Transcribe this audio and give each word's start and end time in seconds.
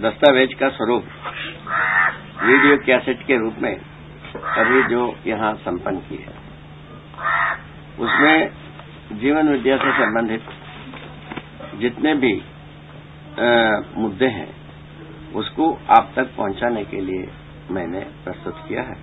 दस्तावेज़ 0.00 0.54
का 0.54 0.68
स्वरूप 0.68 1.08
वीडियो 2.42 2.76
कैसेट 2.76 3.22
के 3.26 3.36
रूप 3.38 3.56
में 3.58 3.74
अभी 4.58 4.82
जो 4.88 5.02
यहाँ 5.26 5.52
संपन्न 5.54 5.98
की 5.98 6.16
है। 6.16 6.32
उसमें 7.98 9.18
जीवन 9.20 9.48
विद्या 9.48 9.76
से 9.76 9.92
संबंधित 9.92 10.42
जितने 11.80 12.14
भी 12.14 12.32
आ, 13.40 13.50
मुद्दे 13.96 14.26
हैं 14.28 14.48
उसको 15.34 15.70
आप 15.90 16.12
तक 16.16 16.34
पहुँचाने 16.36 16.84
के 16.84 17.00
लिए 17.00 17.28
मैंने 17.70 18.00
प्रस्तुत 18.24 18.64
किया 18.68 18.82
है। 18.82 18.96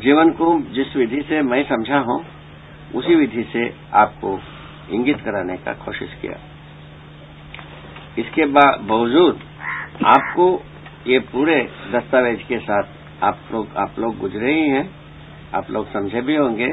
जीवन 0.00 0.30
को 0.30 0.58
जिस 0.72 0.96
विधि 0.96 1.22
से 1.28 1.42
मैं 1.42 1.62
समझा 1.64 1.98
हूँ 1.98 2.24
उसी 2.94 3.14
विधि 3.14 3.50
से 3.52 3.72
आपको 3.94 4.38
इंगित 4.90 5.20
कराने 5.20 5.56
का 5.56 5.72
कोशिश 5.84 6.18
किया। 6.22 6.53
इसके 8.18 8.44
बावजूद 8.46 9.40
आपको 10.06 10.46
ये 11.06 11.18
पूरे 11.32 11.56
दस्तावेज़ 11.92 12.40
के 12.40 12.58
साथ 12.58 13.22
आप 13.22 13.38
लोग 13.52 13.76
आप 13.76 13.98
लोग 13.98 14.18
गुजरे 14.18 14.54
ही 14.54 14.68
हैं। 14.68 14.90
आप 15.54 15.70
लोग 15.70 15.92
समझे 15.92 16.20
भी 16.20 16.36
होंगे। 16.36 16.68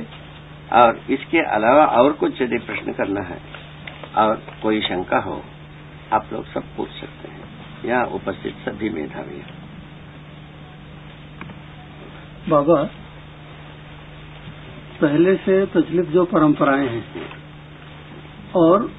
और 0.73 0.99
इसके 1.09 1.39
अलावा 1.55 1.85
और 1.85 2.11
कुछ 2.13 2.41
यदि 2.41 2.57
प्रश्न 2.57 2.93
करना 2.93 3.21
है 3.21 3.39
और 4.17 4.41
कोई 4.61 4.81
शंका 4.81 5.19
हो, 5.19 5.41
आप 6.13 6.29
लोग 6.33 6.45
सब 6.45 6.63
पूछ 6.77 6.89
सकते 6.89 7.27
हैं। 7.27 7.49
यहाँ 7.85 8.05
उपस्थित 8.05 8.55
सभी 8.65 8.89
मेधावी 8.89 9.37
हैं। 9.37 9.59
बाबा, 12.49 12.83
पहले 15.01 15.35
से 15.35 15.65
प्रचलित 15.65 16.05
जो 16.05 16.25
परंपराएँ 16.25 16.87
हैं 16.87 17.05
और 18.55 18.89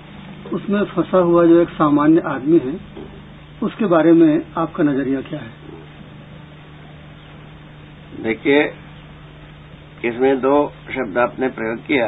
उसमें 0.50 0.84
फंसा 0.84 1.18
हुआ 1.18 1.44
जो 1.46 1.60
एक 1.60 1.68
सामान्य 1.68 2.22
आदमी 2.26 2.58
है, 2.58 2.80
उसके 3.62 3.86
बारे 3.86 4.12
में 4.12 4.42
आपका 4.56 4.84
नज़रिया 4.84 5.20
क्या 5.20 5.40
है? 5.40 5.50
देखिए, 8.22 8.62
इसमें 10.04 10.40
दो 10.40 10.72
शब्द 10.90 11.18
आपने 11.18 11.48
प्रयोग 11.48 11.78
किया, 11.78 12.06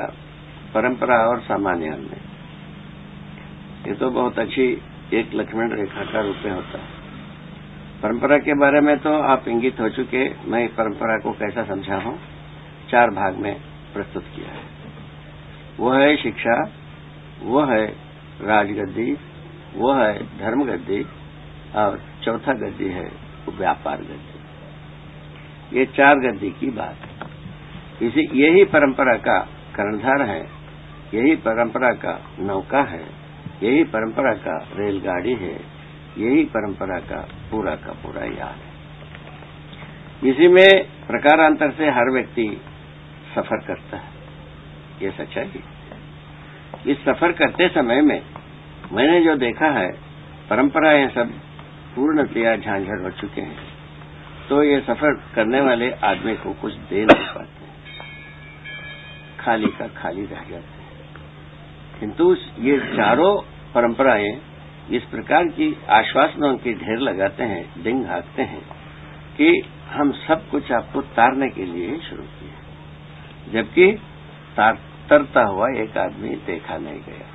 परंपरा 0.75 1.17
और 1.17 1.41
सामान्य 1.41 1.89
आदमी 1.89 2.23
ये 3.89 3.95
तो 3.95 4.11
बहुत 4.11 4.39
अच्छी 4.39 4.83
एक 5.13 5.35
लक्ष्मण 5.35 5.73
रेखा 5.73 6.05
का 6.05 6.21
रूप 6.21 6.37
में 6.45 6.53
होता 6.53 6.79
है। 6.79 7.03
परंपरा 8.03 8.39
के 8.39 8.55
बारे 8.55 8.81
में 8.81 8.97
तो 8.99 9.13
आप 9.23 9.49
इंगित 9.49 9.81
हो 9.81 9.89
चुके, 9.89 10.51
मैं 10.51 10.69
परंपरा 10.69 11.19
को 11.19 11.33
कैसा 11.33 11.65
समझा 11.65 11.97
हूँ? 11.97 12.19
चार 12.91 13.11
भाग 13.11 13.37
में 13.37 13.55
प्रस्तुत 13.95 14.25
किया 14.37 14.51
है। 14.51 14.63
वो 15.79 15.91
है 15.91 16.17
शिक्षा, 16.17 16.71
वो 17.43 17.65
है 17.65 17.87
राजगद्दी, 18.43 19.19
वो 19.75 19.93
है 19.95 20.39
धर्म 20.39 20.65
गद्दी 20.65 21.07
और 21.77 22.03
चौथा 22.23 22.53
गद्दी 22.53 22.89
है 22.89 23.13
व्यापार 23.49 23.97
गद्दी। 23.97 25.79
ये 25.79 25.87
चार 25.87 26.15
गद्दी 26.17 26.51
की 26.51 26.71
बात 26.71 26.97
है। 27.01 27.15
इसी, 28.09 28.45
यही 28.45 28.65
परंपरा 28.65 29.17
का 29.17 29.39
कर्णधार 29.75 30.23
है, 30.23 30.49
यही 31.15 31.37
परंपरा 31.37 31.93
का 31.93 32.21
नौका 32.41 32.83
है, 32.83 33.07
यही 33.63 33.85
परंपरा 33.85 34.35
का 34.35 34.69
रेलगाड़ी 34.77 35.35
है, 35.35 35.61
यही 36.19 36.45
परंपरा 36.45 36.99
का 36.99 37.29
पूरा 37.51 37.75
का 37.77 37.93
पूरा 37.93 38.25
याद 38.25 38.57
है। 38.57 38.75
इसी 40.31 40.49
में 40.49 40.69
प्रकारांतर 41.07 41.71
से 41.71 41.91
हर 41.91 42.11
व्यक्ति 42.11 42.61
सफ़र 43.35 43.65
करता 43.67 43.97
है। 43.97 44.11
ये 45.03 45.11
सच्चाई 45.11 45.45
है। 45.45 45.74
इस 46.87 47.05
सफ़र 47.05 47.33
करते 47.33 47.69
समय 47.69 48.01
में 48.03 48.21
मैंने 48.93 49.21
जो 49.21 49.35
देखा 49.37 49.71
है, 49.71 49.91
परंपराएँ 50.51 51.09
सब 51.09 51.33
पूर्णतया 51.95 52.57
झांझर 52.57 53.03
हो 53.03 53.11
चुके 53.11 53.41
हैं। 53.41 53.73
तो 54.49 54.63
ये 54.63 54.81
सफ़र 54.81 55.15
करने 55.35 55.61
वाले 55.61 55.91
आदमी 56.05 56.35
को 56.35 56.53
कुछ 56.53 56.75
दे 56.91 57.05
नहीं 57.05 57.27
पाते 57.27 57.63
खाली 59.39 59.67
का 59.69 59.87
खाली 59.97 60.23
रह 60.23 60.43
जाते 60.51 60.83
हैं। 60.83 62.01
किंतु 62.01 62.37
ये 62.61 62.79
चारों 62.97 63.35
परंपराएँ 63.75 64.31
इस 64.91 65.03
प्रकार 65.03 65.45
की 65.49 65.77
आश्वासनों 65.91 66.57
के 66.57 66.73
ढेर 66.75 66.99
लगाते 67.01 67.45
हैं 67.45 67.83
डिंग 67.83 68.05
हाकते 68.07 68.43
हैं, 68.43 68.63
कि 69.37 69.63
हम 69.91 70.13
सब 70.21 70.49
कुछ 70.51 70.73
आपको 70.73 71.01
तारने 71.17 71.49
के 71.49 71.65
लिए 71.65 71.99
शुरू 72.01 72.23
किए 72.23 73.53
जबकि 73.53 73.91
तरता 75.11 75.43
हुआ 75.43 75.69
एक 75.69 75.97
आदमी 75.99 76.29
देखा 76.29 76.77
नहीं 76.77 77.01
गया। 77.01 77.27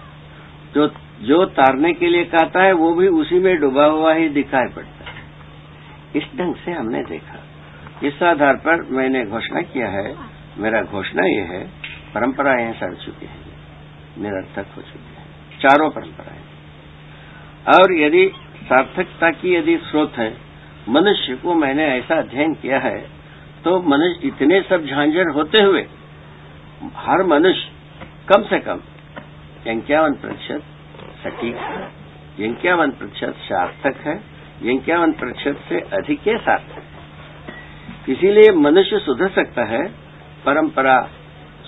जो 0.74 0.88
जो 1.22 1.46
तारने 1.46 1.94
के 1.94 2.08
लिए 2.08 2.24
कहता 2.24 2.64
है, 2.64 2.74
वो 2.74 2.94
भी 2.94 3.08
उसी 3.08 3.40
में 3.40 3.60
डूबा 3.60 3.86
हुआ 3.86 4.14
ही 4.14 4.30
दिखाई 4.30 4.66
पड़ता 4.66 5.12
है। 5.12 5.22
इस 6.16 6.24
ढंग 6.38 6.56
से 6.56 6.72
हमने 6.72 7.04
देखा। 7.04 7.40
इस 8.08 8.24
आधार 8.24 8.56
पर 8.56 8.82
मैंने 8.82 9.26
घोषणा 9.26 9.62
किया 9.62 9.88
है, 9.88 10.16
मेरा 10.58 10.82
घोषणा 10.82 11.28
ये 11.28 11.42
है, 11.42 11.64
परंपराएँ 12.16 12.74
सड़ 12.74 12.94
चुकी 12.94 13.26
हैं। 13.26 13.46
निरर्थक 14.20 14.66
हो 14.78 14.82
चुकी 14.82 15.16
हैं। 15.16 15.60
चारों 15.62 15.90
परंपराएँ 15.90 16.40
और 17.78 18.00
यदि 18.00 18.32
सार्थकता 18.64 19.30
की 19.32 19.56
यदि 19.56 19.78
स्रोत 19.78 20.14
है, 20.18 20.38
मनुष्य 20.90 21.36
को 21.36 21.54
मैंने 21.54 21.86
ऐसा 21.88 22.16
अध्ययन 22.16 22.54
किया 22.54 22.80
है 22.80 23.00
तो 23.64 23.82
मनुष्य 23.82 24.28
इतने 24.28 24.62
सब 24.62 24.86
झांझर 24.86 25.30
होते 25.30 25.62
हुए 25.62 25.88
हर 26.84 27.24
मनुष्य 27.24 27.72
कम 28.30 28.44
से 28.44 28.60
कम 28.60 28.80
इक्यावन 29.68 30.14
प्रतिशत 30.14 30.64
सटीक 31.24 31.56
है। 31.56 31.92
इक्यावन 32.40 32.92
प्रतिशत 32.92 33.36
सार्थक 33.38 33.98
है। 33.98 34.24
इक्यावन 34.66 35.12
प्रतिशत 35.12 35.60
से 35.70 35.80
अधिक 35.80 36.28
है 36.28 36.38
सार्थक 36.38 38.10
इसीलिए 38.10 38.52
मनुष्य 38.52 39.00
सुधर 39.00 39.30
सकता 39.30 39.64
है, 39.64 39.88
परंपरा 40.46 41.10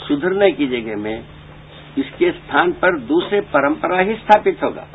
सुधरने 0.08 0.52
की 0.52 0.68
जगह 0.68 0.96
में 0.96 1.24
इसके 1.98 2.32
स्थान 2.32 2.72
पर 2.72 3.00
दूसरे 3.00 3.42
परंपरा 3.42 4.00
ही 4.00 4.16
स्थापित 4.16 4.64
होगा। 4.64 4.88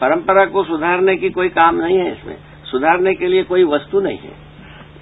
परंपरा 0.00 0.44
को 0.44 0.64
सुधारने 0.64 1.16
की 1.16 1.30
कोई 1.30 1.48
काम 1.48 1.76
नहीं 1.76 1.98
है 1.98 2.12
इसमें। 2.12 2.36
सुधारने 2.64 3.14
के 3.14 3.26
लिए 3.26 3.42
कोई 3.42 3.64
वस्तु 3.64 4.00
नहीं 4.00 4.18
है। 4.18 4.34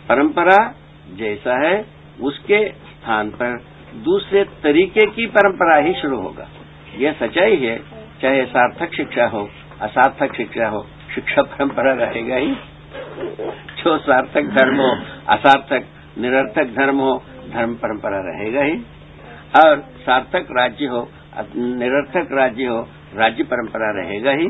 परंपरा 0.08 0.74
जैसा 1.14 1.68
है, 1.68 1.86
उसके 2.20 2.68
स्थान 2.68 3.30
पर 3.30 3.77
दूसरे 4.04 4.44
तरीके 4.62 5.06
की 5.06 5.26
परंपरा 5.26 5.76
ही 5.76 5.94
शुरू 5.94 6.20
होगा। 6.20 6.48
यह 6.96 7.12
सच्चाई 7.12 7.56
है, 7.56 7.78
चाहे 8.22 8.44
सार्थक 8.46 8.94
शिक्षा 8.94 9.26
हो, 9.26 9.48
असार्थक 9.80 10.34
शिक्षा 10.36 10.68
हो, 10.68 10.86
शिक्षा 11.14 11.42
परंपरा 11.42 11.92
रहेगा 11.92 12.36
ही। 12.36 12.54
जो 13.78 13.98
सार्थक 13.98 14.44
धर्म 14.44 14.76
हो, 14.76 14.90
असार्थक, 15.28 15.86
निरर्थक 16.18 16.74
धर्म 16.74 16.98
हो, 16.98 17.22
धर्म 17.52 17.74
परंपरा 17.74 18.18
रहेगा 18.18 18.62
ही। 18.62 18.78
और 19.58 19.76
सार्थक 19.78 20.46
राज्य 20.50 20.86
हो 20.86 21.08
निरर्थक 21.56 22.28
राज्य 22.32 22.64
हो, 22.64 22.88
राज्य 23.14 23.44
परंपरा 23.44 23.90
रहेगा 23.90 24.30
ही। 24.30 24.46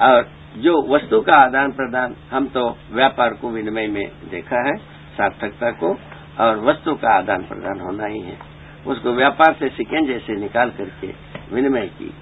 और 0.00 0.28
जो 0.56 0.94
वस्तु 0.94 1.20
का 1.20 1.32
आदान 1.42 1.72
प्रदान 1.72 2.16
हम 2.30 2.46
तो 2.46 2.76
व्यापार 2.92 3.34
को 3.34 3.50
विनिमय 3.50 3.86
में 3.86 4.04
देखा 4.30 4.56
है, 4.56 4.76
सार्थकता 5.16 5.70
को, 5.70 5.98
और 6.40 6.58
वस्तु 6.60 6.94
का 6.94 7.16
आदान 7.18 7.42
प्रदान 7.42 7.80
होना 7.80 8.06
ही 8.06 8.20
है। 8.20 8.53
उसको 8.86 9.12
व्यापार 9.12 9.52
से 9.52 9.68
सिकेंजे 9.68 10.18
से 10.18 10.40
निकाल 10.40 10.70
करके 10.70 11.06
विनिमय 11.52 11.86
की 11.98 12.12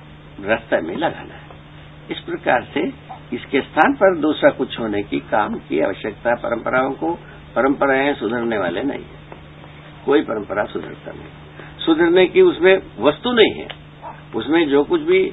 रास्ते 0.40 0.80
में 0.80 0.96
लगाना 0.96 1.34
है। 1.34 1.50
इस 2.10 2.20
प्रकार 2.20 2.66
से 2.74 2.80
इसके 3.32 3.60
स्थान 3.60 3.94
पर 3.94 4.16
दूसरा 4.18 4.50
कुछ 4.50 4.78
होने 4.80 5.02
की 5.02 5.18
काम 5.30 5.54
की 5.58 5.80
आवश्यकता 5.80 6.34
परंपराओं 6.34 6.92
को, 6.92 7.12
परंपराएँ 7.56 8.14
सुधरने 8.14 8.58
वाले 8.58 8.82
नहीं 8.82 9.02
है। 9.02 9.20
कोई 10.06 10.22
परंपरा 10.22 10.64
सुधरता 10.64 11.12
नहीं। 11.12 11.84
सुधरने 11.84 12.26
की 12.26 12.40
उसमें 12.42 12.74
वस्तु 12.98 13.32
नहीं 13.32 13.54
है। 13.54 13.68
उसमें 14.36 14.68
जो 14.68 14.82
कुछ 14.84 15.00
भी 15.00 15.24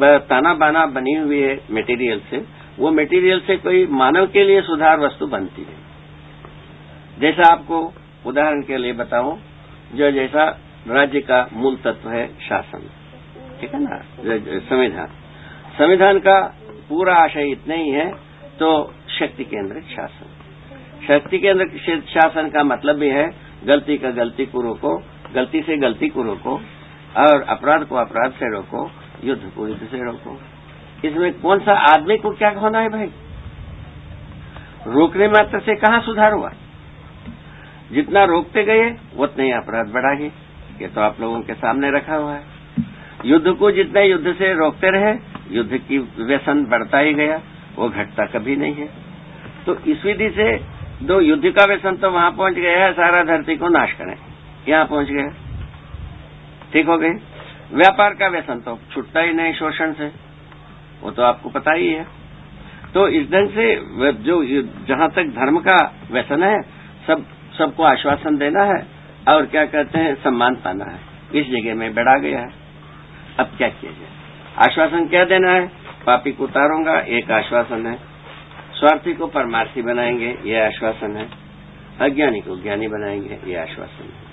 ताना 0.00 0.54
बाना 0.54 0.84
बनी 0.86 1.14
हुई 1.14 1.40
है 1.40 1.60
मेटेरियल 1.70 2.20
से, 2.30 2.44
वो 2.78 2.90
मेटेरियल 2.90 3.40
से 3.40 3.56
कोई 3.56 3.86
मानव 3.92 4.26
के 4.26 4.44
लिए 4.44 4.62
सुधार 4.62 5.00
वस्तु 5.00 5.26
बनती 5.26 5.62
है 5.62 5.76
जैसा 7.20 7.52
आपको 7.52 7.92
उदाहरण 8.26 8.62
के 8.62 8.76
लिए 8.76 8.92
बताऊँ, 8.92 9.38
जो 9.94 10.10
जैसा 10.10 10.44
राज्य 10.88 11.20
का 11.20 11.46
मूल 11.52 11.76
तत्व 11.76 12.08
है 12.10 12.26
शासन। 12.40 12.88
ठीक 13.60 13.74
है 13.74 13.80
ना? 13.80 14.00
संविधान। 14.60 15.06
संविधान 15.78 16.18
का 16.18 16.40
पूरा 16.88 17.14
आशय 17.14 17.50
इतना 17.50 17.74
ही 17.74 17.90
है 17.90 18.10
तो 18.60 18.70
शक्ति 19.18 19.44
केंद्रित 19.44 19.84
शासन। 19.86 20.26
शक्ति 21.08 21.38
केंद्र 21.38 22.00
शासन 22.08 22.48
का 22.48 22.62
मतलब 22.64 22.96
भी 22.96 23.08
है, 23.08 23.28
गलती 23.64 23.98
का 23.98 24.10
गलती 24.12 24.46
को 24.46 24.60
रोको 24.60 24.96
गलती 25.34 25.62
से 25.62 25.76
गलती 25.76 26.08
को 26.08 26.22
रोको 26.22 26.54
और 27.16 27.42
अपराध 27.42 27.84
को 27.84 27.96
अपराध 27.96 28.32
से 28.32 28.52
रोको, 28.52 28.90
युद्ध 29.24 29.42
को 29.56 29.68
युद्ध 29.68 29.82
से 29.82 29.98
रोको। 30.04 30.40
इसमें 31.04 31.32
कौन 31.40 31.58
सा 31.58 31.72
आदमी 31.86 32.16
को 32.16 32.30
क्या 32.30 32.50
होना 32.50 32.78
है 32.78 32.88
भाई? 32.88 33.10
रोकने 34.86 35.28
मात्र 35.28 35.60
से 35.60 35.74
कहाँ 35.76 36.00
सुधार 36.00 36.32
हुआ? 36.32 36.50
जितना 37.92 38.24
रोकते 38.24 38.64
गए, 38.64 38.90
उतना 39.18 39.44
ही 39.44 39.50
अपराध 39.52 39.86
बढ़ा 39.86 40.14
गए। 40.14 40.30
ये 40.80 40.88
तो 40.88 41.00
आप 41.00 41.20
लोगों 41.20 41.40
के 41.40 41.54
सामने 41.54 41.90
रखा 41.90 42.14
हुआ 42.14 42.32
है। 42.32 42.42
युद्ध 43.24 43.52
को 43.52 43.70
जितने 43.70 44.04
युद्ध 44.04 44.32
से 44.32 44.52
रोकते 44.54 44.90
रहे, 44.90 45.14
युद्ध 45.50 45.76
की 45.78 45.98
व्यसन 45.98 46.64
बढ़ता 46.64 46.98
ही 46.98 47.14
गया, 47.14 47.40
वो 47.76 47.88
घटता 47.88 48.26
कभी 48.26 48.56
नहीं 48.56 48.74
है। 48.74 48.88
तो 49.66 49.74
इस 49.86 50.04
विधि 50.04 50.28
से 50.30 50.46
दो 51.02 51.20
युद्ध 51.20 51.50
का 51.50 51.64
व्यसन 51.64 51.96
तो 51.96 52.10
वहाँ 52.10 52.30
पहुँच 52.30 52.54
गया 52.54 52.84
है, 52.84 52.92
सारा 52.92 53.22
धरती 53.24 53.56
को 53.56 53.68
नाश 53.68 53.92
करें। 53.92 54.16
यहाँ 54.68 54.84
पहुँच 54.84 55.08
गया। 55.08 55.28
ठीक 56.72 56.86
हो 56.86 56.96
गए 56.98 57.10
व्यापार 57.72 58.14
का 58.14 58.28
व्यसन 58.28 58.60
तो 58.60 58.78
छुटता 58.92 59.20
ही 59.20 59.32
नहीं 59.32 59.52
शोषण 59.54 59.92
से। 59.92 60.10
वो 61.02 61.10
तो 61.10 61.22
आपको 61.22 61.48
पता 61.48 61.72
ही 61.72 61.88
है। 61.88 62.06
तो 62.94 63.06
इस 63.08 63.30
ढंग 63.30 63.48
से 63.48 63.74
जो 64.22 64.42
जहाँ 64.86 65.08
तक 65.10 65.24
धर्म 65.34 65.58
का 65.58 65.76
व्यसन 66.12 66.42
है, 66.42 66.60
सब, 67.06 67.24
सबको 67.58 67.82
आश्वासन 67.82 68.36
देना 68.36 68.62
है। 68.64 68.97
और 69.28 69.46
क्या 69.46 69.66
कहते 69.66 69.98
हैं, 69.98 70.14
सम्मान 70.14 70.54
पाना 70.54 70.84
है। 70.84 70.98
इस 71.34 71.46
जगह 71.46 71.74
में 71.74 71.94
बढ़ा 71.94 72.18
गया 72.18 72.40
है। 72.40 72.48
अब 73.40 73.46
क्या 73.58 73.68
किया 73.68 73.92
जाए? 73.92 74.08
आश्वासन 74.58 75.08
क्या 75.08 75.24
देना 75.24 75.52
है? 75.52 75.66
पापी 76.06 76.32
को 76.32 76.44
उतारूँगा, 76.44 77.00
एक 77.00 77.30
आश्वासन 77.30 77.86
है। 77.86 77.94
स्वार्थी 78.72 79.14
को 79.14 79.26
परमार्थी 79.26 79.82
बनाएँगे, 79.82 80.38
ये 80.44 80.66
आश्वासन 80.66 81.16
है। 81.16 81.28
अज्ञानी 82.00 82.40
को 82.40 82.62
ज्ञानी 82.62 82.88
बनाएँगे, 82.88 83.38
ये 83.46 83.56
आश्वासन 83.56 84.04
है। 84.04 84.28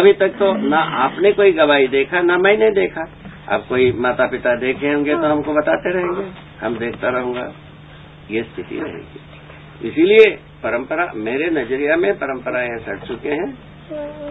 अभी 0.00 0.12
तक 0.12 0.28
तो 0.28 0.52
ना 0.52 0.78
आपने 0.78 1.32
कोई 1.32 1.52
गवाही 1.52 1.88
देखा, 1.88 2.20
ना 2.20 2.38
मैंने 2.38 2.70
देखा। 2.70 3.10
अब 3.48 3.66
कोई 3.68 3.92
माता 3.92 4.26
पिता 4.26 4.56
देखे 4.56 4.92
होंगे 4.92 5.14
तो 5.14 5.26
हमको 5.26 5.54
बताते 5.54 5.92
रहेंगे। 5.92 6.30
हम 6.66 6.78
देखता 6.78 7.08
रहूँगा। 7.08 7.52
ये 8.30 8.42
स्थिति 8.42 8.80
रहेगी। 8.80 9.20
इसीलिए 9.88 10.36
परंपरा, 10.62 11.12
मेरे 11.14 11.50
नज़रिया 11.50 11.96
में 11.96 12.14
परंपराएँ 12.14 12.78
सड़ 12.78 12.98
चुके 12.98 13.28
हैं। 13.28 13.75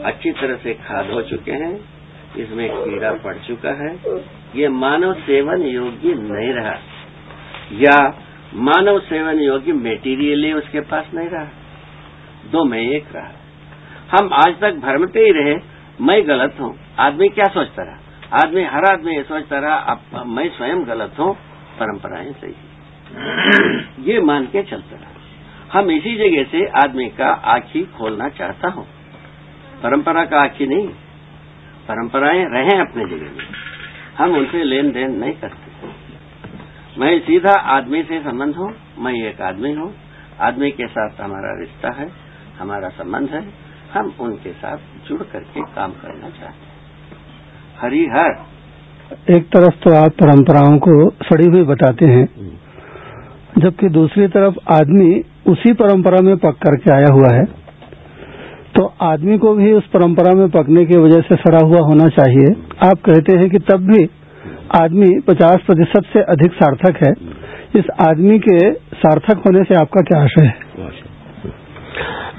अच्छी 0.06 0.32
तरह 0.32 0.56
से 0.56 0.74
खाद 0.74 1.10
हो 1.10 1.22
चुके 1.22 1.52
हैं, 1.52 1.80
इसमें 2.38 2.70
कीड़ा 2.70 3.12
पड़ 3.12 3.36
चुका 3.38 3.70
है। 3.70 3.96
ये 4.56 4.70
मानव 4.70 5.14
सेवन 5.14 5.62
योग्य 5.62 6.14
नहीं 6.14 6.54
रहा। 6.54 6.78
या 7.72 8.22
मानव 8.54 9.00
सेवन 9.00 9.40
योग्य 9.40 9.74
मेटीरियल 9.74 10.54
उसके 10.54 10.80
पास 10.80 11.06
नहीं 11.14 11.30
रहा। 11.30 11.46
दो 12.52 12.64
में 12.66 12.80
एक 12.80 13.06
रहा। 13.16 13.32
हम 14.18 14.30
आज 14.34 14.60
तक 14.62 14.74
भ्रमते 14.74 15.20
ही 15.20 15.32
रहे, 15.32 15.56
मैं 16.02 16.28
गलत 16.28 16.56
हूँ। 16.60 16.80
आदमी 17.00 17.30
क्या 17.30 17.46
सोचता 17.46 17.84
रहा? 17.84 17.98
आदमी, 18.34 18.64
हर 18.64 18.86
आदमी 18.86 19.16
ये 19.16 19.24
सोचता 19.24 19.60
रहा, 19.60 19.76
अब 19.76 20.24
मैं 20.28 20.50
स्वयं 20.50 20.88
गलत 20.88 21.16
हूँ, 21.20 21.34
परंपराएँ 21.80 22.32
सही 22.32 22.54
ये 24.12 24.20
मान 24.22 24.46
के 24.46 24.64
चलता 24.64 24.96
रहा। 24.96 25.80
हम 25.80 25.92
इसी 25.92 26.16
जगह 26.16 26.44
से 26.44 26.66
आदमी 26.68 27.10
का 27.10 27.28
आखी 27.28 27.84
खोलना 27.84 28.30
चाहता 28.30 28.70
हूँ। 28.70 28.88
परंपरा 29.86 30.24
का 30.26 30.42
आखी 30.42 30.66
नहीं 30.68 30.88
परंपराएँ 31.88 32.44
रहें 32.52 32.80
अपने 32.80 33.04
जगह 33.06 33.32
में। 33.32 33.46
हम 34.18 34.36
उनसे 34.36 34.64
लेन 34.64 34.92
देन 34.92 35.12
नहीं 35.16 35.34
करते। 35.34 35.90
मैं 37.00 37.10
सीधा 37.20 37.52
आदमी 37.72 38.02
से 38.04 38.20
संबंध 38.22 38.56
हूँ 38.56 38.70
मैं 39.00 39.14
एक 39.28 39.42
आदमी 39.42 39.72
हूँ। 39.74 39.90
आदमी 40.42 40.70
के 40.72 40.88
साथ 40.88 41.22
हमारा 41.22 41.52
रिश्ता 41.60 41.92
है 41.94 42.08
हमारा 42.60 42.90
संबंध 42.92 43.30
है 43.30 43.42
हम 43.94 44.14
उनके 44.20 44.52
साथ 44.54 44.78
जुड़ 45.08 45.22
करके 45.24 45.62
काम 45.76 45.92
करना 46.00 46.30
चाहते 46.30 46.66
हैं। 46.66 46.74
हरिहर 47.82 48.32
एक 49.32 49.46
तरफ़ 49.48 49.78
तो 49.84 49.94
आप 49.96 50.16
परंपराओं 50.22 50.78
को 50.80 50.96
सड़ी 51.24 51.48
हुई 51.50 51.64
बताते 51.66 52.06
हैं 52.06 52.26
जबकि 53.58 53.90
दूसरी 53.90 54.28
तरफ़ 54.30 54.58
आदमी 54.74 55.12
उसी 55.48 55.74
परंपरा 55.74 56.22
में 56.22 56.36
पक 56.38 56.58
करके 56.64 56.94
आया 56.94 57.14
हुआ 57.14 57.32
है। 57.36 57.46
तो 58.76 58.94
आदमी 59.02 59.38
को 59.38 59.54
भी 59.56 59.72
उस 59.74 59.88
परंपरा 59.88 60.34
में 60.34 60.50
पकने 60.50 60.86
की 60.86 60.98
वजह 60.98 61.22
से 61.22 61.36
सड़ा 61.36 61.60
हुआ 61.60 61.80
होना 61.80 62.08
चाहिए। 62.10 62.54
आप 62.88 62.98
कहते 63.06 63.38
हैं 63.38 63.50
कि 63.50 63.60
तब 63.60 63.86
भी 63.88 64.10
आदमी 64.82 65.20
50 65.20 65.62
प्रतिशत 65.66 66.04
से 66.14 66.22
अधिक 66.22 66.54
सार्थक 66.54 67.06
है। 67.08 67.12
इस 67.76 67.86
आदमी 68.10 68.40
के 68.40 68.72
सार्थक 68.74 69.38
होने 69.38 69.64
से 69.64 69.76
आपका 69.76 70.02
क्या 70.02 70.22
आशय 70.24 70.46
है? 70.46 70.56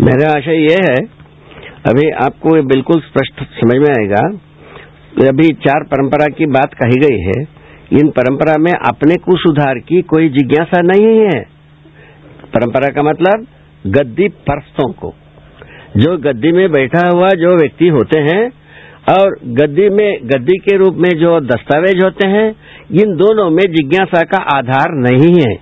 मेरा 0.02 0.32
आशय 0.36 0.56
यह 0.56 0.78
है, 0.90 0.96
अभी 1.88 2.10
आपको 2.10 2.56
ये 2.56 2.62
बिल्कुल 2.62 3.00
स्पष्ट 3.00 3.42
समझ 3.42 3.76
में 3.76 3.90
आएगा 3.90 4.28
अभी 5.28 5.48
चार 5.48 5.82
परंपरा 5.82 6.26
की 6.26 6.46
बात 6.46 6.74
कही 6.74 7.00
गई 7.00 7.20
है। 7.20 7.42
इन 7.92 8.08
परंपरा 8.08 8.54
में 8.58 8.72
अपने 8.72 9.14
को 9.14 9.36
सुधार 9.36 9.78
की, 9.78 10.02
कोई 10.02 10.28
जिज्ञासा 10.28 10.80
नहीं 10.82 11.18
है। 11.18 11.40
परंपरा 12.54 12.88
का 12.88 13.02
मतलब 13.02 13.46
गद्दी 13.86 14.28
परस्तों 14.28 14.92
को। 14.92 15.14
जो 15.96 16.16
गद्दी 16.16 16.52
में 16.52 16.72
बैठा 16.72 17.08
हुआ 17.14 17.28
जो 17.28 17.56
व्यक्ति 17.56 17.88
होते 17.88 18.18
हैं 18.18 18.52
और 19.18 19.38
गद्दी 19.44 19.88
में, 19.88 20.18
गद्दी 20.24 20.58
के 20.58 20.76
रूप 20.76 20.94
में 20.94 21.18
जो 21.18 21.40
दस्तावेज़ 21.40 22.04
होते 22.04 22.28
हैं, 22.28 22.48
इन 22.92 23.16
दोनों 23.16 23.50
में 23.50 23.62
जिज्ञासा 23.62 24.22
का 24.22 24.42
आधार 24.56 24.86
नहीं 24.90 25.34
है। 25.40 25.54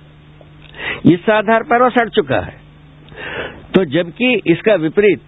इस 1.13 1.29
आधार 1.29 1.63
पर 1.63 1.83
वो 1.83 1.89
सड़ 1.89 2.09
चुका 2.09 2.39
है। 2.39 2.53
तो 3.75 3.85
जबकि 3.85 4.41
इसका 4.47 4.75
विपरीत, 4.75 5.21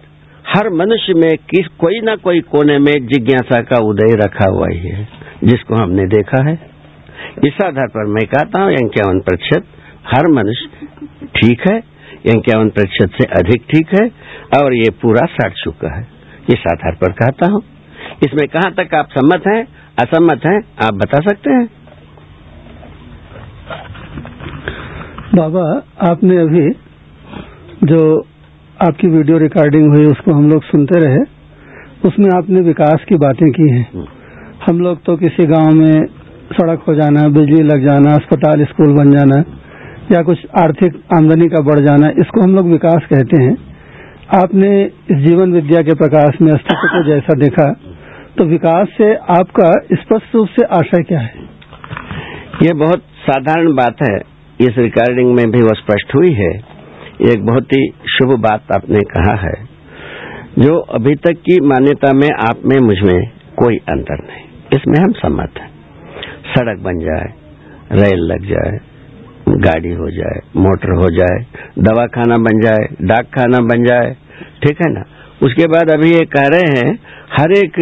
हर 0.56 0.70
मनुष्य 0.70 1.14
में 1.14 1.36
किस, 1.36 1.66
कोई 1.78 2.00
ना 2.00 2.16
कोई 2.16 2.40
कोने 2.40 2.78
में 2.78 3.06
जिज्ञासा 3.06 3.60
का 3.60 3.78
उदय 3.78 4.14
रखा 4.14 4.50
हुआ 4.50 4.66
ही 4.72 4.78
है, 4.78 5.08
जिसको 5.44 5.74
हमने 5.74 6.06
देखा 6.06 6.48
है। 6.50 6.54
इस 7.46 7.58
आधार 7.64 7.86
पर 7.86 8.06
मैं 8.06 8.26
कहता 8.26 8.62
हूँ, 8.62 8.72
इक्यावन 8.72 9.20
प्रतिशत 9.20 9.64
हर 10.06 10.28
मनुष्य 10.28 10.86
ठीक 11.36 11.60
है, 11.70 11.98
इक्यावन 12.26 12.68
प्रतिशत 12.68 13.10
से 13.22 13.24
अधिक 13.38 13.62
ठीक 13.62 13.94
है 13.94 14.08
और 14.52 14.74
ये 14.74 14.90
पूरा 15.02 15.24
सड़ 15.30 15.50
चुका 15.54 15.94
है। 15.96 16.06
इस 16.48 16.62
आधार 16.68 16.94
पर 16.94 17.12
कहता 17.14 17.50
हूँ। 17.52 17.62
इसमें 18.24 18.46
कहाँ 18.48 18.72
तक 18.74 18.94
आप 18.94 19.08
सम्मत 19.10 19.46
हैं 19.46 19.62
असम्मत 19.98 20.46
हैं 20.46 20.58
आप 20.86 20.94
बता 20.94 21.20
सकते 21.20 21.50
हैं। 21.50 21.66
बाबा 25.34 25.64
आपने 26.10 26.36
अभी 26.36 26.68
जो 27.84 28.00
आपकी 28.80 29.08
वीडियो 29.08 29.38
रिकॉर्डिंग 29.38 29.88
हुई 29.88 30.06
उसको 30.06 30.34
हम 30.34 30.48
लोग 30.50 30.62
सुनते 30.64 31.00
रहे। 31.00 31.20
उसमें 32.04 32.28
आपने 32.36 32.60
विकास 32.60 33.04
की 33.08 33.16
बातें 33.16 33.50
की 33.50 33.68
हैं। 33.70 34.06
हम 34.68 34.80
लोग 34.80 35.04
तो 35.04 35.16
किसी 35.16 35.46
गाँव 35.46 35.70
में 35.74 36.06
सड़क 36.52 36.84
हो 36.88 36.94
जाना 36.94 37.28
बिजली 37.30 37.62
लग 37.64 37.86
जाना 37.86 38.14
अस्पताल 38.14 38.64
स्कूल 38.64 38.94
बन 38.94 39.10
जाना 39.12 39.38
या 40.12 40.22
कुछ 40.22 40.44
आर्थिक 40.58 41.00
आमदनी 41.16 41.48
का 41.48 41.60
बढ़ 41.62 41.80
जाना 41.80 42.08
इसको 42.18 42.42
हम 42.42 42.54
लोग 42.54 42.70
विकास 42.70 43.06
कहते 43.10 43.42
हैं। 43.42 43.56
आपने 44.34 44.70
इस 44.84 45.16
जीवन 45.16 45.52
विद्या 45.52 45.80
के 45.82 45.94
प्रकाश 45.94 46.40
में 46.42 46.52
अस्तित्व 46.52 46.88
को 46.88 47.02
जैसा 47.04 47.34
देखा 47.34 47.72
तो 48.38 48.44
विकास 48.44 48.88
से 48.98 49.14
आपका 49.14 49.70
स्पष्ट 49.92 50.34
रूप 50.34 50.48
से 50.48 50.64
आशय 50.64 51.02
क्या 51.02 51.18
है? 51.18 51.32
ये 52.62 52.74
बहुत 52.74 52.98
साधारण 52.98 53.72
बात 53.74 53.96
है। 54.08 54.16
इस 54.60 54.78
रिकॉर्डिंग 54.78 55.34
में 55.36 55.50
भी 55.50 55.60
वो 55.60 55.74
स्पष्ट 55.74 56.14
हुई 56.14 56.32
है। 56.32 56.50
एक 57.30 57.46
बहुत 57.46 57.72
ही 57.72 57.88
शुभ 58.08 58.34
बात 58.38 58.72
आपने 58.74 59.00
कहा 59.00 59.36
है। 59.36 59.54
जो 60.58 60.78
अभी 60.78 61.14
तक 61.14 61.32
की 61.32 61.60
मान्यता 61.60 62.12
में 62.12 62.28
आप 62.48 62.60
में 62.66 62.78
मुझमें 62.78 63.30
कोई 63.56 63.76
अंतर 63.76 64.14
नहीं। 64.14 64.44
इसमें 64.72 65.04
हम 65.04 65.12
सम्मत 65.12 65.58
हैं। 65.58 65.70
सड़क 66.54 66.78
बन 66.80 66.98
जाए, 66.98 67.24
रेल 67.92 68.20
लग 68.20 68.46
जाए, 68.46 68.78
गाड़ी 69.48 69.92
हो 69.92 70.10
जाए, 70.10 70.40
मोटर 70.56 70.90
हो 70.92 71.08
जाए 71.10 71.44
दवा 71.78 72.06
खाना 72.06 72.36
बन 72.36 72.60
जाए 72.60 72.88
डाक 73.02 73.24
खाना 73.24 73.58
बन 73.58 73.84
जाए 73.84 74.16
ठीक 74.62 74.82
है 74.82 74.92
ना? 74.92 75.04
उसके 75.42 75.66
बाद 75.66 75.90
अभी 75.90 76.10
ये 76.10 76.24
कह 76.26 76.46
रहे 76.46 76.78
हैं 76.78 76.98
हर 77.32 77.52
एक 77.52 77.80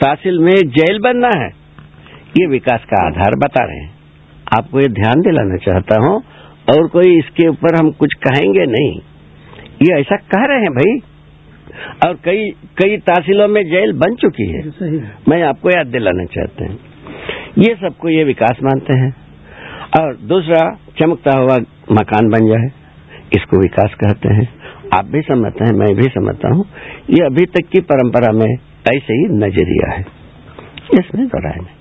तहसील 0.00 0.38
में 0.38 0.54
जेल 0.54 0.98
बनना 0.98 1.30
है। 1.38 1.48
ये 2.38 2.46
विकास 2.46 2.84
का 2.84 3.06
आधार 3.06 3.34
बता 3.34 3.64
रहे 3.64 3.78
हैं। 3.78 3.94
आपको 4.58 4.80
ये 4.80 4.88
ध्यान 4.88 5.20
दिलाना 5.20 5.56
चाहता 5.56 6.00
हूँ 6.00 6.16
और 6.70 6.88
कोई 6.88 7.18
इसके 7.18 7.48
ऊपर 7.48 7.74
हम 7.74 7.90
कुछ 7.90 8.14
कहेंगे 8.14 8.66
नहीं। 8.66 9.00
ये 9.82 10.00
ऐसा 10.00 10.16
कह 10.16 10.44
रहे 10.44 10.58
हैं 10.58 10.70
भाई। 10.70 10.98
और 12.06 12.14
कई 12.24 12.50
कई 12.78 12.96
तहसीलों 12.96 13.48
में 13.48 13.62
जेल 13.62 13.92
बन 13.92 14.14
चुकी 14.14 14.46
है। 14.46 14.62
मैं 15.28 15.42
आपको 15.42 15.70
याद 15.70 15.86
दिलाना 15.86 16.24
चाहते 16.24 16.64
हैं। 16.64 16.78
ये 17.58 17.74
सबको 17.74 18.08
ये 18.08 18.24
विकास 18.24 18.58
मानते 18.62 18.98
हैं। 18.98 19.10
और 20.00 20.16
दूसरा 20.16 20.78
चमकता 21.00 21.38
हुआ 21.38 21.56
मकान 21.92 22.28
बन 22.28 22.48
जाए 22.48 22.70
इसको 23.36 23.56
विकास 23.56 23.94
कहते 23.94 24.34
हैं। 24.34 24.48
आप 24.94 25.04
भी 25.04 25.20
समझते 25.20 25.64
हैं, 25.64 25.72
मैं 25.72 25.94
भी 25.94 26.02
समझता 26.02 26.54
हूँ, 26.54 26.64
ये 27.10 27.26
अभी 27.26 27.44
तक 27.46 27.68
की 27.72 27.80
परंपरा 27.80 28.32
में 28.32 28.54
ऐसे 28.96 29.14
ही 29.14 29.24
नज़रिया 29.28 29.94
है। 29.94 30.00
इसमें 30.94 31.28
तो 31.28 31.38
राय 31.38 31.56
नहीं। 31.56 31.74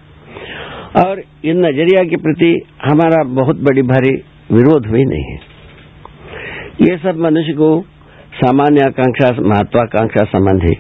और 1.06 1.24
इन 1.46 1.58
नज़रिया 1.58 2.04
के 2.04 2.16
प्रति 2.16 2.62
हमारा 2.84 3.24
बहुत 3.24 3.56
बड़ी 3.56 3.82
भारी 3.82 4.10
विरोध 4.56 4.88
भी 4.88 5.06
नहीं 5.06 5.24
है। 5.24 5.40
ये 6.82 6.98
सब 6.98 7.18
मनुष्य 7.18 7.54
को 7.54 7.86
सामान्य 8.36 8.82
आकांक्षा, 8.82 9.42
महत्वाकांक्षा 9.42 10.26
संबंधी 10.26 10.78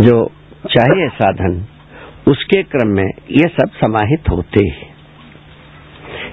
जो 0.00 0.30
चाहिए 0.70 1.08
साधन, 1.08 1.64
उसके 2.28 2.62
क्रम 2.62 2.88
में 2.88 3.10
ये 3.30 3.48
सब 3.48 3.68
समाहित 3.80 4.28
होते 4.30 4.64
ही। 4.64 4.72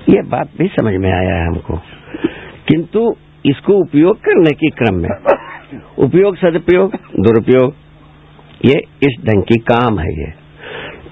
ये 0.09 0.21
बात 0.21 0.49
भी 0.57 0.67
समझ 0.67 0.93
में 0.93 1.11
आया 1.11 1.35
है 1.35 1.47
हमको। 1.47 1.77
किंतु 2.67 3.15
इसको 3.45 3.73
उपयोग 3.73 4.17
करने 4.17 4.51
के 4.51 4.69
क्रम 4.69 4.95
में। 4.95 5.09
उपयोग, 5.97 6.37
सदुपयोग, 6.37 6.93
दुरुपयोग, 7.19 7.73
ये 8.65 8.79
इस 9.03 9.25
ढंग 9.25 9.43
की 9.43 9.59
काम 9.59 9.99
है 9.99 10.13
ये। 10.19 10.31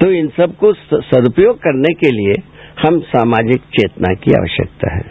तो 0.02 0.12
इन 0.12 0.28
सबको 0.28 0.74
सदुपयोग 1.02 1.58
करने 1.58 1.94
के 1.94 2.12
लिए 2.12 2.42
हम 2.88 3.00
सामाजिक 3.00 3.62
चेतना 3.62 4.13
की 4.13 4.32
आवश्यकता 4.32 4.96
है। 4.96 5.04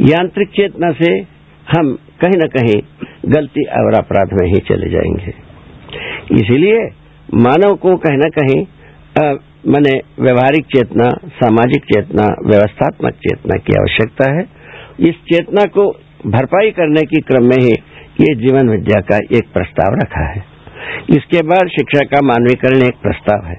यांत्रिक 0.00 0.48
चेतना 0.48 0.92
से 0.92 1.12
हम 1.68 1.98
कहीं 2.20 2.38
न 2.38 2.48
कहीं 2.48 2.82
गलती 3.26 3.64
और 3.64 3.94
अपराध 3.94 4.28
में 4.32 4.48
ही 4.48 4.58
चले 4.68 4.90
जाएँगे। 4.90 5.34
इसीलिए 6.34 6.88
मानव 7.34 7.76
को 7.76 7.96
कहीं 7.96 8.18
न 8.18 8.30
कहीं 8.38 8.66
मैंने 9.66 10.00
व्यवहारिक 10.20 10.64
चेतना, 10.64 11.08
सामाजिक 11.10 11.82
चेतना, 11.84 12.26
व्यवस्थात्मक 12.46 13.12
चेतना 13.12 13.58
की 13.58 13.72
आवश्यकता 13.80 14.32
है। 14.32 14.46
इस 15.00 15.14
चेतना 15.14 15.64
को 15.64 16.00
भरपाई 16.26 16.70
करने 16.70 17.02
के 17.02 17.20
क्रम 17.20 17.44
में 17.44 17.56
ही 17.56 17.72
ये 18.20 18.34
जीवन 18.36 18.68
विद्या 18.68 19.00
का 19.00 19.16
एक 19.36 19.52
प्रस्ताव 19.52 19.94
रखा 19.94 20.24
है। 20.28 20.42
इसके 21.10 21.42
बाद 21.42 21.68
शिक्षा 21.68 22.04
का 22.04 22.20
मानवीकरण 22.22 22.82
एक 22.82 22.96
प्रस्ताव 23.02 23.44
है। 23.46 23.56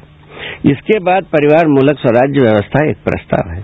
इसके 0.65 0.99
बाद 0.99 1.23
परिवार, 1.25 1.67
मूलक, 1.67 1.99
स्वराज्य 1.99 2.41
व्यवस्था 2.41 2.85
एक 2.89 2.97
प्रस्ताव 3.05 3.51
है। 3.53 3.61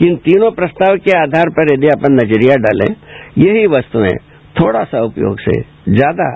इन 0.00 0.16
तीनों 0.16 0.50
प्रस्ताव 0.50 0.96
के 0.96 1.16
आधार 1.18 1.50
पर 1.50 1.72
यदि 1.72 1.88
अपन 1.88 2.14
नज़रिया 2.14 2.56
डालें, 2.56 2.94
यही 3.38 3.66
वस्तुएँ 3.66 4.14
थोड़ा 4.56 4.84
सा 4.84 5.02
उपयोग 5.02 5.40
से 5.40 5.60
ज़्यादा 5.88 6.28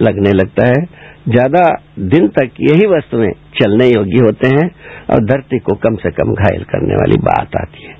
लगने 0.00 0.32
लगता 0.32 0.66
है। 0.66 0.82
ज़्यादा 1.28 1.62
दिन 2.08 2.26
तक 2.28 2.50
यही 2.60 2.86
वस्तुएँ 2.86 3.30
चलने 3.60 3.86
योग्य 3.86 4.24
होते 4.24 4.48
हैं 4.48 4.66
और 5.10 5.24
धरती 5.24 5.58
को 5.58 5.74
कम 5.76 5.96
से 5.96 6.10
कम 6.10 6.32
घायल 6.34 6.64
करने 6.64 6.94
वाली 6.94 7.20
बात 7.20 7.56
आती 7.56 7.86
है। 7.86 7.94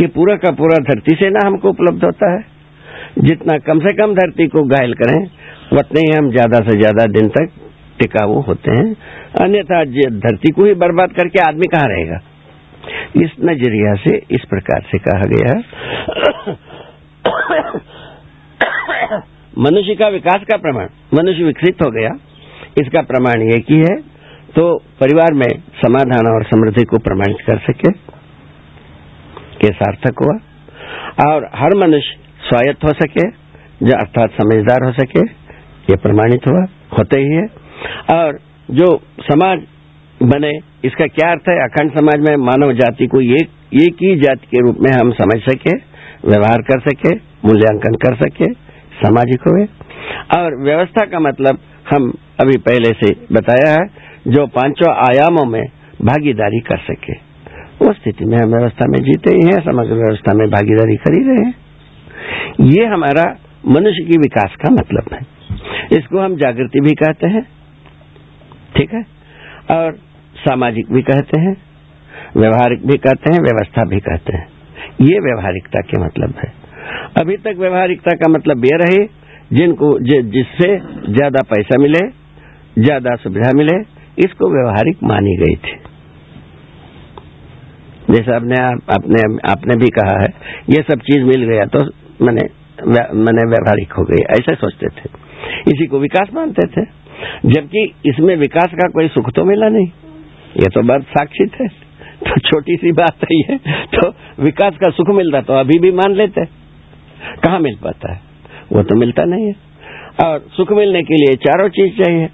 ये 0.00 0.06
पूरा 0.14 0.34
का 0.36 0.50
पूरा 0.50 0.76
धरती 0.84 1.14
से 1.14 1.30
ना 1.30 1.46
हमको 1.46 1.68
उपलब्ध 1.68 2.04
होता 2.04 2.32
है। 2.32 2.57
जितना 3.18 3.54
कम 3.60 3.78
से 3.80 3.92
कम 3.94 4.14
धरती 4.14 4.46
को 4.48 4.62
घायल 4.66 4.92
करें, 4.94 5.18
उतने 5.74 6.00
ही 6.00 6.10
हम 6.12 6.30
ज़्यादा 6.30 6.58
से 6.60 6.74
ज़्यादा 6.78 7.04
दिन 7.12 7.28
तक 7.28 7.48
टिकाऊ 7.98 8.40
होते 8.42 8.70
हैं। 8.70 8.84
अन्यथा 9.40 9.78
धरती 10.18 10.52
को 10.52 10.64
ही 10.64 10.74
बर्बाद 10.82 11.12
करके 11.12 11.40
आदमी 11.40 11.66
कहाँ 11.68 11.88
रहेगा? 11.88 12.18
इस 13.16 13.30
नज़रिया 13.44 13.94
से, 13.96 14.16
इस 14.30 14.44
प्रकार 14.50 14.84
से 14.90 14.98
कहा 15.00 15.26
गया 15.28 15.54
मनुष्य 19.58 19.94
का 19.94 20.08
विकास 20.08 20.44
का 20.50 20.56
प्रमाण, 20.58 20.88
मनुष्य 21.14 21.44
विकसित 21.44 21.82
हो 21.82 21.90
गया। 21.90 22.10
इसका 22.76 23.00
प्रमाण 23.04 23.42
एक 23.48 23.70
ही 23.70 23.78
है 23.78 23.96
तो 24.50 24.64
परिवार 25.00 25.34
में 25.34 25.48
समाधान 25.78 26.26
और 26.26 26.44
समृद्धि 26.44 26.84
को 26.84 26.98
प्रमाणित 27.00 27.40
कर 27.46 27.58
सके, 27.62 27.90
के 29.58 29.70
सार्थक 29.74 30.22
हुआ। 30.22 30.36
और 31.26 31.48
हर 31.54 31.74
मनुष्य 31.78 32.27
स्वायत्त 32.48 32.84
हो 32.84 32.88
सके, 32.88 33.28
जो 33.86 33.92
अर्थात 33.92 34.30
समझदार 34.30 34.84
हो 34.84 34.92
सके, 34.92 35.20
ये 35.90 35.96
प्रमाणित 35.96 36.46
हुआ, 36.48 36.66
होते 36.98 37.20
ही 37.20 37.34
है। 37.34 37.46
और 38.12 38.38
जो 38.70 39.02
समाज 39.20 39.58
बने, 40.22 40.58
इसका 40.84 41.06
क्या 41.06 41.30
अर्थ 41.30 41.48
है? 41.48 41.58
अखंड 41.64 41.90
समाज 41.98 42.28
में 42.28 42.36
मानव 42.36 42.72
जाति 42.72 43.06
को 43.06 43.20
एक 43.20 43.50
एक 43.74 43.96
ही 44.02 44.14
जाति 44.16 44.46
के 44.46 44.62
रूप 44.62 44.76
में 44.80 44.90
हम 44.90 45.10
समझ 45.10 45.40
सके, 45.40 45.76
व्यवहार 46.28 46.62
कर 46.62 46.80
सके, 46.80 47.14
मूल्यांकन 47.44 47.94
कर 47.94 48.14
सके, 48.16 48.52
सामाजिक 49.00 49.40
हुए। 49.48 49.64
और 50.38 50.62
व्यवस्था 50.62 51.04
का 51.04 51.20
मतलब 51.20 51.58
हम 51.94 52.10
अभी 52.40 52.56
पहले 52.56 52.88
से 52.88 53.14
बताया 53.32 53.72
है, 53.72 53.86
जो 54.28 54.46
पाँचों 54.46 54.92
आयामों 54.92 55.44
में 55.46 55.62
भागीदारी 56.02 56.60
कर 56.60 56.78
सके। 56.78 57.12
उस 57.86 57.96
स्थिति 57.96 58.24
में 58.24 58.38
हम 58.38 58.48
व्यवस्था 58.48 58.86
में 58.88 58.98
जीते 58.98 59.34
ही 59.34 59.46
हैं, 59.46 59.60
समग्र 59.64 59.94
व्यवस्था 59.94 60.34
में 60.34 60.50
भागीदारी 60.50 60.96
कर 60.96 61.14
ही 61.14 61.20
रहे 61.20 61.46
हैं। 61.46 61.67
ये 62.62 62.86
हमारा 62.86 63.24
मनुष्य 63.68 64.04
की 64.04 64.18
विकास 64.18 64.56
का 64.56 64.70
मतलब 64.72 65.14
है। 65.14 65.20
इसको 65.92 66.18
हम 66.18 66.36
जागृति 66.36 66.80
भी 66.80 66.92
कहते 66.96 67.26
हैं, 67.26 67.42
ठीक 68.76 68.92
है? 68.94 69.02
और 69.70 69.98
सामाजिक 70.36 70.92
भी 70.92 71.02
कहते 71.04 71.40
हैं, 71.40 71.56
व्यवहारिक 72.36 72.86
भी 72.86 72.96
कहते 72.98 73.32
हैं, 73.32 73.40
व्यवस्था 73.42 73.84
भी 73.84 74.00
कहते 74.00 74.36
हैं। 74.36 74.46
ये 75.02 75.18
व्यवहारिकता 75.20 75.80
के 75.82 76.00
मतलब 76.00 76.34
है। 76.38 76.52
अभी 77.16 77.36
तक 77.38 77.56
व्यवहारिकता 77.58 78.16
का 78.16 78.30
मतलब 78.30 78.64
ये 78.64 78.76
रहे, 78.78 79.04
जिनको 79.52 79.98
जिससे 80.32 80.68
ज़्यादा 81.10 81.42
पैसा 81.50 81.78
मिले, 81.78 82.00
ज़्यादा 82.78 83.14
सुविधा 83.16 83.52
मिले, 83.56 83.76
इसको 84.18 84.50
व्यवहारिक 84.50 85.02
मानी 85.04 85.36
गई 85.36 85.56
थी। 85.58 85.76
जैसे 88.08 88.34
आपने 88.34 88.56
आपने 88.92 89.22
आपने 89.50 89.76
भी 89.76 89.88
कहा 89.94 90.18
है, 90.20 90.28
ये 90.70 90.82
सब 90.82 91.00
चीज़ 91.02 91.24
मिल 91.26 91.44
गया 91.44 91.64
तो 91.66 91.84
मैंने 92.22 92.42
मैंने 92.86 93.44
व्यवहारिक 93.48 93.92
हो 93.92 94.02
गई, 94.04 94.22
ऐसे 94.30 94.54
सोचते 94.54 94.86
थे। 94.88 95.10
इसी 95.70 95.86
को 95.86 95.98
विकास 95.98 96.28
मानते 96.34 96.66
थे। 96.66 96.84
जबकि 97.46 97.82
इसमें 98.06 98.36
विकास 98.36 98.68
का 98.74 98.88
कोई 98.88 99.08
सुख 99.08 99.30
तो 99.32 99.44
मिला 99.44 99.68
नहीं। 99.68 99.86
ये 100.56 100.66
तो 100.66 100.82
बात 100.82 101.02
साक्षित 101.02 101.60
है 101.60 101.68
तो 102.26 102.40
छोटी 102.40 102.76
सी 102.76 102.92
बात 102.92 103.24
है 103.24 103.38
ये। 103.38 103.56
तो 103.94 104.08
विकास 104.42 104.74
का 104.74 104.90
सुख 104.90 105.08
मिलता 105.08 105.40
तो 105.40 105.52
अभी 105.52 105.78
भी 105.78 105.92
मान 105.92 106.12
लेते। 106.12 106.44
कहा 107.44 107.58
मिल 107.58 107.76
पाता 107.84 108.12
है? 108.12 108.20
वो 108.72 108.82
तो 108.82 108.96
मिलता 108.96 109.24
नहीं 109.24 109.46
है। 109.46 109.54
और 110.24 110.38
सुख 110.56 110.72
मिलने 110.72 111.02
के 111.02 111.14
लिए 111.14 111.36
चारों 111.36 111.68
चीज़ 111.68 112.02
चाहिए। 112.02 112.28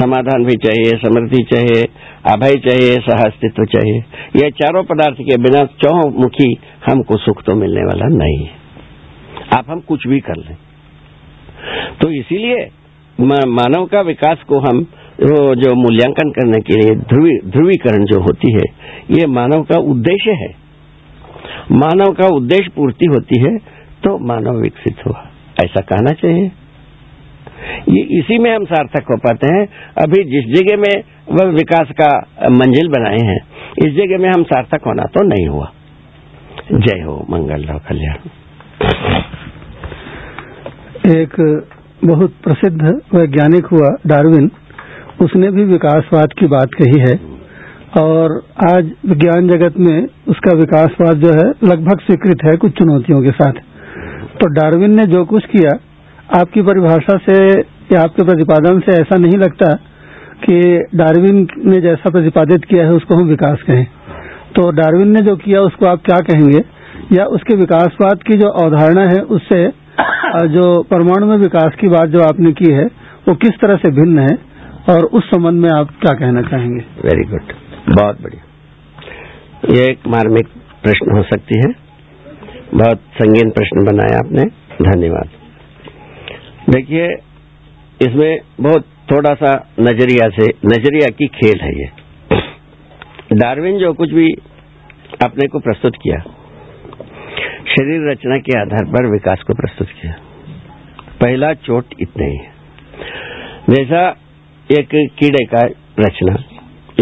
समाधान 0.00 0.44
भी 0.44 0.56
चाहिए, 0.56 0.96
समृद्धि 0.96 1.42
चाहिए, 1.52 1.86
अभय 2.32 2.54
चाहिए 2.68 2.96
सह 2.96 3.22
अस्तित्व 3.24 3.64
चाहिए। 3.64 3.98
ये 4.44 4.50
चारों 4.50 4.82
पदार्थ 4.84 5.16
के 5.20 5.36
बिना 5.36 5.64
चौमुखी 5.64 6.56
हमको 6.90 7.16
सुख 7.16 7.42
तो 7.42 7.54
मिलने 7.54 7.80
वाला 7.80 8.06
नहीं 8.16 8.46
है। 8.46 8.59
आप 9.50 9.70
हम 9.70 9.80
कुछ 9.80 10.06
भी 10.06 10.20
कर 10.20 10.36
लें। 10.38 10.56
तो 12.00 12.10
इसीलिए 12.10 12.68
मानव 13.48 13.84
का 13.86 14.00
विकास 14.02 14.42
को 14.48 14.58
हम 14.60 14.82
जो 15.20 15.74
मूल्यांकन 15.76 16.30
करने 16.30 16.60
के 16.60 16.74
लिए 16.74 16.94
ध्रुवी, 16.98 17.32
ध्रुवीकरण 17.46 18.04
जो 18.04 18.20
होती 18.20 18.52
है, 18.52 18.66
ये 19.10 19.26
मानव 19.28 19.62
का 19.62 19.78
उद्देश्य 19.86 20.32
है। 20.34 20.48
मानव 21.72 22.12
का 22.12 22.26
उद्देश्य 22.36 22.70
पूर्ति 22.76 23.06
होती 23.06 23.40
है 23.40 23.56
तो 24.02 24.16
मानव 24.26 24.60
विकसित 24.60 25.06
हुआ। 25.06 25.26
ऐसा 25.56 25.80
कहना 25.82 26.12
चाहिए। 26.12 26.50
ये 27.88 28.02
इसी 28.18 28.38
में 28.38 28.50
हम 28.50 28.64
सार्थक 28.64 29.10
हो 29.10 29.16
पाते 29.18 29.54
हैं। 29.54 29.66
अभी 29.98 30.22
जिस 30.26 30.44
जगह 30.54 30.76
में 30.78 31.02
वह 31.30 31.50
विकास 31.52 31.90
का 32.00 32.08
मंजिल 32.50 32.88
बनाए 32.88 33.20
हैं, 33.24 33.40
इस 33.78 33.92
जगह 33.94 34.18
में 34.18 34.28
हम 34.28 34.42
सार्थक 34.44 34.86
होना 34.86 35.02
तो 35.14 35.26
नहीं 35.26 35.46
हुआ। 35.48 35.70
जय 36.72 37.02
हो, 37.02 37.24
मंगल 37.30 37.64
कल्याण। 37.88 38.28
एक 41.10 41.62
बहुत 42.04 42.32
प्रसिद्ध 42.44 42.82
वैज्ञानिक 43.14 43.66
हुआ 43.66 43.96
डार्विन, 44.06 44.50
उसने 45.22 45.50
भी 45.50 45.64
विकासवाद 45.64 46.28
की 46.38 46.46
बात 46.46 46.68
कही 46.82 47.00
है। 47.00 47.40
और 48.00 48.42
आज 48.76 48.90
विज्ञान 49.06 49.48
जगत 49.48 49.74
में 49.78 50.06
उसका 50.28 50.56
विकासवाद 50.56 51.16
जो 51.16 51.28
है 51.28 51.70
लगभग 51.72 52.00
स्वीकृत 52.00 52.36
है 52.44 52.56
कुछ 52.56 52.72
चुनौतियों 52.72 53.22
के 53.22 53.30
साथ। 53.30 53.52
तो 54.40 54.46
डार्विन 54.46 54.96
ने 54.96 55.06
जो 55.06 55.24
कुछ 55.24 55.44
किया, 55.44 55.78
आपकी 56.40 56.62
परिभाषा 56.62 57.16
से 57.16 57.60
या 57.92 58.02
आपके 58.02 58.24
प्रतिपादन 58.24 58.80
से 58.80 58.92
ऐसा 58.92 59.18
नहीं 59.18 59.38
लगता 59.38 59.74
कि 60.44 60.84
डार्विन 60.94 61.48
ने 61.66 61.80
जैसा 61.80 62.10
प्रतिपादित 62.10 62.64
किया 62.64 62.84
है 62.84 62.92
उसको 62.92 63.14
हम 63.14 63.28
विकास 63.28 63.62
कहें। 63.62 63.86
तो 64.56 64.70
डार्विन 64.70 65.08
ने 65.08 65.20
जो 65.20 65.36
किया, 65.36 65.60
उसको 65.60 65.86
आप 65.86 66.00
क्या 66.04 66.16
कहेंगे? 66.16 66.58
या 67.12 67.24
उसके 67.24 67.56
विकासवाद 67.56 68.22
की 68.22 68.34
जो 68.34 68.46
अवधारणा 68.46 69.00
है, 69.00 69.20
उससे 69.20 69.79
जो 70.46 70.82
परमाणु 70.82 71.26
में 71.26 71.36
विकास 71.36 71.72
की 71.80 71.88
बात 71.88 72.08
जो 72.08 72.20
आपने 72.20 72.52
की 72.52 72.72
है, 72.72 72.84
वो 73.28 73.34
किस 73.34 73.50
तरह 73.50 73.76
से 73.76 73.92
भिन्न 73.92 74.18
है 74.18 74.38
और 74.94 75.04
उस 75.04 75.24
संबंध 75.24 75.62
में 75.62 75.70
आप 75.70 75.88
क्या 75.90 76.12
कहना 76.12 76.42
चाहेंगे? 76.42 76.84
वेरी 77.04 77.30
गुड 77.30 77.42
बहुत 77.96 78.22
बढ़िया। 78.22 78.42
ये 79.74 79.90
एक 79.90 79.98
मार्मिक 80.08 80.48
प्रश्न 80.82 81.16
हो 81.16 81.22
सकती 81.22 81.58
है। 81.58 81.74
बहुत 82.74 82.98
संगीन 82.98 83.50
प्रश्न 83.50 83.84
बनाया 83.84 84.18
आपने। 84.18 84.42
धन्यवाद। 84.90 85.28
देखिए, 86.70 87.06
इसमें 88.02 88.40
बहुत 88.60 88.82
थोड़ा 89.12 89.34
सा 89.34 89.68
नज़रिया 89.80 90.28
से, 90.28 90.46
नज़रिया 90.66 91.08
की 91.18 91.26
खेल 91.26 91.60
है 91.60 91.78
ये। 91.80 91.90
डार्विन 93.36 93.78
जो 93.78 93.92
कुछ 93.92 94.10
भी 94.10 94.28
अपने 95.24 95.48
को 95.48 95.58
प्रस्तुत 95.58 95.92
किया 96.02 96.39
शरीर 97.80 98.02
रचना 98.10 98.36
के 98.36 98.58
आधार 98.58 98.84
पर 98.84 99.06
विकास 99.10 99.42
को 99.42 99.54
प्रस्तुत 99.54 99.88
किया। 99.90 100.12
पहला 101.20 101.52
चोट 101.58 101.94
इतने 102.00 102.26
ही 102.26 102.38
जैसा 103.70 104.00
एक 104.68 104.88
कीड़े 105.18 105.44
का 105.44 105.62
रचना, 106.00 106.34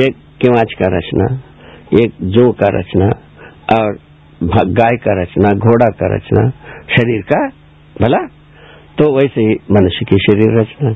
एक 0.04 0.16
किवाच 0.40 0.74
का 0.74 0.90
रचना, 0.96 1.26
एक 2.02 2.12
जो 2.36 2.50
का 2.52 2.68
रचना 2.78 3.08
और 3.74 3.98
गाय 4.72 4.96
का 4.96 5.20
रचना, 5.22 5.52
घोड़ा 5.58 5.88
का 6.00 6.14
रचना, 6.14 6.48
शरीर 6.96 7.22
का 7.22 7.40
भला। 7.96 8.22
तो 8.98 9.10
वैसे 9.16 9.40
ही 9.40 9.58
मनुष्य 9.72 10.06
की 10.10 10.18
शरीर 10.20 10.58
रचना। 10.60 10.94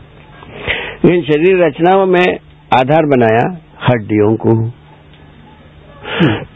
इन 1.10 1.22
शरीर 1.22 1.62
रचनाओं 1.64 2.06
में 2.06 2.24
आधार 2.78 3.06
बनाया 3.08 3.44
हड्डियों 3.82 4.34
को। 4.36 4.58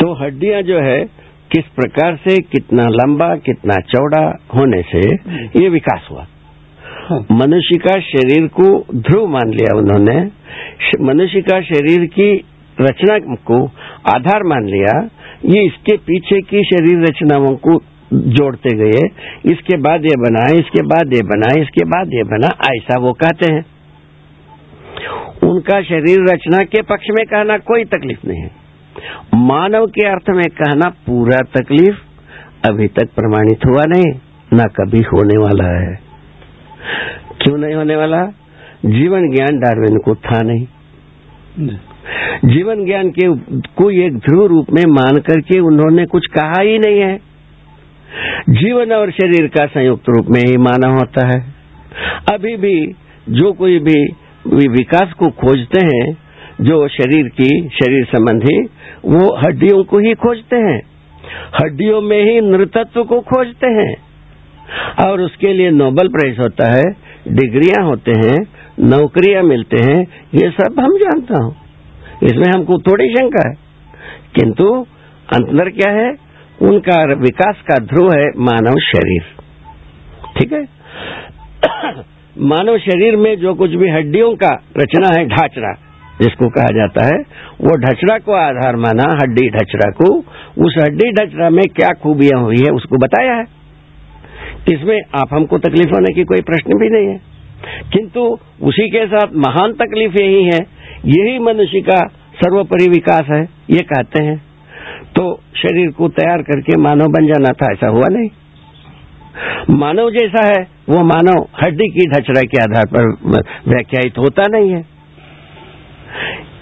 तो 0.00 0.14
हड्डियाँ 0.24 0.62
जो 0.62 0.80
है 0.80 1.25
किस 1.52 1.64
प्रकार 1.76 2.16
से 2.16 2.36
कितना 2.42 2.84
लंबा 2.88 3.34
कितना 3.36 3.74
चौड़ा 3.88 4.24
होने 4.54 4.82
से 4.82 5.00
ये 5.60 5.68
विकास 5.68 6.08
हुआ। 6.10 6.26
हाँ। 7.06 7.18
मनुष्य 7.32 7.78
का 7.78 8.00
शरीर 8.00 8.46
को 8.60 8.68
ध्रुव 8.94 9.26
मान 9.26 9.50
लिया 9.50 9.76
उन्होंने। 9.78 10.16
मनुष्य 11.04 11.40
का 11.40 11.60
शरीर 11.62 12.06
की 12.06 12.30
रचना 12.80 13.18
को 13.44 13.64
आधार 14.14 14.42
मान 14.42 14.66
लिया। 14.66 14.96
ये 15.44 15.64
इसके 15.66 15.96
पीछे 15.96 16.40
की 16.40 16.64
शरीर 16.64 17.02
रचनाओं 17.02 17.54
को 17.56 17.78
जोड़ते 18.12 18.76
गए। 18.76 19.06
इसके 19.52 19.76
बाद 19.76 20.04
ये 20.04 20.16
बना 20.18 20.44
इसके 20.54 20.82
बाद 20.86 21.14
ये 21.14 21.22
बना 21.22 21.54
इसके 21.62 21.84
बाद 21.86 22.14
ये 22.14 22.22
बना 22.24 22.54
ऐसा 22.74 22.98
वो 22.98 23.12
कहते 23.12 23.52
हैं। 23.52 23.64
उनका 25.42 25.82
शरीर 25.82 26.32
रचना 26.32 26.58
के 26.64 26.82
पक्ष 26.82 27.06
में 27.10 27.26
कहना 27.26 27.58
कोई 27.58 27.84
तकलीफ़ 27.84 28.26
नहीं 28.28 28.40
है। 28.40 28.65
मानव 29.34 29.86
के 29.86 30.06
अर्थ 30.06 30.30
में 30.30 30.44
कहना 30.44 30.88
पूरा 30.88 31.36
तकलीफ़ 31.36 31.96
अभी 32.70 32.86
तक 32.86 33.06
प्रमाणित 33.16 33.66
हुआ 33.66 33.84
नहीं, 33.88 34.12
ना 34.52 34.64
कभी 34.64 34.98
होने 34.98 35.38
वाला 35.38 35.64
है। 35.64 36.00
क्यों 37.42 37.58
नहीं 37.58 37.74
होने 37.74 37.96
वाला? 37.96 38.26
जीवन 38.84 39.34
ज्ञान 39.34 39.58
डार्विन 39.58 39.98
को 39.98 40.14
था 40.14 40.42
नहीं। 40.42 40.66
जीवन 42.44 42.84
ज्ञान 42.86 43.10
के 43.10 43.34
को 43.58 43.90
एक 43.90 44.16
ध्रुव 44.16 44.46
रूप 44.46 44.66
में 44.72 44.82
मान 44.88 45.16
करके 45.16 45.60
उन्होंने 45.60 46.06
कुछ 46.06 46.26
कहा 46.26 46.60
ही 46.60 46.78
नहीं 46.78 47.00
है। 47.00 47.16
जीवन 48.50 48.92
और 48.92 49.10
शरीर 49.10 49.46
का 49.46 49.66
संयुक्त 49.66 50.04
रूप 50.08 50.26
में 50.30 50.40
ही 50.40 50.56
माना 50.56 50.88
होता 50.88 51.26
है। 51.26 51.54
अभी 52.32 52.56
भी 52.56 52.94
जो 53.28 53.52
कोई 53.52 53.78
भी 53.78 54.04
विकास 54.68 55.12
को 55.12 55.26
खोजते 55.26 55.86
हैं, 55.86 56.18
जो 56.60 56.88
शरीर 56.88 57.28
की, 57.28 57.68
शरीर 57.68 58.04
संबंधी 58.04 58.68
वो 59.04 59.36
हड्डियों 59.36 59.84
को 59.84 59.98
ही 59.98 60.14
खोजते 60.14 60.56
हैं। 60.56 60.82
हड्डियों 61.62 62.00
में 62.00 62.22
ही 62.22 62.40
नृतत्व 62.40 63.04
को 63.04 63.20
खोजते 63.20 63.66
हैं। 63.66 64.06
और 65.08 65.20
उसके 65.20 65.52
लिए 65.52 65.70
नोबल 65.70 66.08
प्राइज 66.08 66.38
होता 66.38 66.72
है, 66.72 66.82
डिग्रियाँ 67.28 67.84
होते 67.84 68.10
हैं, 68.10 68.46
नौकरियाँ 68.80 69.42
मिलते 69.42 69.76
हैं, 69.76 70.00
ये 70.34 70.50
सब 70.50 70.80
हम 70.80 70.96
जानता 70.96 71.44
हूँ। 71.44 71.56
इसमें 72.24 72.52
हमको 72.54 72.78
थोड़ी 72.78 73.08
शंका 73.08 73.48
है। 73.48 73.54
किंतु 74.34 74.86
अंतर 75.34 75.70
क्या 75.70 75.92
है? 75.92 76.14
उनका 76.62 77.14
विकास 77.14 77.56
का 77.68 77.78
ध्रुव 77.78 78.12
है 78.12 78.26
मानव 78.38 78.78
शरीर। 78.78 79.22
ठीक 80.38 80.52
है? 80.52 80.64
मानव 82.38 82.78
शरीर 82.78 83.16
में 83.16 83.36
जो 83.36 83.54
कुछ 83.54 83.70
भी 83.70 83.90
हड्डियों 83.90 84.34
का 84.34 84.62
रचना 84.78 85.08
है 85.18 85.28
ढांचरा 85.28 85.74
जिसको 86.22 86.48
कहा 86.48 86.66
जाता 86.74 87.04
है, 87.04 87.20
वो 87.60 87.78
ढचड़ा 87.78 88.18
को 88.18 88.32
आधार 88.32 88.76
माना, 88.76 89.18
हड्डी 89.22 89.48
ढचड़ा 89.50 89.90
को। 89.90 90.24
उस 90.64 90.74
हड्डी 90.78 91.12
ढचड़ा 91.12 91.50
में 91.50 91.64
क्या 91.76 91.88
खूबियाँ 91.88 92.42
हुई 92.42 92.56
है, 92.56 92.70
उसको 92.70 92.96
बताया 92.96 93.34
है। 93.34 93.44
इसमें 94.72 95.02
आप 95.14 95.28
हमको 95.32 95.58
तकलीफ़ 95.58 95.88
होने 95.88 96.14
की 96.14 96.24
कोई 96.24 96.40
प्रश्न 96.40 96.78
भी 96.78 96.90
नहीं 96.90 97.06
है। 97.08 97.20
किंतु 97.92 98.38
उसी 98.62 98.88
के 98.88 99.06
साथ 99.06 99.26
महान 99.36 99.72
तकलीफ़ 99.72 100.14
यही 100.22 100.44
है, 100.44 100.60
यही 101.04 101.38
मनुष्य 101.38 101.80
का 101.80 102.06
सर्वोपरि 102.36 102.88
विकास 102.88 103.24
है, 103.30 103.48
ये 103.70 103.78
कहते 103.78 104.22
हैं। 104.22 104.42
तो 105.16 105.40
शरीर 105.56 105.90
को 105.90 106.08
तैयार 106.08 106.38
करके 106.38 106.76
मानव 106.80 107.06
बन 107.06 107.26
जाना 107.26 107.48
था, 107.48 107.72
ऐसा 107.72 107.86
हुआ 107.86 108.08
नहीं। 108.10 108.30
मानव 109.70 110.10
जैसा 110.10 110.46
है, 110.46 110.68
वो 110.88 111.04
मानव 111.04 111.48
हड्डी 111.64 111.88
की 111.88 112.10
ढचरा 112.10 112.40
के 112.40 112.62
आधार 112.62 112.84
पर 112.86 113.08
व्याख्यायित 113.68 114.18
होता 114.18 114.42
नहीं 114.48 114.70
है। 114.70 114.95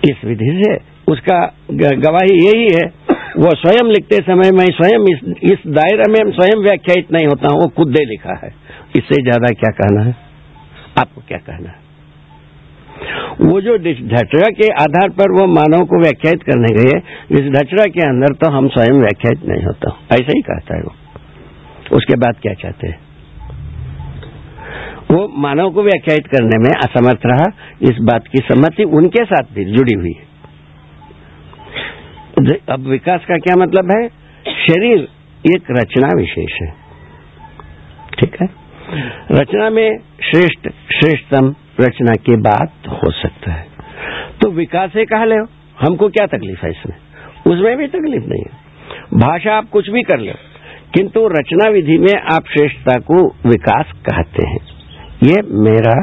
इस 0.05 0.25
विधि 0.25 0.51
से 0.59 0.75
उसका 1.09 1.39
गवाही 2.01 2.35
यही 2.39 2.67
है। 2.75 2.85
वो 3.37 3.51
स्वयं 3.57 3.91
लिखते 3.91 4.17
समय 4.25 4.51
मैं 4.57 4.67
स्वयं 4.73 5.07
इस, 5.13 5.23
इस 5.45 5.67
दायरे 5.75 6.11
में 6.13 6.19
स्वयं 6.33 6.63
व्याख्यायित 6.63 7.13
नहीं 7.13 7.27
होता 7.27 7.53
हूँ 7.53 7.61
वो 7.61 7.69
खुद 7.77 7.89
दे 7.89 8.05
लिखा 8.07 8.39
है। 8.43 8.51
इससे 8.97 9.23
ज़्यादा 9.23 9.49
क्या 9.55 9.71
कहना 9.79 10.03
है? 10.03 10.15
आपको 10.99 11.23
क्या 11.29 11.39
कहना 11.39 11.71
है? 11.71 11.83
वो 13.43 13.61
जो 13.61 13.77
ढचड़ा 13.77 14.49
के 14.59 14.69
आधार 14.83 15.09
पर 15.13 15.33
वो 15.33 15.47
मानव 15.53 15.85
को 15.87 16.01
व्याख्यात 16.03 16.43
करने 16.43 16.69
गए 16.75 16.99
इस 17.39 17.51
ढचड़ा 17.53 17.85
के 17.95 18.07
अंदर 18.09 18.35
तो 18.35 18.51
हम 18.51 18.69
स्वयं 18.69 19.01
व्याख्यात 19.01 19.49
नहीं 19.49 19.65
होता। 19.65 19.97
ऐसा 20.13 20.37
ही 20.37 20.43
कहता 20.43 20.77
है 20.77 20.83
वो। 20.83 21.97
उसके 21.97 22.17
बाद 22.17 22.39
क्या 22.43 22.55
चाहते 22.55 22.89
हैं? 22.89 22.99
वो 25.15 25.33
मानव 25.37 25.71
को 25.71 25.83
व्याख्यात 25.83 26.27
करने 26.27 26.59
में 26.59 26.71
असमर्थ 26.71 27.21
रहा। 27.27 27.53
इस 27.83 27.99
बात 28.03 28.27
की 28.27 28.39
सम्मति 28.39 28.85
उनके 28.85 29.25
साथ 29.25 29.55
भी 29.55 29.65
जुड़ी 29.65 29.95
हुई 29.95 30.13
है। 30.13 30.35
अब 32.69 32.81
विकास 32.81 33.25
का 33.25 33.37
क्या 33.37 33.57
मतलब 33.57 33.91
है? 33.91 34.09
शरीर 34.67 35.09
एक 35.55 35.65
रचना 35.71 36.09
विशेष 36.17 36.53
है। 36.63 36.75
ठीक 38.21 38.37
है? 38.43 38.49
रचना 39.33 39.71
में 39.71 39.99
श्रेष्ठ, 39.99 40.69
श्रेष्ठतम 40.71 41.55
रचना 41.81 42.13
के 42.13 42.37
बाद 42.37 42.69
हो 42.89 43.11
सकता 43.11 43.53
है। 43.53 43.67
तो 44.43 44.51
विकास 44.51 44.93
से 44.93 45.05
कहा 45.05 45.25
ले 45.25 45.35
हमको 45.81 46.09
क्या 46.09 46.27
तकलीफ़ 46.27 46.67
है 46.67 46.71
इसमें? 46.71 46.97
उसमें 47.53 47.77
भी 47.77 47.87
तकलीफ़ 47.87 48.25
नहीं 48.25 48.43
है। 48.43 48.65
भाषा 49.15 49.55
आप 49.55 49.69
कुछ 49.69 49.91
भी 49.91 50.03
कर 50.03 50.19
लो 50.19 50.33
किंतु 50.95 51.29
रचना 51.29 51.71
विधि 51.71 51.99
में 51.99 52.15
आप 52.33 52.45
श्रेष्ठता 52.59 53.01
को 53.01 53.27
विकास 53.27 53.87
कहते 53.93 54.49
हैं। 54.49 54.74
ये 55.25 55.43
मेरा 55.43 55.95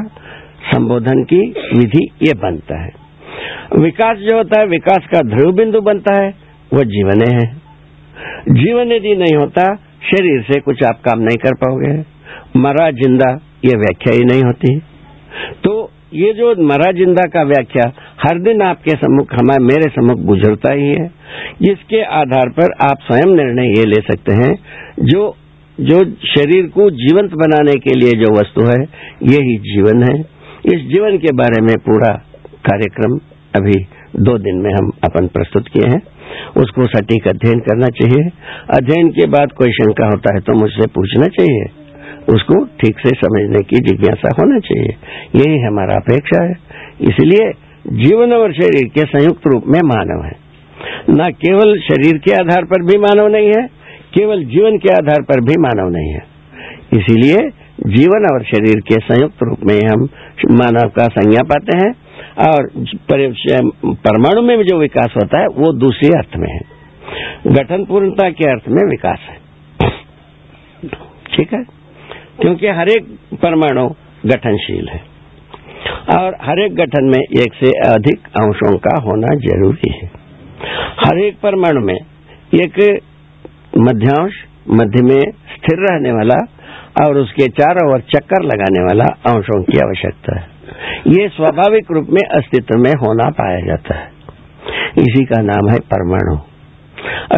संबोधन 0.74 1.22
की 1.24 1.40
विधि 1.78 2.08
ये 2.22 2.32
बनता 2.34 2.82
है। 2.82 2.90
विकास 3.76 4.18
जो 4.18 4.36
होता 4.36 4.60
है, 4.60 4.66
विकास 4.66 5.06
का 5.14 5.20
ध्रुव 5.20 5.52
बिंदु 5.52 5.80
बनता 5.80 6.22
है, 6.22 6.34
वो 6.74 6.84
जीवन 6.84 7.22
है। 7.32 7.54
जीवन 8.48 8.92
यदि 8.92 9.14
नहीं 9.16 9.34
होता, 9.34 9.74
शरीर 10.10 10.42
से 10.42 10.60
कुछ 10.60 10.84
आप 10.84 11.00
काम 11.08 11.18
नहीं 11.18 11.36
कर 11.36 11.54
पाओगे। 11.54 12.04
मरा 12.56 12.90
ज़िंदा, 12.90 13.40
ये 13.64 13.76
व्याख्या 13.76 14.14
ही 14.14 14.24
नहीं 14.24 14.42
होती। 14.42 14.78
तो 15.64 15.90
ये 16.14 16.32
जो 16.32 16.54
मरा 16.62 16.92
ज़िंदा 16.92 17.22
का 17.22 17.42
व्याख्या, 17.42 17.92
हर 18.26 18.38
दिन 18.38 18.62
आपके 18.62 18.90
सम्मुख, 18.90 19.34
हमारे, 19.34 19.64
मेरे 19.64 19.88
सम्मुख 19.88 20.18
गुजरता 20.18 20.72
ही 20.72 20.88
है। 20.88 21.10
इसके 21.72 22.02
आधार 22.02 22.48
पर 22.48 22.72
आप 22.90 22.98
स्वयं 23.02 23.36
निर्णय 23.36 23.68
ये 23.68 23.84
ले 23.84 24.00
सकते 24.00 24.32
हैं, 24.32 24.58
जो 25.00 25.36
जो 25.80 26.04
शरीर 26.04 26.66
को 26.66 26.90
जीवंत 26.90 27.30
बनाने 27.30 27.72
के 27.72 27.94
लिए 27.94 28.10
जो 28.10 28.40
वस्तु 28.40 28.60
है, 28.60 28.82
यही 29.22 29.56
जीवन 29.56 30.02
है। 30.02 30.20
इस 30.66 30.80
जीवन 30.92 31.18
के 31.18 31.32
बारे 31.32 31.62
में 31.62 31.76
पूरा 31.78 32.08
कार्यक्रम 32.70 33.18
अभी 33.56 33.86
दो 34.16 34.38
दिन 34.38 34.56
में 34.56 34.70
हम 34.70 34.90
अपन 35.04 35.26
प्रस्तुत 35.26 35.68
किए 35.68 35.90
हैं। 35.90 36.02
उसको 36.56 36.86
सटीक 36.86 37.28
अध्ययन 37.28 37.58
करना 37.60 37.86
चाहिए। 37.86 38.30
अध्ययन 38.70 39.08
के 39.08 39.26
बाद 39.26 39.52
कोई 39.52 39.72
शंका 39.72 40.06
होता 40.06 40.34
है 40.34 40.40
तो 40.40 40.52
मुझसे 40.52 40.86
पूछना 40.86 41.26
चाहिए। 41.26 41.64
उसको 42.34 42.64
ठीक 42.64 42.98
से 42.98 43.08
समझने 43.08 43.58
की 43.58 43.76
जिज्ञासा 43.76 44.30
होना 44.38 44.58
चाहिए। 44.58 44.96
यही 45.34 45.60
हमारा 45.60 45.94
अपेक्षा 45.94 46.44
है। 46.44 46.54
इसलिए 47.00 47.52
जीवन 47.92 48.32
और 48.32 48.52
शरीर 48.52 48.88
के 48.88 49.00
संयुक्त 49.00 49.42
रूप 49.46 49.64
में 49.66 49.80
मानव 49.84 50.24
है। 50.24 50.42
न 51.10 51.32
केवल 51.32 51.78
शरीर 51.78 52.18
के 52.18 52.32
आधार 52.32 52.64
पर 52.64 52.82
भी 52.82 52.98
मानव 52.98 53.28
नहीं 53.28 53.48
है 53.48 53.81
केवल 54.18 54.44
जीवन 54.44 54.78
के 54.78 54.94
आधार 54.94 55.22
पर 55.22 55.40
भी 55.40 55.54
मानव 55.60 55.88
नहीं 55.88 56.12
है। 56.12 56.22
इसीलिए 56.92 57.50
जीवन 57.86 58.34
और 58.34 58.44
शरीर 58.44 58.80
के 58.80 58.94
संयुक्त 58.94 59.36
रूप 59.42 59.58
में 59.64 59.80
हम 59.88 60.08
मानव 60.50 60.88
का 60.88 61.04
संज्ञा 61.04 61.40
पाते 61.42 61.78
हैं 61.78 61.92
और 62.48 62.70
परमाणु 63.84 64.42
में 64.42 64.62
जो 64.62 64.78
विकास 64.78 65.14
होता 65.16 65.38
है, 65.38 65.46
वो 65.46 65.72
दूसरे 65.72 66.08
अर्थ 66.08 66.36
में 66.36 66.52
है। 66.52 66.60
गठन 67.46 67.84
पूर्णता 67.84 68.30
के 68.30 68.50
अर्थ 68.50 68.62
में 68.68 68.90
विकास 68.90 69.18
है। 69.30 69.42
ठीक 71.36 71.52
है? 71.52 71.64
क्योंकि 72.40 72.66
हर 72.66 72.88
एक 72.88 73.04
परमाणु 73.42 73.88
गठनशील 74.26 74.88
है। 74.88 75.12
और 76.16 76.36
हर 76.42 76.58
एक 76.60 76.74
गठन 76.74 77.04
में 77.04 77.18
एक 77.18 77.54
से 77.54 77.70
अधिक 77.90 78.18
अंशों 78.18 78.78
का 78.78 79.00
होना 79.00 79.26
ज़रूरी 79.26 79.92
है। 79.94 80.10
हर 81.04 81.18
एक 81.18 81.36
परमाणु 81.42 81.80
में 81.80 81.98
एक 82.54 83.00
मध्यांश, 83.78 84.32
मध्य 84.70 85.02
में 85.02 85.20
स्थिर 85.20 85.78
रहने 85.78 86.12
वाला 86.12 86.36
और 87.04 87.18
उसके 87.18 87.46
चारों 87.48 87.92
ओर 87.92 88.00
चक्कर 88.00 88.42
लगाने 88.42 88.82
वाला 88.82 89.04
अंशों 89.04 89.62
की 89.62 89.78
आवश्यकता 89.78 90.38
है। 90.40 90.46
ये 91.08 91.28
स्वाभाविक 91.28 91.86
रूप 91.90 92.06
में 92.10 92.28
अस्तित्व 92.28 92.78
में 92.78 92.90
होना 92.90 93.30
पाया 93.30 93.60
जाता 93.60 93.94
है। 93.94 94.10
इसी 94.98 95.24
का 95.24 95.42
नाम 95.42 95.70
है 95.70 95.78
परमाणु। 95.78 96.38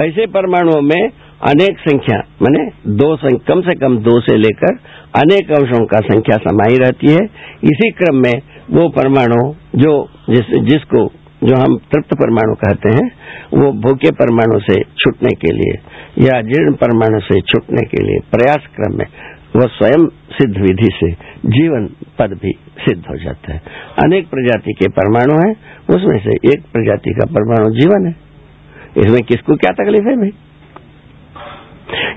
ऐसे 0.05 0.27
परमाणुओं 0.27 0.81
में 0.81 1.11
अनेक 1.49 1.79
संख्या, 1.79 2.19
माने 2.19 2.71
दो 2.87 3.17
कम 3.39 3.61
से 3.61 3.75
कम 3.75 3.99
दो 3.99 4.21
से 4.21 4.37
लेकर 4.37 4.75
अनेक 5.17 5.51
अंशों 5.51 5.87
का 5.87 5.99
संख्या 5.99 6.37
समाई 6.37 6.77
रहती 6.77 7.07
है। 7.07 7.25
इसी 7.65 7.91
क्रम 7.91 8.17
में 8.17 8.43
वो 8.71 8.89
परमाणु 8.89 9.55
जो 9.77 10.09
जिस, 10.31 10.63
जिसको, 10.63 11.13
जो 11.45 11.57
हम 11.57 11.77
तृप्त 11.77 12.15
परमाणु 12.15 12.55
कहते 12.55 12.95
हैं, 12.95 13.11
वो 13.55 13.73
भूखे 13.73 14.11
परमाणु 14.11 14.61
से 14.61 14.75
छूटने 14.75 15.31
के 15.31 15.53
लिए 15.53 15.79
या 16.19 16.43
जीर्ण 16.43 16.73
परमाणु 16.73 17.21
से 17.21 17.41
छूटने 17.41 17.87
के 17.87 18.03
लिए 18.03 18.19
प्रयास 18.19 18.67
क्रम 18.77 18.99
में 18.99 19.07
वह 19.57 19.67
स्वयं 19.67 20.07
सिद्ध 20.07 20.59
विधि 20.59 20.91
से 20.95 21.13
जीवन 21.47 21.87
पद 22.19 22.39
भी 22.43 22.53
सिद्ध 22.79 23.05
हो 23.11 23.17
जाता 23.17 23.53
है। 23.53 23.63
अनेक 24.05 24.31
प्रजाति 24.31 24.73
के 24.73 24.89
परमाणु 24.89 25.49
हैं, 25.49 25.57
उसमें 25.97 26.19
से 26.19 26.31
एक 26.31 26.63
प्रजाति 26.73 27.11
का 27.11 27.27
परमाणु 27.27 27.71
जीवन 27.71 28.07
है। 28.07 28.17
इसमें 28.99 29.21
किसको 29.23 29.57
क्या 29.57 29.85
तकलीफ़ 29.85 30.05
है 30.05 30.17
भाई? 30.17 30.33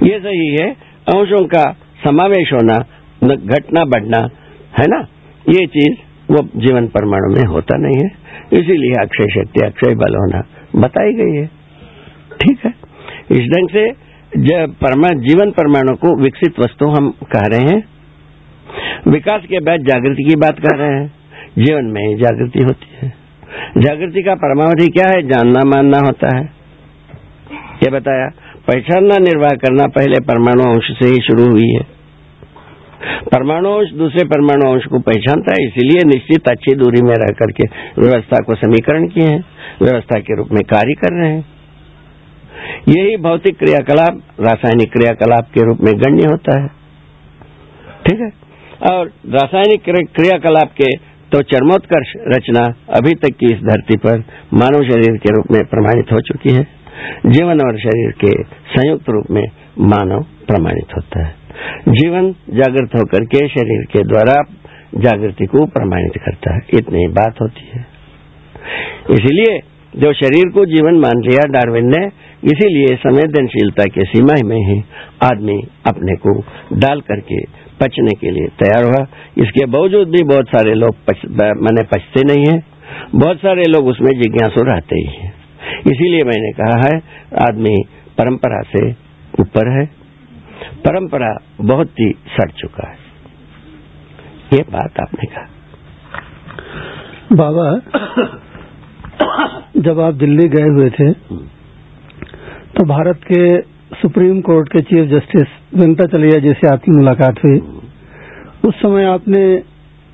ये 0.04 0.20
सही 0.20 0.48
है, 0.48 0.72
अंशों 1.16 1.46
का 1.46 1.72
समावेश 2.04 2.54
होना 2.54 2.86
घटना 3.36 3.86
बढ़ना, 3.86 4.18
है 4.80 4.86
ना? 4.88 5.08
ये 5.50 5.66
चीज़ 5.66 5.98
वो 6.34 6.50
जीवन 6.56 6.88
परमाणु 6.88 7.36
में 7.36 7.44
होता 7.48 7.78
नहीं 7.78 7.96
है। 7.96 8.28
इसीलिए 8.54 8.92
अक्षय 8.92 9.24
शक्ति 9.24 9.66
अक्षय 9.66 9.96
बल 9.96 10.16
होना 10.16 10.44
बताई 10.76 11.14
गई 11.14 11.36
है। 11.36 11.46
ठीक 12.42 12.60
है? 12.66 12.87
इस 13.32 13.40
ढंग 13.40 13.70
से 13.70 13.92
परमा, 14.68 15.08
जीवन 15.08 15.52
परमाणु 15.52 15.96
को 15.96 16.24
विकसित 16.24 16.60
वस्तु 16.60 16.88
हम 16.88 17.10
कह 17.10 17.46
रहे 17.46 17.66
हैं। 17.70 17.84
विकास 19.08 19.42
के 19.50 19.60
बाद 19.60 19.80
जागृति 19.80 20.24
की 20.24 20.36
बात 20.36 20.60
कर 20.60 20.78
रहे 20.78 21.00
हैं। 21.00 21.08
जीवन 21.58 21.86
में 21.86 22.02
ही 22.08 22.16
जागृति 22.16 22.60
होती 22.60 22.88
है। 22.98 23.14
जागृति 23.78 24.24
का 24.24 24.34
परमावधि 24.36 24.88
क्या 24.88 25.08
है? 25.08 25.22
जानना 25.28 25.64
मानना 25.66 25.98
होता 25.98 26.38
है। 26.38 26.44
ये 27.84 27.92
बताया 27.92 28.30
पहचानना 28.68 29.18
निर्वाह 29.18 29.50
करना 29.50 29.86
पहले 29.88 30.20
परमाणु 30.20 30.64
अंश 30.64 30.92
से 31.02 31.08
ही 31.08 31.16
शुरू 31.16 31.52
हुई 31.52 31.70
है। 31.74 31.98
परमाणु 33.26 33.70
अंश 33.70 33.92
दूसरे 33.92 34.26
परमाणु 34.26 34.72
अंश 34.74 34.86
को 34.86 35.00
पहचानता 35.00 35.54
है 35.54 35.68
इसीलिए 35.68 36.04
निश्चित 36.06 36.48
अच्छी 36.48 36.76
दूरी 36.76 37.02
में 37.02 37.14
रह 37.14 37.34
करके 37.34 37.68
व्यवस्था 38.02 38.38
को 38.44 38.56
समीकरण 38.56 39.08
किए 39.08 39.28
हैं। 39.28 39.46
व्यवस्था 39.82 40.20
के 40.20 40.36
रूप 40.36 40.48
में 40.52 40.64
कार्य 40.64 40.94
कर 40.94 41.22
रहे 41.22 41.32
हैं। 41.32 41.57
यही 42.90 43.18
भौतिक 43.18 43.58
क्रियाकलाप, 43.58 44.22
रासायनिक 44.40 44.92
क्रियाकलाप 44.94 45.48
के 45.54 45.64
रूप 45.64 45.78
में 45.82 45.94
गण्य 45.94 46.26
होता 46.26 46.62
है। 46.62 46.68
ठीक 48.06 48.20
है? 48.20 48.30
और 48.92 49.08
रासायनिक 49.08 49.84
क्रियाकलाप 50.16 50.72
के 50.72 50.96
तो 51.32 51.42
चरमोत्कर्ष 51.42 52.14
रचना 52.18 52.66
अभी 52.98 53.14
तक 53.14 53.36
की 53.40 53.46
इस 53.46 53.60
धरती 53.60 53.98
पर 53.98 54.20
मानव 54.54 54.84
शरीर 54.90 55.18
के 55.18 55.34
रूप 55.36 55.46
में 55.52 55.62
प्रमाणित 55.66 56.12
हो 56.12 56.22
चुकी 56.22 56.50
है। 56.50 56.68
जीवन 57.26 57.62
और 57.62 57.80
शरीर 57.80 58.12
के 58.12 58.44
संयुक्त 58.44 59.10
रूप 59.10 59.26
में 59.32 59.44
मानव 59.80 60.22
प्रमाणित 60.22 60.96
होता 60.96 61.24
है। 61.24 61.36
जीवन 61.88 62.32
जागृत 62.50 62.90
होकर 62.96 63.26
के 63.26 63.48
शरीर 63.48 63.84
के 63.84 64.04
द्वारा 64.04 64.44
जागृति 64.96 65.46
को 65.46 65.66
प्रमाणित 65.66 66.22
करता 66.26 66.54
है। 66.54 66.60
इतनी 66.74 67.08
बात 67.08 67.42
होती 67.42 67.72
है। 67.76 67.86
इसलिए 69.12 69.60
जो 69.98 70.14
शरीर 70.14 70.52
को 70.54 70.66
जीवन 70.66 71.00
मान 71.00 71.22
लिया 71.28 71.48
डार्विन 71.48 71.86
ने 71.86 72.08
इसीलिए 72.44 72.96
संवेदनशीलता 72.96 73.84
के 73.84 74.04
सीमा 74.04 74.36
में 74.46 74.58
ही 74.58 74.84
आदमी 75.24 75.62
अपने 75.88 76.16
को 76.16 76.44
डाल 76.74 77.02
करके 77.02 77.42
पचने 77.80 78.12
के 78.20 78.32
लिए 78.32 78.48
तैयार 78.48 78.84
हुआ। 78.84 79.08
इसके 79.38 79.66
बावजूद 79.66 80.08
भी 80.08 80.24
बहुत 80.24 80.48
सारे 80.48 80.74
लोग 80.74 80.96
पच, 80.96 81.16
मैंने 81.42 81.84
पचते 81.84 82.34
नहीं 82.34 82.46
है। 82.54 82.64
बहुत 83.16 83.38
सारे 83.38 83.64
लोग 83.64 83.88
उसमें 83.88 84.22
जिज्ञासु 84.22 84.64
रहते 84.64 84.96
ही 84.96 85.06
हैं। 85.06 85.34
इसीलिए 85.80 86.20
मैंने 86.26 86.52
कहा 86.52 86.82
है 86.86 87.02
आदमी 87.42 87.76
परंपरा 88.18 88.62
से 88.62 88.92
ऊपर 89.40 89.80
है। 89.80 89.86
परंपरा 90.86 91.38
बहुत 91.62 91.90
ही 92.00 92.12
सड़ 92.12 92.52
चुका 92.52 92.90
है। 92.90 92.98
ये 94.54 94.62
बात 94.62 95.00
आपने 95.00 95.26
कहा। 95.26 95.50
बाबा 97.34 97.82
जब 99.78 100.00
आप 100.00 100.14
दिल्ली 100.14 100.48
गए 100.48 100.70
हुए 100.70 100.90
थे 100.90 101.12
तो 102.76 102.84
भारत 102.86 103.20
के 103.32 103.42
सुप्रीम 103.96 104.42
कोर्ट 104.42 104.68
के 104.70 104.82
चीफ 104.82 105.06
जस्टिस 105.10 105.48
वेंकटाचलैया 105.76 106.40
जी 106.40 106.52
से 106.52 106.68
आपकी 106.68 106.92
मुलाकात 106.92 107.40
हुई। 107.46 107.60
उस 108.68 108.76
समय 108.76 109.06
आपने 109.06 109.42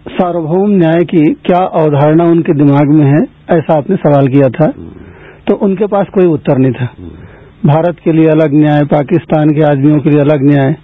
सार्वभौम 0.06 0.70
न्याय 0.70 1.04
की 1.06 1.24
क्या 1.46 1.66
अवधारणा 1.82 2.24
उनके 2.24 2.54
दिमाग 2.54 2.94
में 2.94 3.06
है 3.06 3.22
ऐसा 3.58 3.78
आपने 3.78 3.96
सवाल 3.96 4.28
किया 4.28 4.50
था। 4.50 4.68
तो 5.48 5.56
उनके 5.56 5.88
पास 5.88 6.08
कोई 6.14 6.26
उत्तर 6.26 6.58
नहीं 6.58 6.72
था। 6.72 6.88
भारत 7.66 8.00
के 8.06 8.12
लिए 8.12 8.30
अलग 8.30 8.54
न्याय 8.54 8.82
पाकिस्तान 8.84 9.50
के 9.50 9.64
आदमियों 9.64 10.00
के 10.00 10.10
लिए 10.10 10.20
अलग 10.20 10.44
न्याय 10.44 10.76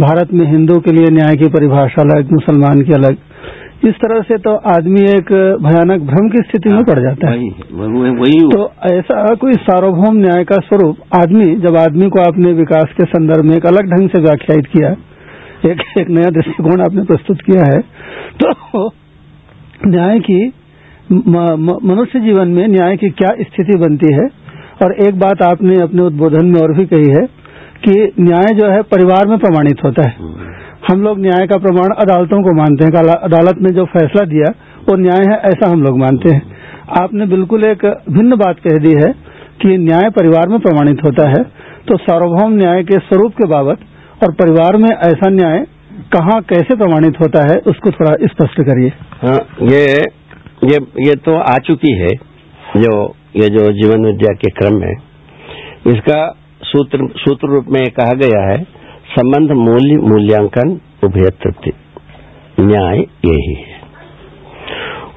भारत 0.00 0.32
में 0.32 0.46
हिंदू 0.46 0.78
के 0.80 0.92
लिए 0.92 1.10
न्याय 1.10 1.36
की 1.36 1.48
परिभाषा 1.48 2.02
अलग 2.02 2.32
मुसलमान 2.32 2.82
की 2.82 2.92
अलग। 2.92 3.16
इस 3.86 3.94
तरह 3.96 4.20
से 4.22 4.36
तो 4.38 4.52
आदमी 4.70 5.00
एक 5.08 5.32
भयानक 5.62 6.00
भ्रम 6.04 6.28
की 6.28 6.42
स्थिति 6.42 6.68
में 6.68 6.82
पड़ 6.84 6.98
जाता 7.00 7.30
है। 7.30 7.36
वही, 7.36 8.10
वही 8.12 8.38
तो 8.50 8.62
ऐसा 8.90 9.34
कोई 9.36 9.52
सार्वभौम 9.62 10.16
न्याय 10.16 10.44
का 10.44 10.56
स्वरूप 10.64 10.96
आदमी 11.14 11.46
जब 11.60 11.76
आदमी 11.78 12.08
को 12.10 12.20
आपने 12.20 12.52
विकास 12.54 12.94
के 12.96 13.04
संदर्भ 13.06 13.44
में 13.44 13.56
एक 13.56 13.66
अलग 13.66 13.90
ढंग 13.92 14.08
से 14.08 14.22
व्याख्यायित 14.22 14.66
किया 14.72 14.90
एक 15.64 15.82
एक 15.98 16.10
नया 16.10 16.30
दृष्टिकोण 16.32 16.80
आपने 16.82 17.04
प्रस्तुत 17.04 17.40
किया 17.42 17.64
है 17.66 17.80
तो 18.42 18.88
न्याय 19.86 20.18
की 20.20 20.40
मनुष्य 21.10 22.20
जीवन 22.20 22.48
में 22.50 22.66
न्याय 22.68 22.96
की 22.96 23.10
क्या 23.12 23.30
स्थिति 23.42 23.78
बनती 23.78 24.14
है? 24.14 24.26
और 24.84 24.92
एक 25.02 25.18
बात 25.18 25.42
आपने 25.42 25.80
अपने 25.82 26.02
उद्बोधन 26.02 26.46
में 26.46 26.60
और 26.60 26.72
भी 26.74 26.84
कही 26.86 27.10
है 27.10 27.24
कि 27.84 27.92
न्याय 28.20 28.54
जो 28.56 28.70
है 28.70 28.80
परिवार 28.90 29.28
में 29.28 29.38
प्रमाणित 29.38 29.84
होता 29.84 30.08
है। 30.08 30.14
हम 30.90 31.02
लोग 31.02 31.20
न्याय 31.20 31.46
का 31.46 31.56
प्रमाण 31.56 31.94
अदालतों 31.98 32.42
को 32.42 32.52
मानते 32.54 32.84
हैं। 32.84 32.90
अदालत 33.14 33.60
ने 33.62 33.70
जो 33.70 33.84
फैसला 33.84 34.24
दिया, 34.24 34.50
वो 34.88 34.96
न्याय 34.96 35.24
है 35.30 35.38
ऐसा 35.44 35.70
हम 35.70 35.82
लोग 35.82 35.98
मानते 35.98 36.34
हैं। 36.34 36.42
आपने 37.02 37.26
बिल्कुल 37.26 37.64
एक 37.64 37.84
भिन्न 38.10 38.36
बात 38.36 38.58
कह 38.58 38.78
दी 38.78 38.92
है 38.92 39.12
कि 39.62 39.76
न्याय 39.78 40.10
परिवार 40.10 40.48
में 40.48 40.58
प्रमाणित 40.60 41.02
होता 41.04 41.28
है। 41.28 41.42
तो 41.88 41.96
सार्वभौम 41.96 42.52
न्याय 42.52 42.82
के 42.82 42.98
स्वरूप 42.98 43.32
के 43.32 43.48
बाबत 43.48 43.78
और 44.24 44.32
परिवार 44.32 44.76
में 44.76 44.88
ऐसा 44.88 45.30
न्याय 45.30 45.66
कहाँ, 46.12 46.40
कैसे 46.42 46.76
प्रमाणित 46.76 47.20
होता 47.20 47.42
है, 47.42 47.58
उसको 47.66 47.90
थोड़ा 47.90 48.14
स्पष्ट 48.26 48.62
करिए। 48.62 48.92
हाँ 49.22 49.38
ये 49.62 49.84
ये 50.64 50.78
ये 51.06 51.14
तो 51.14 51.36
आ 51.36 51.56
चुकी 51.58 51.92
है, 51.92 52.08
जो, 52.76 53.14
ये 53.36 53.48
जो 53.48 53.66
जीवन 53.72 54.04
विद्या 54.04 54.32
के 54.34 54.50
क्रम 54.50 54.78
में। 54.80 54.94
इसका 55.86 56.34
सूत्र 56.62 57.08
सूत्र 57.16 57.48
रूप 57.48 57.66
में 57.70 57.82
कहा 57.90 58.12
गया 58.12 58.40
है 58.48 58.75
संबंध 59.18 59.52
मूल्य 59.52 59.96
मूल्यांकन 59.96 60.80
उभय 61.04 61.30
तृप्ति। 61.30 61.72
न्याय 62.60 62.98
यही 62.98 63.54
है। 63.54 63.80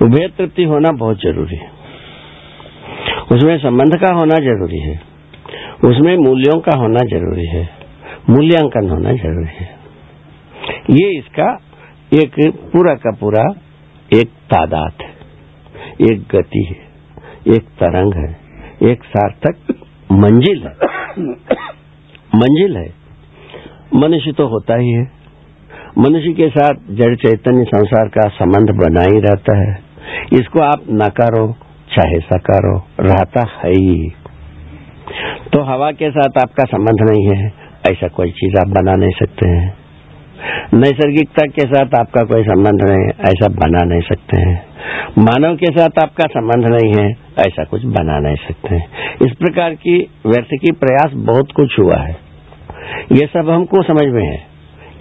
उभय 0.01 0.27
तृप्ति 0.27 0.63
होना 0.63 0.91
बहुत 0.91 1.17
ज़रूरी 1.17 1.55
है। 1.55 1.71
उसमें 3.31 3.57
संबंध 3.57 3.95
का 3.95 4.15
होना 4.15 4.35
ज़रूरी 4.35 4.79
है। 4.79 5.01
उसमें 5.85 6.17
मूल्यों 6.17 6.59
का 6.59 6.77
होना 6.77 6.99
ज़रूरी 6.99 7.45
है। 7.45 7.69
मूल्यांकन 8.29 8.89
होना 8.89 9.11
ज़रूरी 9.11 9.55
है। 9.59 9.75
ये 10.89 11.17
इसका 11.17 11.59
एक 12.13 12.33
पूरा 12.49 12.93
का 12.93 13.11
पूरा 13.11 13.53
एक 14.13 14.27
तादाद 14.27 14.91
है। 15.01 15.13
एक 16.11 16.19
गति 16.35 16.63
है। 16.69 16.87
एक 17.55 17.61
तरंग 17.61 18.13
है। 18.13 18.37
एक 18.91 19.03
सार्थक 19.03 19.55
मंजिल 20.11 20.63
है। 20.63 20.73
मंजिल 22.35 22.77
है। 22.77 22.98
मनुष्य 23.95 24.31
तो 24.31 24.47
होता 24.47 24.75
ही 24.75 24.89
है। 24.89 25.11
मनुष्य 25.97 26.33
के 26.33 26.49
साथ 26.49 26.73
जड़ 26.91 27.15
चैतन्य 27.15 27.63
संसार 27.63 28.07
का 28.07 28.27
संबंध 28.27 28.69
बना 28.69 29.01
ही 29.01 29.19
रहता 29.19 29.57
है। 29.57 29.79
इसको 30.33 30.59
आप 30.59 30.81
नकारो, 30.91 31.53
चाहे 31.95 32.19
सकारो, 32.19 32.77
रहता 32.99 33.41
है 33.41 33.71
ही। 33.71 34.11
तो 35.53 35.63
हवा 35.63 35.91
के 35.91 36.11
साथ 36.11 36.41
आपका 36.41 36.63
संबंध 36.63 37.09
नहीं 37.09 37.29
है, 37.29 37.53
ऐसा 37.91 38.07
कोई 38.07 38.31
चीज़ 38.31 38.59
आप 38.59 38.67
बना 38.67 38.95
नहीं 38.95 39.11
सकते 39.11 39.49
हैं। 39.49 39.73
नैसर्गिकता 40.73 41.43
के 41.45 41.61
साथ 41.61 41.99
आपका 41.99 42.23
कोई 42.23 42.43
संबंध 42.43 42.83
नहीं 42.83 43.03
है, 43.03 43.09
ऐसा 43.09 43.47
बना 43.47 43.85
नहीं 43.85 44.01
सकते 44.01 44.41
हैं। 44.41 44.65
मानव 45.19 45.55
के 45.55 45.65
साथ 45.65 46.03
आपका 46.03 46.23
संबंध 46.23 46.65
नहीं 46.65 46.93
है, 46.99 47.11
ऐसा 47.39 47.63
कुछ 47.63 47.85
बना 47.85 48.19
नहीं 48.19 48.35
सकते 48.35 48.75
हैं। 48.75 48.87
इस 49.25 49.31
प्रकार 49.33 49.73
की 49.73 50.09
व्यर्थ 50.25 50.47
की 50.53 50.71
प्रयास 50.71 51.11
बहुत 51.13 51.51
कुछ 51.51 51.79
हुआ 51.79 51.97
है। 51.97 52.28
ये 53.11 53.27
सब 53.27 53.49
हमको 53.49 53.83
समझ 53.83 54.05
में 54.05 54.27
है। 54.31 54.45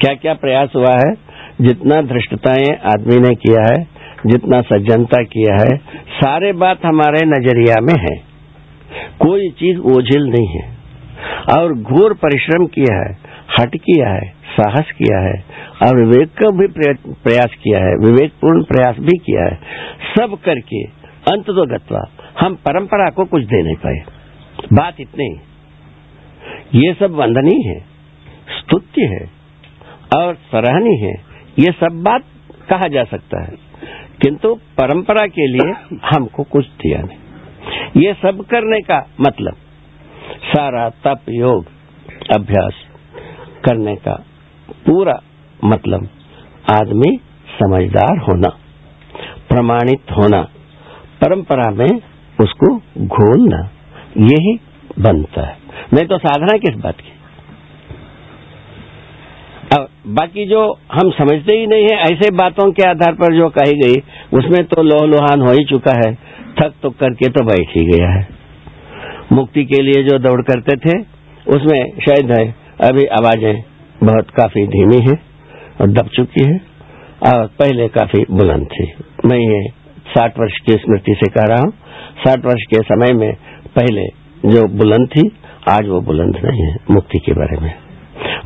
क्या 0.00 0.14
क्या 0.14 0.34
प्रयास 0.34 0.72
हुआ 0.76 0.92
है? 0.92 1.14
जितना 1.60 2.02
धृष्टताएँ 2.02 2.78
आदमी 2.84 3.16
ने 3.16 3.34
किया 3.34 3.62
है, 3.62 3.86
जितना 4.26 4.60
सज्जनता 4.60 5.22
किया 5.22 5.54
है, 5.54 5.76
सारे 6.08 6.52
बात 6.52 6.78
हमारे 6.86 7.26
नज़रिया 7.26 7.80
में 7.80 7.94
है। 8.00 8.28
कोई 9.20 9.50
चीज़ 9.50 9.78
ओझिल 9.78 10.22
नहीं 10.24 10.48
है। 10.48 10.78
और 11.58 11.74
घोर 11.74 12.14
परिश्रम 12.14 12.66
किया 12.66 12.96
है, 12.96 13.18
हट 13.60 13.76
किया 13.76 14.08
है, 14.08 14.32
साहस 14.60 14.92
किया 14.98 15.18
है, 15.18 15.44
और 15.86 16.06
विवेक 16.06 16.28
का 16.28 16.50
भी 16.50 16.66
प्रयास 17.12 17.50
किया 17.62 17.84
है, 17.84 17.96
विवेकपूर्ण 17.96 18.62
प्रयास 18.62 18.96
भी 19.00 19.18
किया 19.18 19.44
है। 19.44 19.60
सब 20.18 20.38
करके 20.44 20.82
अंत 21.32 21.46
तो 21.46 21.74
गत्वा 21.74 22.00
हम 22.40 22.54
परंपरा 22.54 23.10
को 23.10 23.24
कुछ 23.24 23.44
दे 23.44 23.62
नहीं 23.62 23.76
पाए। 23.76 23.98
बात 24.72 24.94
इतनी। 25.00 25.40
ये 26.74 26.94
सब 26.94 27.10
वंदनीय 27.10 27.68
है, 27.68 27.80
स्तुत्य 28.60 29.02
है 29.02 29.30
और 30.20 30.34
सराहनीय 30.34 31.06
है। 31.06 31.14
ये 31.58 31.72
सब 31.72 32.02
बात 32.02 32.22
कहा 32.68 32.88
जा 32.88 33.04
सकता 33.04 33.42
है। 33.42 33.68
किंतु 34.22 34.54
परंपरा 34.54 35.26
के 35.26 35.46
लिए 35.46 35.72
हमको 36.14 36.42
कुछ 36.42 36.66
दिया 36.66 37.02
नहीं। 37.02 37.18
ये 38.02 38.14
सब 38.14 38.44
करने 38.44 38.80
का 38.80 39.06
मतलब 39.20 39.54
सारा 40.44 40.90
तप 40.90 41.20
योग 41.28 41.66
अभ्यास 42.36 42.72
करने 43.64 43.96
का 43.96 44.24
पूरा 44.70 45.22
मतलब 45.64 46.08
आदमी 46.72 47.20
समझदार 47.62 48.18
होना, 48.18 48.48
प्रमाणित 49.48 50.00
होना, 50.10 50.42
परंपरा 51.20 51.70
में 51.70 52.00
उसको 52.40 52.78
घोलना, 52.98 53.70
यही 54.16 54.60
बनता 54.98 55.46
है। 55.46 55.67
नहीं 55.94 56.06
तो 56.06 56.18
साधना 56.18 56.56
किस 56.58 56.74
बात 56.74 56.96
की? 57.00 57.12
अब 59.76 59.88
बाकी 60.06 60.46
जो 60.46 60.78
हम 60.92 61.10
समझते 61.10 61.56
ही 61.58 61.66
नहीं 61.66 61.82
है, 61.82 61.96
ऐसे 61.96 62.30
बातों 62.30 62.72
के 62.72 62.88
आधार 62.88 63.12
पर 63.12 63.36
जो 63.36 63.48
कही 63.48 63.72
गई, 63.72 64.02
उसमें 64.38 64.64
तो 64.64 64.82
लोह 64.82 65.06
लोहान 65.06 65.40
हो 65.40 65.52
ही 65.52 65.64
चुका 65.64 65.92
है। 65.92 66.14
थक 66.60 66.74
तो 66.82 66.90
करके 66.90 67.28
तो 67.28 67.44
बैठ 67.44 67.76
ही 67.76 67.84
गया 67.84 68.08
है। 68.10 68.28
मुक्ति 69.32 69.64
के 69.64 69.82
लिए 69.82 70.02
जो 70.02 70.18
दौड़ 70.18 70.42
करते 70.42 70.76
थे, 70.76 70.98
उसमें 71.46 71.98
शायद 72.00 72.32
है, 72.32 72.54
अभी 72.80 73.04
आवाज़ें 73.04 73.62
बहुत 74.04 74.30
काफ़ी 74.30 74.66
धीमी 74.66 75.00
है 75.00 75.18
और 75.80 75.90
दब 75.90 76.08
चुकी 76.08 76.44
है। 76.44 76.78
और 77.26 77.46
पहले 77.46 77.88
काफ़ी 77.88 78.24
बुलंद 78.30 78.66
थी। 78.66 78.92
मैं 79.26 79.38
ये 79.38 79.68
साठ 80.08 80.38
वर्ष 80.38 80.52
की 80.66 80.72
स्मृति 80.72 81.14
से 81.14 81.30
कह 81.30 81.44
रहा 81.44 81.58
हूँ। 81.58 81.72
साठ 82.18 82.46
वर्ष 82.46 82.62
के 82.62 82.76
समय 82.76 83.12
में 83.12 83.34
पहले 83.76 84.02
जो 84.52 84.66
बुलंद 84.68 85.08
थी 85.08 85.28
आज 85.68 85.88
वो 85.88 86.00
बुलंद 86.00 86.36
नहीं 86.44 86.62
है, 86.62 86.76
मुक्ति 86.90 87.18
के 87.18 87.32
बारे 87.32 87.60
में। 87.60 87.72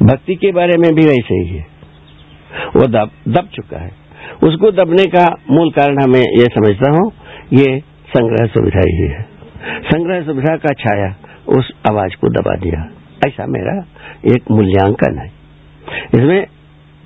भक्ति 0.03 0.35
के 0.35 0.53
बारे 0.53 0.77
में 0.79 0.95
भी 0.95 1.03
वैसे 1.03 1.35
ही 1.35 1.49
है। 1.49 1.67
वो 2.77 2.87
दब 2.87 3.11
दब 3.29 3.49
चुका 3.55 3.79
है। 3.79 3.91
उसको 4.45 4.71
दबने 4.73 5.05
का 5.07 5.27
मूल 5.51 5.71
कारण 5.71 6.03
हमें 6.03 6.21
ये 6.21 6.45
समझता 6.45 6.91
हूँ, 6.93 7.13
ये 7.53 7.81
संग्रह 8.09 8.47
सुविधा 8.47 8.81
ही 8.87 9.07
है। 9.09 9.23
संग्रह 9.83 10.23
सुविधा 10.23 10.57
का 10.57 10.75
छाया 10.75 11.15
उस 11.49 11.73
आवाज़ 11.91 12.17
को 12.21 12.29
दबा 12.29 12.55
दिया। 12.57 12.91
ऐसा 13.27 13.47
मेरा 13.47 13.85
एक 14.35 14.51
मूल्यांकन 14.51 15.19
है। 15.19 15.27
इसमें 16.15 16.47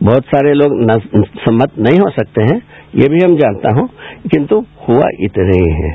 बहुत 0.02 0.24
सारे 0.24 0.52
लोग 0.52 0.90
सम्मत 1.36 1.78
नहीं 1.78 1.98
हो 1.98 2.10
सकते 2.10 2.42
हैं, 2.42 2.62
ये 2.94 3.08
भी 3.08 3.20
हम 3.20 3.36
जानता 3.36 3.74
हूँ, 3.74 3.88
किंतु 4.30 4.64
हुआ 4.88 5.08
इतने 5.20 5.56
ही 5.56 5.72
है। 5.72 5.90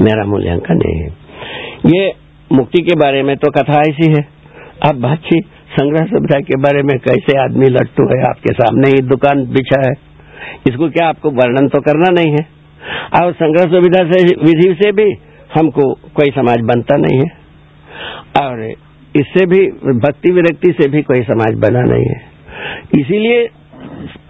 मेरा 0.00 0.24
मूल्यांकन 0.24 0.76
ये 0.76 0.96
है। 0.96 1.08
ये 1.86 2.27
मुक्ति 2.52 2.82
के 2.82 2.94
बारे 2.94 3.22
में 3.22 3.36
तो 3.36 3.50
कथा 3.50 3.80
ऐसी 3.80 4.10
है। 4.10 4.28
अब 4.88 5.00
बातचीत 5.00 5.44
संग्रह 5.80 6.06
सुविधा 6.06 6.40
के 6.40 6.60
बारे 6.60 6.82
में 6.82 6.98
कैसे 6.98 7.38
आदमी 7.38 7.66
लट्टू 7.66 8.04
है, 8.04 8.22
आपके 8.28 8.52
सामने 8.52 8.88
ही 8.88 9.00
दुकान 9.00 9.44
बिछा 9.44 9.80
है। 9.88 9.92
इसको 10.68 10.90
क्या 10.90 11.08
आपको 11.08 11.30
वर्णन 11.30 11.68
तो 11.68 11.80
करना 11.80 12.10
नहीं 12.10 12.32
है? 12.32 12.46
और 13.22 13.32
संग्रह 13.32 13.62
सुविधा 13.62 13.98
से, 13.98 14.24
विधि 14.24 14.74
से 14.82 14.92
भी 14.92 15.12
हमको 15.58 15.94
कोई 15.94 16.30
समाज 16.30 16.60
बनता 16.60 16.96
नहीं 16.96 17.18
है। 17.18 17.28
और 18.44 18.70
इससे 19.16 19.46
भी, 19.46 19.66
भक्ति 19.98 20.32
विरक्ति 20.32 20.72
से 20.72 20.88
भी 20.88 21.02
कोई 21.02 21.22
समाज 21.22 21.54
बना 21.54 21.82
नहीं 21.82 22.04
है। 22.04 22.20
इसीलिए 23.00 23.48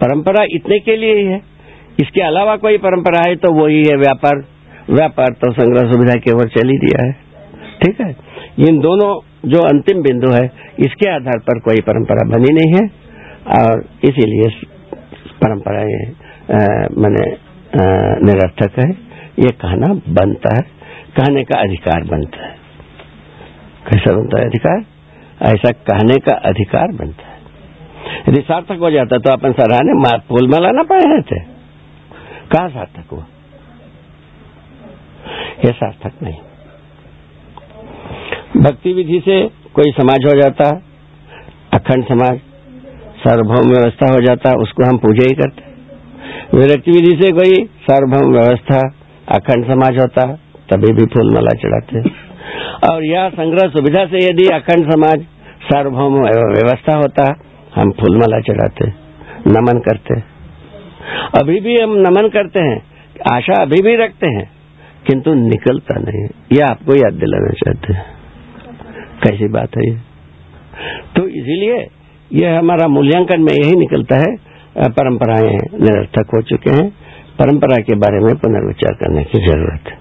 परंपरा 0.01 0.45
इतने 0.51 0.79
के 0.79 0.97
लिए 0.97 1.15
ही 1.15 1.25
है। 1.25 1.41
इसके 1.99 2.21
अलावा 2.21 2.55
कोई 2.55 2.77
परंपरा 2.77 3.29
है 3.29 3.35
तो 3.35 3.53
वही 3.53 3.83
है 3.83 3.97
व्यापार। 3.97 4.43
व्यापार 4.89 5.27
तो 5.27 5.51
संग्रह 5.51 5.91
सुविधा 5.91 6.13
की 6.13 6.31
ओर 6.31 6.47
ही 6.47 6.77
दिया 6.77 7.05
है। 7.05 7.28
ठीक 7.81 8.01
है? 8.01 8.09
इन 8.59 8.79
दोनों 8.79 9.11
जो 9.45 9.59
अंतिम 9.63 10.01
बिंदु 10.03 10.31
है, 10.31 10.45
इसके 10.79 11.09
आधार 11.09 11.39
पर 11.39 11.59
कोई 11.59 11.81
परंपरा 11.81 12.27
बनी 12.29 12.53
नहीं 12.53 12.73
है, 12.73 12.87
और 13.57 13.83
इसीलिए 14.05 14.49
परंपरा 15.41 15.81
ये 15.83 16.01
मैंने 16.97 17.25
निरर्थक 18.25 18.79
है। 18.79 18.89
ये 19.39 19.51
कहना 19.57 19.93
बनता 20.13 20.55
है। 20.55 20.61
कहने 21.17 21.43
का 21.43 21.59
अधिकार 21.59 22.03
बनता 22.03 22.45
है। 22.45 22.55
कैसा 23.85 24.13
बनता 24.13 24.39
है 24.39 24.45
अधिकार? 24.45 24.83
ऐसा 25.45 25.71
कहने 25.89 26.15
का 26.19 26.33
अधिकार 26.49 26.91
बनता 26.95 27.27
है। 27.27 27.37
यदि 28.29 28.41
सार्थक 28.41 28.79
हो 28.81 28.91
जाता 28.91 29.17
तो 29.17 29.31
अपन 29.31 29.51
सराहने 29.53 29.93
मार 29.99 30.19
फूल 30.29 30.49
माला 30.49 30.71
ना 30.71 30.83
पहने 30.83 31.21
थे 31.21 31.39
कहा 32.51 32.67
सार्थक 32.67 33.11
हुआ? 33.11 33.25
ये 35.65 35.71
सार्थक 35.73 36.23
नहीं। 36.23 36.37
भक्ति 38.59 38.93
विधि 38.93 39.19
से 39.25 39.35
कोई 39.75 39.91
समाज 39.91 40.25
हो 40.25 40.31
जाता, 40.39 40.69
अखंड 41.73 42.05
समाज, 42.05 42.39
सार्वभौम 43.19 43.69
व्यवस्था 43.69 44.07
हो 44.13 44.21
जाता, 44.21 44.53
उसको 44.61 44.85
हम 44.85 44.97
पूजा 44.97 45.27
ही 45.27 45.35
करते 45.35 45.67
विरक्ति 46.53 46.91
विधि 46.91 47.15
से 47.21 47.31
कोई 47.33 47.63
सार्वभौम 47.81 48.33
व्यवस्था, 48.33 48.79
अखंड 49.27 49.65
समाज 49.65 49.99
होता, 49.99 50.25
तभी 50.69 50.93
भी 50.93 51.05
फूल 51.13 51.33
माला 51.33 51.55
चढ़ाते 51.61 52.03
और 52.89 53.05
यह 53.05 53.29
संग्रह 53.31 53.69
सुविधा 53.69 54.05
से 54.05 54.25
यदि 54.25 54.47
अखंड 54.55 54.91
समाज, 54.91 55.25
सार्वभौम 55.63 56.19
व्यवस्था 56.53 56.95
होता, 56.95 57.31
हम 57.75 57.91
फूल 57.93 58.17
माला 58.17 58.39
चढ़ाते 58.41 58.91
नमन 59.49 59.79
करते 59.79 60.21
अभी 61.37 61.59
भी 61.59 61.75
हम 61.75 61.97
नमन 61.99 62.29
करते 62.29 62.59
हैं, 62.61 62.77
आशा 63.31 63.61
अभी 63.61 63.81
भी 63.81 63.95
रखते 63.95 64.27
हैं, 64.29 64.49
किंतु 65.07 65.33
निकलता 65.41 65.99
नहीं 66.01 66.27
यह 66.53 66.65
आपको 66.65 66.95
याद 66.95 67.19
दिलाना 67.19 67.53
चाहते 67.59 67.93
हैं। 67.93 68.18
कैसी 69.23 69.47
बात 69.47 69.77
है 69.77 69.89
ये? 69.89 69.95
तो 71.15 71.27
इसीलिए 71.27 71.87
यह 72.33 72.57
हमारा 72.59 72.87
मूल्यांकन 72.87 73.41
में 73.41 73.53
यही 73.53 73.75
निकलता 73.75 74.15
है 74.15 74.35
परंपराएँ 74.89 75.49
निरर्थक 75.73 76.35
हो 76.35 76.41
चुके 76.41 76.71
हैं। 76.71 76.89
परंपरा 77.39 77.77
के 77.81 77.95
बारे 77.95 78.19
में 78.19 78.35
पुनर्विचार 78.35 78.93
करने 78.93 79.23
की 79.23 79.39
ज़रूरत 79.47 79.89
है। 79.89 79.97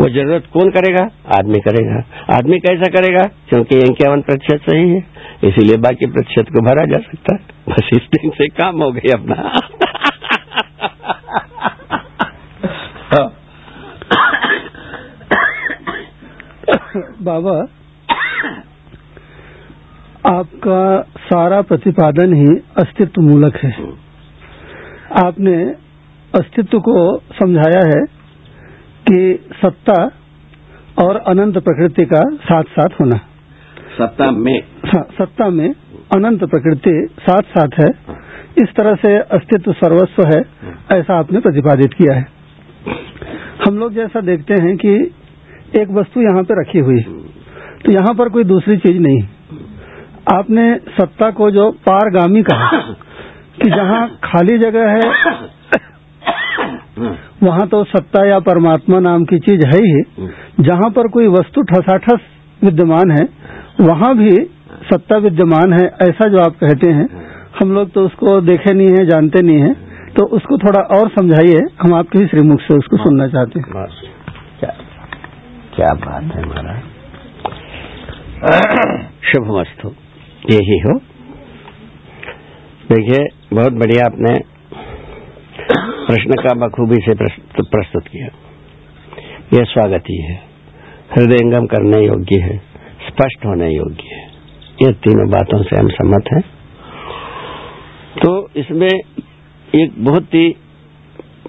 वो 0.00 0.08
ज़रूरत 0.08 0.44
कौन 0.52 0.70
करेगा? 0.70 1.02
आदमी 1.38 1.58
करेगा। 1.60 2.02
आदमी 2.36 2.58
कैसा 2.58 2.90
करेगा? 2.90 3.22
क्योंकि 3.48 3.78
इक्यावन 3.78 4.20
प्रतिशत 4.20 4.70
सही 4.70 4.88
है 4.90 5.04
इसीलिए 5.44 5.76
बाकी 5.76 6.06
प्रतिशत 6.06 6.48
को 6.48 6.62
भरा 6.62 6.84
जा 6.84 6.98
सकता 6.98 7.34
है। 7.34 7.40
बस 7.68 7.90
इस 7.92 8.08
दिन 8.14 8.30
से 8.30 8.46
काम 8.48 8.82
हो 8.82 8.92
गई 8.92 9.12
अपना। 9.12 9.60
बाबा 17.22 17.79
आपका 20.24 20.80
सारा 21.20 21.60
प्रतिपादन 21.62 22.32
ही 22.34 22.56
अस्तित्व 22.78 23.22
मूलक 23.22 23.56
है। 23.56 23.70
आपने 25.18 25.54
अस्तित्व 26.34 26.78
को 26.80 26.96
समझाया 27.34 27.80
है 27.86 28.02
कि 29.06 29.20
सत्ता 29.54 30.02
और 30.98 31.16
अनंत 31.26 31.58
प्रकृति 31.60 32.04
का 32.04 32.20
साथ 32.42 32.70
साथ 32.72 33.00
होना। 33.00 33.18
सत्ता 33.98 34.30
में। 34.32 34.60
सत्ता 34.86 35.48
में 35.50 35.68
अनंत 36.16 36.44
प्रकृति 36.46 36.94
साथ 37.20 37.50
साथ 37.54 37.80
है। 37.80 37.88
इस 38.58 38.76
तरह 38.76 38.94
से 38.96 39.16
अस्तित्व 39.32 39.72
सर्वस्व 39.74 40.22
है 40.26 40.40
ऐसा 40.92 41.18
आपने 41.18 41.40
प्रतिपादित 41.40 41.94
किया 41.94 42.16
है। 42.16 42.26
हम 43.66 43.78
लोग 43.78 43.94
जैसा 43.94 44.20
देखते 44.22 44.62
हैं 44.62 44.76
कि 44.76 44.94
एक 45.80 45.90
वस्तु 45.90 46.20
यहाँ 46.22 46.42
पे 46.42 46.60
रखी 46.60 46.78
हुई 46.80 47.02
तो 47.84 47.92
यहाँ 47.92 48.14
पर 48.14 48.28
कोई 48.28 48.44
दूसरी 48.46 48.76
चीज़ 48.78 48.98
नहीं। 49.00 49.20
आपने 50.26 50.64
सत्ता 50.90 51.30
को 51.30 51.50
जो 51.50 51.70
पारगामी 51.88 52.42
कहा 52.42 52.78
कि 53.56 53.70
जहाँ 53.70 54.06
खाली 54.24 54.58
जगह 54.58 54.90
है 54.90 55.00
वहाँ 57.42 57.66
तो 57.68 57.82
सत्ता 57.84 58.24
या 58.28 58.38
परमात्मा 58.38 58.98
नाम 59.00 59.24
की 59.24 59.38
चीज़ 59.38 59.60
है 59.66 59.78
ही। 59.84 60.26
जहाँ 60.60 60.90
पर 60.90 61.08
कोई 61.08 61.28
वस्तु 61.28 61.62
ठसाठस 61.62 62.20
विद्यमान 62.64 63.10
है 63.10 63.24
वहाँ 63.80 64.16
भी 64.16 64.30
सत्ता 64.90 65.16
विद्यमान 65.16 65.72
है 65.72 65.86
ऐसा 66.02 66.28
जो 66.28 66.40
आप 66.40 66.56
कहते 66.60 66.90
हैं। 66.90 67.06
हम 67.62 67.72
लोग 67.72 67.90
तो 67.90 68.04
उसको 68.04 68.40
देखे 68.40 68.74
नहीं 68.74 68.88
है 68.88 69.06
जानते 69.06 69.42
नहीं 69.42 69.62
है। 69.62 69.72
तो 70.16 70.26
उसको 70.36 70.58
थोड़ा 70.58 70.80
और 70.98 71.08
समझाइए 71.08 71.60
हम 71.82 71.94
आपके 71.94 72.18
ही 72.18 72.26
श्रीमुख 72.26 72.60
से 72.60 72.76
उसको 72.76 72.96
सुनना 72.96 73.28
चाहते 73.28 73.60
हैं। 73.60 73.86
क्या, 74.60 74.72
क्या 75.76 75.92
बात 75.94 76.22
है 76.22 76.44
महाराज। 76.44 76.82
शुभमस्तु। 79.24 79.88
यही 80.44 80.78
हो। 80.78 80.98
देखिए, 82.88 83.24
बहुत 83.52 83.72
बढ़िया 83.72 84.04
आपने 84.06 84.38
प्रश्न 86.06 86.36
का 86.42 86.54
बखूबी 86.58 86.96
से 86.96 87.14
प्रस्तुत 87.14 88.06
किया। 88.06 88.28
यह 89.52 89.64
स्वागत 89.64 90.08
ही 90.10 90.16
है। 90.22 90.36
हृदयंगम 91.10 91.66
करने 91.66 92.00
योग्य 92.06 92.38
है, 92.40 92.56
स्पष्ट 93.06 93.44
होने 93.46 93.68
योग्य 93.68 94.14
है। 94.14 94.22
ये 94.82 94.92
तीनों 94.98 95.28
बातों 95.30 95.62
से 95.62 95.76
हम 95.76 95.88
सहमत 95.88 96.24
हैं। 96.32 96.42
तो 98.18 98.32
इसमें 98.56 98.88
एक 99.74 99.92
बहुत 99.98 100.34
ही 100.34 100.46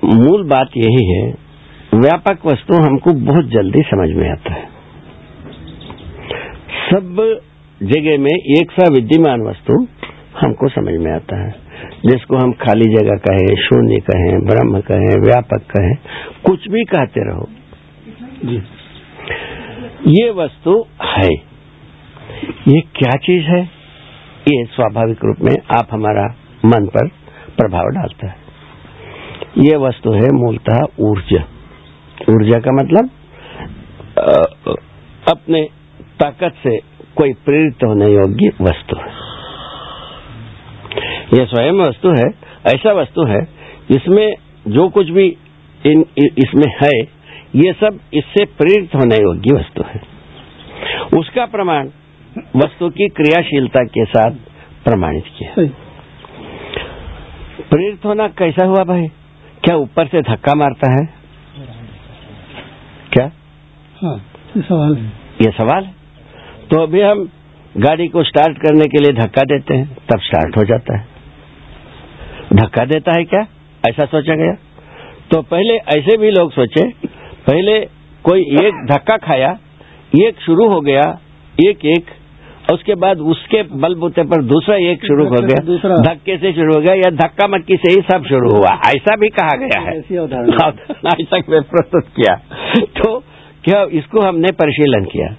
मूल 0.06 0.43
बात 0.47 0.77
यही 0.77 1.06
है, 1.12 1.23
व्यापक 1.95 2.45
वस्तु 2.45 2.73
हमको 2.75 3.13
बहुत 3.25 3.45
जल्दी 3.49 3.82
समझ 3.82 4.10
में 4.12 4.30
आता 4.30 4.54
है। 4.54 4.65
सब 6.89 7.41
जगह 7.83 8.17
में 8.17 8.31
एक 8.31 8.71
सा 8.71 8.87
विद्यमान 8.93 9.41
वस्तु 9.41 9.73
हमको 10.39 10.69
समझ 10.69 10.93
में 10.93 11.11
आता 11.11 11.37
है। 11.43 11.51
जिसको 12.05 12.35
हम 12.35 12.51
खाली 12.53 12.89
जगह 12.95 13.15
कहें 13.27 13.55
शून्य 13.61 13.99
कहें 13.99 14.39
ब्रह्म 14.45 14.79
कहें 14.81 15.15
व्यापक 15.21 15.61
कहें 15.71 15.95
कुछ 16.45 16.67
भी 16.67 16.83
कहते 16.83 17.21
रहो। 17.29 17.47
जी। 18.45 18.61
ये 20.07 20.29
वस्तु 20.31 20.85
है। 21.05 21.29
ये 22.67 22.81
क्या 22.81 23.17
चीज़ 23.17 23.43
है? 23.43 23.61
ये 24.47 24.63
स्वाभाविक 24.65 25.17
रूप 25.23 25.37
में 25.41 25.55
आप 25.75 25.87
हमारा 25.91 26.25
मन 26.65 26.85
पर 26.85 27.07
प्रभाव 27.57 27.87
डालता 27.87 28.27
है। 28.27 28.35
ये 29.57 29.77
वस्तु 29.77 30.11
है 30.11 30.29
मूलतः 30.33 30.79
ऊर्जा। 30.99 31.43
ऊर्जा 32.29 32.59
का 32.59 32.71
मतलब 32.71 33.09
अपने 35.29 35.63
ताकत 36.19 36.53
से 36.63 36.77
कोई 37.17 37.34
प्रेरित 37.45 37.84
होने 37.84 38.06
योग्य 38.06 38.52
वस्तु 38.62 38.97
है। 38.97 39.10
यह 41.34 41.45
स्वयं 41.45 41.80
वस्तु 41.80 42.10
है 42.12 42.28
ऐसा 42.67 42.91
वस्तु 42.93 43.26
है 43.28 43.41
जिसमें 43.91 44.28
जो 44.67 44.88
कुछ 44.89 45.10
भी 45.10 45.26
इन 45.84 46.04
इसमें 46.17 46.67
है 46.82 46.91
ये 47.56 47.71
सब 47.74 48.00
इससे 48.13 48.45
प्रेरित 48.58 48.95
होने 48.95 49.15
योग्य 49.17 49.56
वस्तु 49.56 49.84
है। 49.84 50.02
उसका 51.19 51.45
प्रमाण 51.45 51.89
वस्तु 52.58 52.89
की 52.89 53.08
क्रियाशीलता 53.10 53.84
के 53.86 54.06
साथ 54.06 54.36
प्रमाणित 54.84 55.24
किया। 55.38 55.67
प्रेरित 57.69 58.06
होना 58.06 58.28
कैसा 58.38 58.65
हुआ 58.65 58.84
भाई? 58.84 59.08
क्या 59.63 59.76
ऊपर 59.78 60.08
से 60.08 60.21
धक्का 60.21 60.54
मारता 60.56 60.91
है? 60.91 61.06
क्या? 63.13 63.26
हाँ 64.02 64.15
ये 64.58 64.62
सवाल 64.62 64.95
है। 64.95 65.06
ये 65.41 65.52
सवाल 65.52 65.84
है? 65.84 65.93
तो 66.71 66.81
अभी 66.81 67.01
हम 67.01 67.29
गाड़ी 67.77 68.07
को 68.07 68.23
स्टार्ट 68.23 68.57
करने 68.57 68.86
के 68.86 68.97
लिए 68.97 69.13
धक्का 69.13 69.41
देते 69.41 69.73
हैं 69.73 69.97
तब 70.12 70.19
स्टार्ट 70.19 70.57
हो 70.57 70.63
जाता 70.63 70.97
है। 70.97 71.07
धक्का 72.53 72.86
देता 72.86 73.12
है 73.17 73.23
क्या? 73.23 73.39
ऐसा 73.89 74.05
सोचा 74.05 74.36
गया? 74.36 74.53
तो 75.31 75.41
पहले 75.41 75.73
ऐसे 75.73 76.17
भी 76.17 76.31
लोग 76.31 76.51
सोचे 76.51 76.89
पहले 77.47 77.79
कोई 78.23 78.41
एक 78.41 78.88
धक्का 78.91 79.17
खाया 79.17 79.57
एक 80.19 80.41
शुरू 80.45 80.67
हो 80.67 80.81
गया 80.81 81.19
एक 81.67 81.86
एक 81.86 82.05
उसके 82.73 82.95
बाद 82.95 83.17
उसके 83.17 83.63
बलबूते 83.63 84.23
पर 84.23 84.43
दूसरा 84.43 84.75
एक 84.75 85.05
शुरू 85.05 85.25
हो। 85.25 85.31
गया 85.31 85.97
धक्के 85.97 86.38
से 86.38 86.53
शुरू 86.53 86.73
हो 86.73 86.81
गया 86.81 86.93
या 86.93 87.10
धक्का 87.10 87.47
मक्की 87.47 87.75
से 87.75 87.91
ही 87.91 88.01
सब 88.12 88.23
शुरू 88.25 88.49
हुआ। 88.49 88.81
ऐसा 88.88 89.15
भी 89.15 89.27
कहा 89.27 89.57
गया 89.57 89.79
है। 89.79 89.97
ऐसी 89.97 90.17
प्रस्तुत 91.51 92.03
किया। 92.15 92.36
तो 92.79 93.19
क्या 93.63 93.84
इसको 93.91 94.21
हमने 94.21 94.51
परिशीलन 94.51 95.03
किया? 95.03 95.36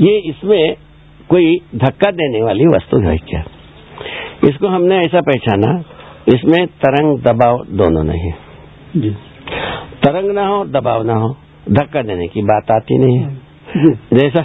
ये 0.00 0.18
इसमें 0.30 0.76
कोई 1.28 1.56
धक्का 1.74 2.10
देने 2.10 2.42
वाली 2.42 2.66
वस्तु 2.66 2.98
है 2.98 3.16
क्या? 3.16 3.44
इसको 4.48 4.68
हमने 4.68 4.98
ऐसा 4.98 5.20
पहचाना 5.20 5.84
इसमें 6.28 6.66
तरंग 6.66 7.18
दबाव 7.18 7.64
दोनों 7.70 8.04
नहीं 8.04 8.20
है। 8.20 8.34
जी। 8.96 9.10
तरंग 10.04 10.30
ना 10.30 10.46
हो 10.46 10.64
दबाव 10.64 11.02
ना 11.02 11.14
हो 11.14 11.36
धक्का 11.70 12.02
देने 12.02 12.26
की 12.28 12.42
बात 12.42 12.70
आती 12.70 12.98
नहीं 12.98 13.18
है। 13.18 13.44
जैसा 14.14 14.44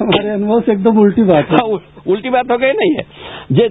हमारे 0.00 0.30
अनुभव 0.30 0.60
से 0.60 0.72
एकदम 0.72 0.98
उल्टी 0.98 1.22
बात 1.22 1.50
है। 1.50 1.56
हाँ, 1.56 1.78
उल्टी 2.06 2.30
बात 2.30 2.50
हो 2.50 2.58
गई 2.58 2.72
नहीं 2.72 2.94
है। 2.96 3.04
जे 3.52 3.68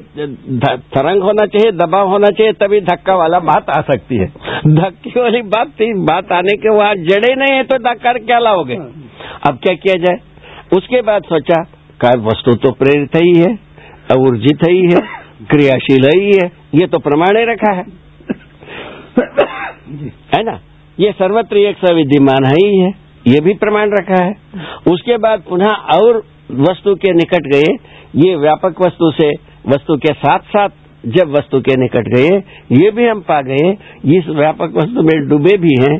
तरंग 0.94 1.24
होना 1.24 1.46
चाहिए, 1.48 1.72
दबाव 1.74 2.10
होना 2.10 2.28
चाहिए, 2.30 2.54
तभी 2.56 2.80
धक्का 2.84 3.16
वाला 3.16 3.40
बात 3.42 3.70
आ 3.70 3.80
सकती 3.84 4.18
है। 4.18 4.28
धक्के 4.70 5.20
वाली 5.20 5.42
बात 5.50 5.68
थी, 5.80 5.94
बात 6.06 6.32
आने 6.34 6.56
के 6.58 6.70
वहाँ 6.72 6.96
जड़े 7.04 7.34
नहीं 7.36 7.56
है 7.56 7.64
तो 7.66 7.78
धक्का 7.84 8.14
क्या 8.16 8.40
लाओगे? 8.40 8.76
अब 9.44 9.60
क्या 9.64 9.76
किया 9.76 9.96
जाए? 9.98 10.20
उसके 10.72 11.02
बाद 11.04 11.24
सोचा 11.26 11.62
का 12.00 12.10
वस्तु 12.22 12.54
तो 12.58 12.72
प्रेरित 12.74 13.16
ही 13.18 13.34
है 13.36 13.52
ऊर्जित 14.20 14.64
ही 14.66 14.82
है, 14.84 15.00
क्रियाशील 15.50 16.06
ही 16.08 16.32
है, 16.34 16.48
ये 16.76 16.88
तो 16.88 17.00
प्रमाणे 17.02 17.44
रखा 17.46 17.72
है। 17.74 17.86
है 20.32 20.44
ना? 20.44 20.60
ये 20.98 21.12
सर्वत्र 21.14 21.58
एक 21.60 21.78
सविद्यमान 21.80 22.46
है 22.46 22.56
ही 22.56 22.80
है, 22.80 22.90
ये 23.26 23.40
भी 23.42 23.54
प्रमाण 23.56 23.92
रखा 23.92 24.24
है। 24.24 24.34
उसके 24.88 25.18
बाद 25.20 25.44
पुनः 25.50 25.96
और 25.96 26.24
वस्तु 26.62 26.96
के 26.98 27.14
निकट 27.14 27.48
गए, 27.54 27.72
ये 28.18 28.36
व्यापक 28.38 28.82
वस्तु 28.82 29.12
से 29.14 29.30
वस्तु 29.68 29.98
के 29.98 30.14
साथ 30.14 30.40
साथ 30.40 30.70
जब 31.06 31.30
वस्तु 31.30 31.62
के 31.62 31.78
निकट 31.78 32.08
गए, 32.08 32.44
ये 32.72 32.92
भी 32.92 33.08
हम 33.08 33.20
पा 33.20 33.42
गए, 33.42 33.78
इस 34.06 34.28
व्यापक 34.28 34.74
वस्तु 34.76 35.02
में 35.02 35.28
डूबे 35.28 35.58
भी 35.58 35.76
हैं 35.80 35.98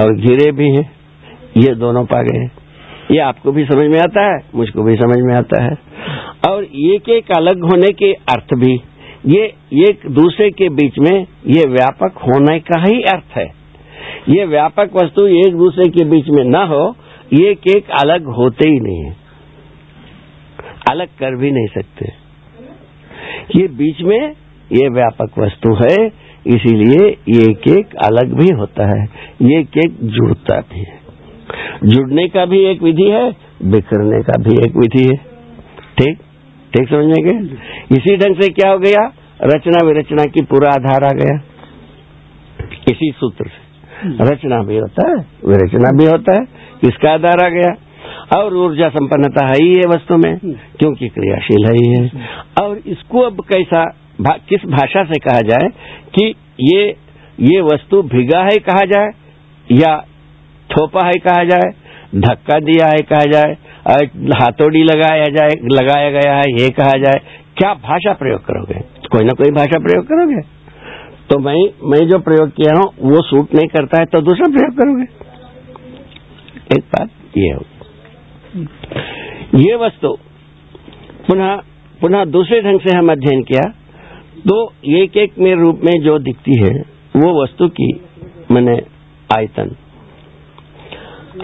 और 0.00 0.14
गिरे 0.14 0.52
भी 0.52 0.70
हैं। 0.70 0.96
ये 1.56 1.74
दोनों 1.74 2.04
पा 2.04 2.22
गए। 2.22 2.50
ये 3.10 3.18
आपको 3.18 3.52
भी 3.52 3.64
समझ 3.64 3.86
में 3.86 4.00
आता 4.00 4.32
है, 4.32 4.38
मुझको 4.54 4.82
भी 4.82 4.96
समझ 4.96 5.16
में 5.16 5.34
आता 5.34 5.64
है। 5.64 5.78
और 6.48 6.64
एक 6.64 7.08
एक 7.08 7.24
अलग 7.36 7.64
होने 7.64 7.92
के 7.92 8.12
अर्थ 8.12 8.54
भी। 8.54 8.80
ये 9.26 9.54
एक 9.72 10.10
दूसरे 10.10 10.50
के 10.50 10.68
बीच 10.68 10.98
में 10.98 11.26
ये 11.46 11.68
व्यापक 11.68 12.12
होने 12.18 12.60
का 12.60 12.84
ही 12.88 13.02
अर्थ 13.02 13.36
है। 13.36 13.46
ये 14.28 14.44
व्यापक 14.44 14.90
वस्तु 14.94 15.26
एक 15.26 15.52
दूसरे 15.52 15.90
के 15.90 16.04
बीच 16.04 16.28
में 16.28 16.44
न 16.44 16.54
हो, 16.54 16.96
एक 17.32 17.60
एक 17.76 17.84
अलग 17.90 18.24
होते 18.24 18.68
ही 18.68 18.80
नहीं 18.80 19.04
है। 19.04 19.16
अलग 20.90 21.06
कर 21.06 21.36
भी 21.36 21.50
नहीं 21.50 21.66
सकते। 21.66 22.25
ये 23.56 23.68
बीच 23.68 24.02
में 24.02 24.32
ये 24.72 24.88
व्यापक 24.88 25.38
वस्तु 25.38 25.74
है, 25.74 26.06
इसीलिए 26.46 27.08
ये 27.28 27.74
एक 27.78 27.94
अलग 28.04 28.34
भी 28.40 28.48
होता 28.48 28.86
है 28.86 29.04
एक 29.42 29.78
एक 29.78 29.96
जुड़ता 30.02 30.60
भी 30.60 30.78
है। 30.78 31.00
जुड़ने 31.84 32.28
का 32.28 32.44
भी 32.46 32.60
एक 32.60 32.82
विधि 32.82 33.10
है, 33.10 33.36
बिखरने 33.62 34.22
का 34.22 34.42
भी 34.42 34.52
एक 34.52 34.76
विधि 34.76 35.04
है। 35.04 35.16
ठीक? 35.98 36.18
ठीक 36.74 36.88
समझने 36.88 37.22
के? 37.22 37.54
इसी 37.94 38.16
ढंग 38.16 38.42
से 38.42 38.48
क्या 38.48 38.70
हो 38.70 38.78
गया? 38.78 39.12
रचना 39.42 39.86
विरचना 39.86 40.24
की 40.24 40.42
पूरा 40.42 40.68
आधार 40.68 41.04
आ 41.04 41.08
गया। 41.08 41.40
इसी 42.90 43.12
सूत्र 43.16 43.44
से। 43.44 43.66
रचना 44.08 44.62
भी 44.62 44.76
होता 44.76 45.08
है, 45.08 45.14
विरचना 45.46 45.90
भी 45.96 46.04
होता 46.04 46.32
है, 46.32 46.46
किसका 46.80 47.10
आधार 47.10 47.44
आ 47.44 47.48
गया? 47.48 47.74
और 48.30 48.54
ऊर्जा 48.56 48.88
संपन्नता 48.88 49.46
है 49.46 49.56
ही 49.56 49.68
है 49.70 49.88
वस्तु 49.88 50.16
में 50.16 50.38
क्योंकि 50.78 51.08
क्रियाशील 51.08 51.64
है 51.64 51.74
ही 51.74 51.90
है। 51.90 52.28
और 52.62 52.78
इसको 52.86 53.20
अब 53.20 53.40
कैसा 53.48 53.84
भा, 54.20 54.36
किस 54.48 54.64
भाषा 54.68 55.04
से 55.04 55.18
कहा 55.20 55.40
जाए 55.42 55.68
कि 56.14 56.34
ये 56.62 56.84
ये 57.38 57.60
वस्तु 57.62 58.02
भिगा 58.10 58.40
है 58.40 58.56
कहा 58.68 58.84
जाए 58.86 59.10
या 59.68 59.96
थोपा 60.70 61.06
है 61.06 61.12
कहा 61.20 61.44
जाए 61.44 61.70
धक्का 62.16 62.58
दिया 62.60 62.86
है 62.86 63.02
कहा 63.04 63.24
जाए 63.32 63.54
हाथोड़ी 64.40 64.82
लगाया 64.82 65.24
जाए 65.30 65.54
लगाया 65.72 66.10
गया 66.10 66.34
है 66.34 66.52
ये 66.52 66.68
कहा 66.70 66.98
जाए 66.98 67.20
क्या 67.56 67.72
भाषा 67.84 68.12
प्रयोग 68.14 68.40
करोगे? 68.40 68.80
कोई 69.08 69.24
ना 69.24 69.34
कोई 69.38 69.50
भाषा 69.52 69.78
प्रयोग 69.78 70.04
करोगे? 70.06 70.40
तो 71.30 71.38
मैं 71.38 71.54
मैं 71.90 72.06
जो 72.08 72.18
प्रयोग 72.20 72.50
किया 72.50 72.72
हूँ 72.78 73.12
वो 73.12 73.22
सूट 73.22 73.54
नहीं 73.54 73.68
करता 73.68 74.00
है 74.00 74.06
तो 74.06 74.20
दूसरा 74.22 74.48
प्रयोग 74.48 74.76
करोगे? 74.76 75.06
एक 76.76 76.84
बात 76.92 77.08
ये 77.38 77.52
हो 77.54 77.62
ये 79.54 79.76
वस्तु 79.76 80.18
पुनः 81.28 81.56
पुनः 82.00 82.24
दूसरे 82.24 82.62
ढंग 82.62 82.80
से 82.80 82.96
हम 82.96 83.12
अध्ययन 83.12 83.42
किया 83.42 83.72
तो 84.48 84.72
एक 84.84 85.16
एक 85.16 85.38
में 85.38 85.54
रूप 85.54 85.80
में 85.84 86.02
जो 86.02 86.18
दिखती 86.18 86.64
है, 86.64 86.70
वो 87.16 87.42
वस्तु 87.42 87.68
की 87.68 88.00
मैंने 88.50 88.82
आयतन। 89.36 89.76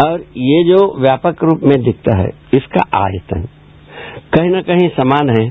और 0.04 0.20
ये 0.20 0.64
जो 0.64 1.00
व्यापक 1.00 1.44
रूप 1.44 1.60
में 1.62 1.82
दिखता 1.82 2.18
है, 2.18 2.28
इसका 2.54 3.04
आयतन। 3.04 3.48
कहीं 4.34 4.50
ना 4.50 4.62
कहीं 4.62 4.88
समान 4.88 5.30
है 5.30 5.46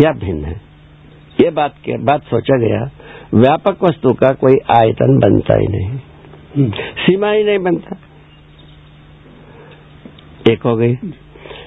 या 0.00 0.12
भिन्न 0.12 0.44
है। 0.44 0.60
ये 1.40 1.50
बात 1.50 1.74
के 1.84 1.92
बात 1.92 2.22
सोचा 2.22 2.58
गया, 2.58 2.90
व्यापक 3.34 3.84
वस्तु 3.84 4.12
का 4.12 4.28
कोई 4.28 4.54
आयतन 4.76 5.18
बनता 5.18 5.58
ही 5.58 5.66
नहीं। 5.66 5.98
सीमा 6.70 7.30
ही 7.30 7.44
नहीं 7.44 7.58
बनता। 7.58 7.96
एक 10.50 10.62
हो 10.62 10.76
गई। 10.76 10.94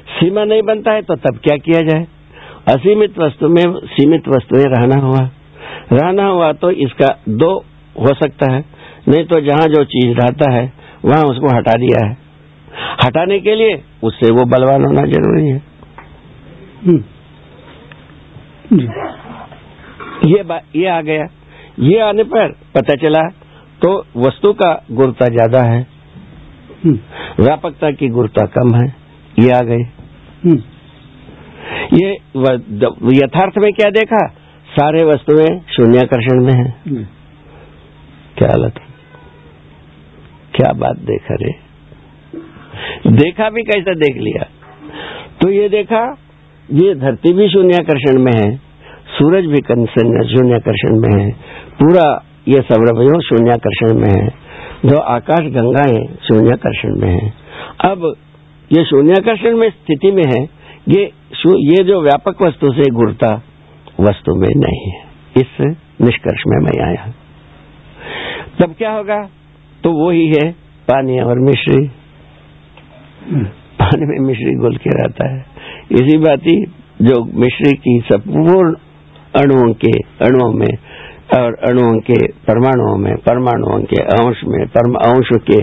सीमा 0.09 0.43
नहीं 0.43 0.61
बनता 0.61 0.91
है 0.91 1.01
तो 1.01 1.15
तब 1.15 1.39
क्या 1.43 1.57
किया 1.57 1.81
जाए? 1.81 2.07
असीमित 2.67 3.19
वस्तु 3.19 3.49
में 3.49 3.63
सीमित 3.85 4.27
वस्तुएँ 4.27 4.63
रहना 4.65 4.95
हुआ। 4.95 5.29
रहना 5.93 6.25
हुआ 6.25 6.53
तो 6.53 6.71
इसका 6.71 7.19
दो 7.29 7.65
हो 7.99 8.13
सकता 8.13 8.51
है। 8.51 8.65
नहीं 9.07 9.25
तो 9.25 9.41
जहाँ 9.41 9.67
जो 9.67 9.83
चीज़ 9.83 10.17
रहता 10.17 10.51
है 10.53 10.73
वहाँ 11.05 11.23
उसको 11.23 11.57
हटा 11.57 11.73
दिया 11.73 12.05
है। 12.05 12.17
हटाने 13.05 13.39
के 13.39 13.55
लिए 13.55 13.83
उससे 14.03 14.31
वो 14.31 14.45
बलवान 14.45 14.85
होना 14.85 15.01
ज़रूरी 15.01 15.47
है। 15.47 15.61
ये 20.25 20.43
बा- 20.43 20.65
ये 20.75 20.87
आ 20.87 21.01
गया। 21.01 21.27
ये 21.79 21.99
आने 21.99 22.23
पर 22.23 22.51
पता 22.51 22.95
चला 22.95 23.21
तो 23.81 24.05
वस्तु 24.17 24.53
का 24.53 24.85
गुरुता 24.91 25.25
ज़्यादा 25.25 25.61
है। 25.61 25.79
हम्म, 25.79 25.92
व्यापकता 26.85 27.91
की 27.91 28.07
गुरुता 28.07 28.45
कम 28.45 28.75
है 28.75 28.95
ये 29.39 29.51
आ 29.51 29.61
गई। 29.61 29.83
हम्म, 30.45 30.59
ये 31.93 32.11
यथार्थ 33.17 33.57
में 33.57 33.73
क्या 33.73 33.89
देखा? 33.89 34.27
सारे 34.69 35.03
वस्तुएँ 35.03 35.59
शून्याकर्षण 35.69 36.43
में 36.45 36.53
है। 36.53 36.73
क्या 38.37 38.47
हालत 38.47 38.73
है? 38.79 38.85
क्या 40.55 40.73
बात 40.73 40.97
देखा 40.97 41.35
रे 41.35 41.51
देखा 43.11 43.49
भी 43.49 43.63
कैसा 43.63 43.93
देख 43.93 44.17
लिया? 44.17 44.47
तो 45.41 45.49
ये 45.49 45.69
देखा 45.69 46.17
ये 46.71 46.95
धरती 46.95 47.33
भी 47.33 47.49
शून्याकर्षण 47.49 48.19
में 48.19 48.31
है 48.37 48.55
सूरज 49.17 49.45
भी 49.45 49.61
कंसन- 49.61 50.27
शून्याकर्षण 50.27 50.99
में 50.99 51.23
है 51.23 51.31
पूरा 51.79 52.25
ये 52.47 52.61
सौरभयोग 52.61 53.21
शून्याकर्षण 53.21 53.97
में 53.97 54.23
है। 54.23 54.42
जो 54.85 54.97
आकाश 54.97 55.39
गंगाएँ 55.39 56.05
शून्याकर्षण 56.27 56.95
में 56.99 57.09
है। 57.09 57.33
अब 57.85 58.13
ये 58.71 58.83
शून्याकर्षण 58.85 59.57
में 59.57 59.69
स्थिति 59.69 60.11
में 60.11 60.23
है, 60.27 60.43
ये 60.89 61.03
ये 61.47 61.83
जो 61.83 62.01
व्यापक 62.01 62.41
वस्तु 62.41 62.71
से 62.73 62.89
गुरता 62.91 63.35
वस्तु 63.99 64.35
में 64.35 64.49
नहीं 64.55 64.91
है। 64.91 65.01
इस 65.37 65.75
निष्कर्ष 66.01 66.43
में 66.47 66.57
मैं 66.57 66.81
आया 66.87 67.13
तब 68.61 68.75
क्या 68.77 68.91
होगा? 68.91 69.21
तो 69.83 69.91
वो 69.91 70.09
ही 70.09 70.27
है 70.27 70.51
पानी 70.87 71.19
और 71.19 71.39
मिश्री। 71.39 71.87
पानी 73.79 74.05
में 74.05 74.27
मिश्री 74.27 74.55
घुल 74.55 74.75
के 74.77 74.89
रहता 74.89 75.29
है। 75.33 75.45
इसी 75.91 76.17
बात 76.17 76.39
ही 76.39 76.65
जो 77.01 77.23
मिश्री 77.39 77.71
की 77.73 77.99
संपूर्ण 78.05 78.75
अणुओं 79.35 79.73
के, 79.73 79.91
अणुओं 80.25 80.51
में 80.53 80.77
और 81.37 81.55
अणुओं 81.69 81.99
के 81.99 82.27
परमाणुओं 82.27 82.97
में, 82.97 83.15
परमाणुओं 83.15 83.79
के 83.83 84.01
अंश 84.03 84.41
में 84.47 84.65
अंश 84.95 85.29
के 85.51 85.61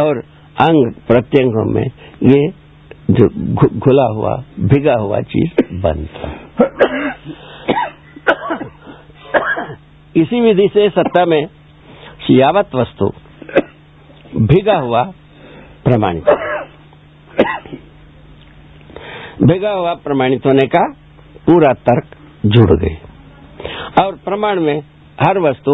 और 0.00 0.18
अंग 0.60 0.92
प्रत्यंगों 1.08 1.64
में 1.72 1.84
ये 2.22 2.48
जो 3.10 3.28
घुला 3.78 4.06
हुआ, 4.14 4.36
भिगा 4.60 4.94
हुआ 5.00 5.20
चीज़ 5.20 5.64
बनता 5.72 6.36
इसी 10.14 10.40
विधि 10.40 10.68
से 10.74 10.88
सत्ता 10.88 11.24
में 11.24 11.48
यावत 12.30 12.74
वस्तु 12.74 13.06
भिगा 14.40 14.76
हुआ 14.76 15.02
प्रमाणित। 15.84 16.24
भिगा 19.42 19.70
हुआ 19.70 19.94
प्रमाणित 19.94 20.46
होने 20.46 20.66
का 20.66 20.92
पूरा 21.46 21.72
तर्क 21.72 22.16
जुड़ 22.46 22.78
गए 22.80 22.96
और 24.02 24.16
प्रमाण 24.16 24.60
में 24.60 24.82
हर 25.20 25.38
वस्तु 25.40 25.72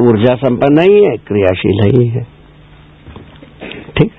ऊर्जा 0.00 0.34
संपन्न 0.36 0.82
ही 0.82 1.02
है, 1.04 1.16
क्रियाशील 1.26 1.80
ही 1.86 2.06
है। 2.08 2.22
ठीक? 3.96 4.12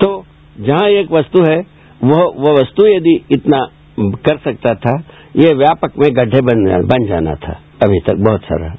तो 0.00 0.08
जहाँ 0.56 0.88
एक 0.90 1.12
वस्तु 1.12 1.42
है, 1.42 1.58
वह 2.00 2.22
वह 2.36 2.52
वस्तु 2.52 2.86
यदि 2.86 3.14
इतना 3.32 3.58
कर 3.98 4.38
सकता 4.38 4.74
था, 4.76 4.92
ये 5.36 5.52
व्यापक 5.54 5.92
में 5.98 6.08
गड्ढे 6.16 6.40
बन 6.42 6.64
बन 6.88 7.06
जाना 7.06 7.34
था, 7.36 7.60
अभी 7.82 8.00
तक 8.00 8.24
बहुत 8.24 8.42
सारा। 8.42 8.74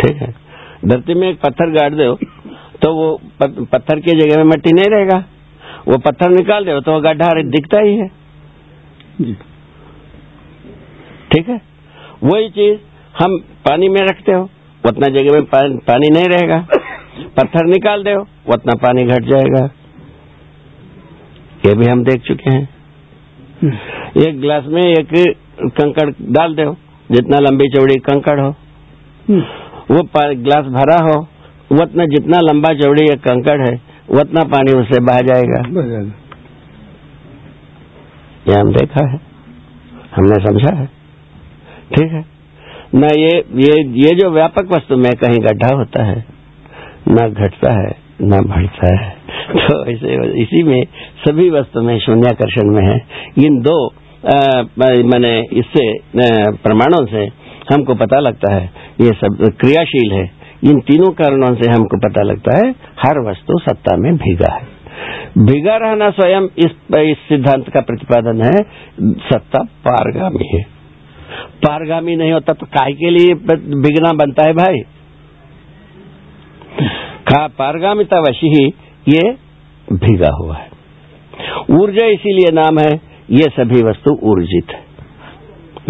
ठीक 0.00 0.16
है। 0.16 0.32
धरती 0.84 1.14
में 1.14 1.28
एक 1.28 1.38
पत्थर 1.40 1.70
गाड़ 1.72 1.92
दो 1.94 2.14
तो 2.82 2.92
वो 2.94 3.06
पत्थर 3.40 4.00
की 4.00 4.12
जगह 4.12 4.36
में 4.38 4.44
मट्टी 4.46 4.72
नहीं 4.72 4.90
रहेगा। 4.90 5.18
वो 5.88 5.98
पत्थर 6.00 6.30
निकाल 6.30 6.64
दो 6.64 6.80
तो 6.80 6.92
वो 6.92 7.00
गड्ढा 7.02 7.28
दिखता 7.50 7.82
ही 7.82 7.96
है। 7.96 8.08
ठीक 11.34 11.48
है? 11.48 11.60
वही 12.24 12.48
चीज़ 12.50 12.78
हम 13.14 13.36
पानी 13.64 13.88
में 13.88 14.00
रखते 14.00 14.32
हो 14.32 14.42
उतना 14.84 15.08
जगह 15.14 15.32
में 15.32 15.44
पानी 15.82 16.10
नहीं 16.10 16.28
रहेगा। 16.28 16.58
पत्थर 17.36 17.66
निकाल 17.66 18.02
दो 18.02 18.20
उतना 18.54 18.74
पानी 18.82 19.04
घट 19.06 19.24
जाएगा। 19.24 19.64
ये 21.66 21.74
भी 21.74 21.86
हम 21.86 22.04
देख 22.04 22.22
चुके 22.22 22.50
हैं। 22.50 22.62
एक 24.18 24.40
गिलास 24.40 24.64
में 24.68 24.82
एक 24.82 25.12
कंकड़ 25.78 26.08
डाल 26.32 26.54
दो 26.54 26.72
जितना 27.10 27.38
लंबी 27.40 27.68
चौड़ी 27.68 27.96
कंकड़ 28.04 28.38
हो। 28.40 28.48
वो 29.90 30.00
गिलास 30.16 30.66
भरा 30.72 30.98
हो 31.04 31.20
उतना 31.74 32.04
जितना 32.06 32.40
लंबा 32.42 32.74
चौड़ी 32.74 33.04
एक 33.12 33.20
कंकड़ 33.22 33.60
है 33.60 33.74
उतना 34.14 34.42
पानी 34.50 34.72
उससे 34.72 35.00
बह 35.02 35.20
जाएगा। 35.28 35.60
ये 38.48 38.60
हम 38.60 38.72
देखा 38.72 39.06
है। 39.10 39.20
हमने 40.16 40.44
समझा 40.44 40.74
है। 40.76 40.88
ठीक 41.94 42.12
है। 42.12 42.24
न 42.94 43.10
ये 43.18 43.32
ये 43.60 43.82
ये 43.98 44.14
जो 44.16 44.30
व्यापक 44.30 44.72
वस्तु 44.72 44.96
में 44.96 45.12
कहीं 45.20 45.38
गड्ढा 45.44 45.74
होता 45.76 46.04
है 46.04 46.24
न 47.10 47.28
घटता 47.30 47.72
है 47.74 47.90
न 48.22 48.40
बढ़ता 48.48 48.94
है 48.96 49.10
तो 49.56 49.84
इसे 49.90 50.14
इसी 50.42 50.62
में 50.62 50.82
सभी 51.24 51.48
वस्तु 51.50 51.82
में 51.82 51.98
शून्याकर्षण 52.00 52.70
में 52.74 52.82
है। 52.84 52.96
इन 53.46 53.60
दो 53.62 53.76
मैंने 55.04 55.32
इससे 55.54 55.84
प्रमाणों 56.62 57.04
से 57.06 57.24
हमको 57.72 57.94
पता 57.94 58.20
लगता 58.20 58.52
है 58.54 58.64
ये 59.00 59.10
सब 59.14 59.42
क्रियाशील 59.60 60.12
है। 60.12 60.24
इन 60.64 60.78
तीनों 60.82 61.10
कारणों 61.14 61.54
से 61.54 61.70
हमको 61.70 61.98
पता 61.98 62.22
लगता 62.22 62.56
है 62.58 62.70
हर 62.98 63.20
वस्तु 63.28 63.58
सत्ता 63.60 63.96
में 63.96 64.14
भीगा 64.16 64.52
है। 64.52 64.66
भीगा 65.40 65.76
रहना 65.76 66.10
स्वयं 66.10 66.48
इस, 66.58 66.72
इस 67.00 67.18
सिद्धांत 67.28 67.68
का 67.68 67.80
प्रतिपादन 67.82 68.42
है 68.42 68.56
सत्ता 69.24 69.62
पारगामी 69.86 70.48
है। 70.54 70.62
पारगामी 71.64 72.16
नहीं 72.16 72.32
होता 72.32 72.52
तो 72.52 72.66
काय 72.66 72.92
के 72.92 73.10
लिए 73.10 73.34
बिगना 73.34 74.12
बनता 74.16 74.46
है 74.46 74.52
भाई? 74.54 74.82
पारगामिता 77.58 78.20
वशी 78.20 78.48
ही 78.48 78.64
ये 79.08 79.20
भीगा 79.92 80.30
हुआ 80.34 80.56
है। 80.56 80.68
ऊर्जा 81.70 82.06
इसीलिए 82.06 82.50
नाम 82.52 82.78
है, 82.78 82.92
ये 83.30 83.48
सभी 83.50 83.82
वस्तु 83.82 84.14
ऊर्जित 84.22 84.70
है। 84.70 84.82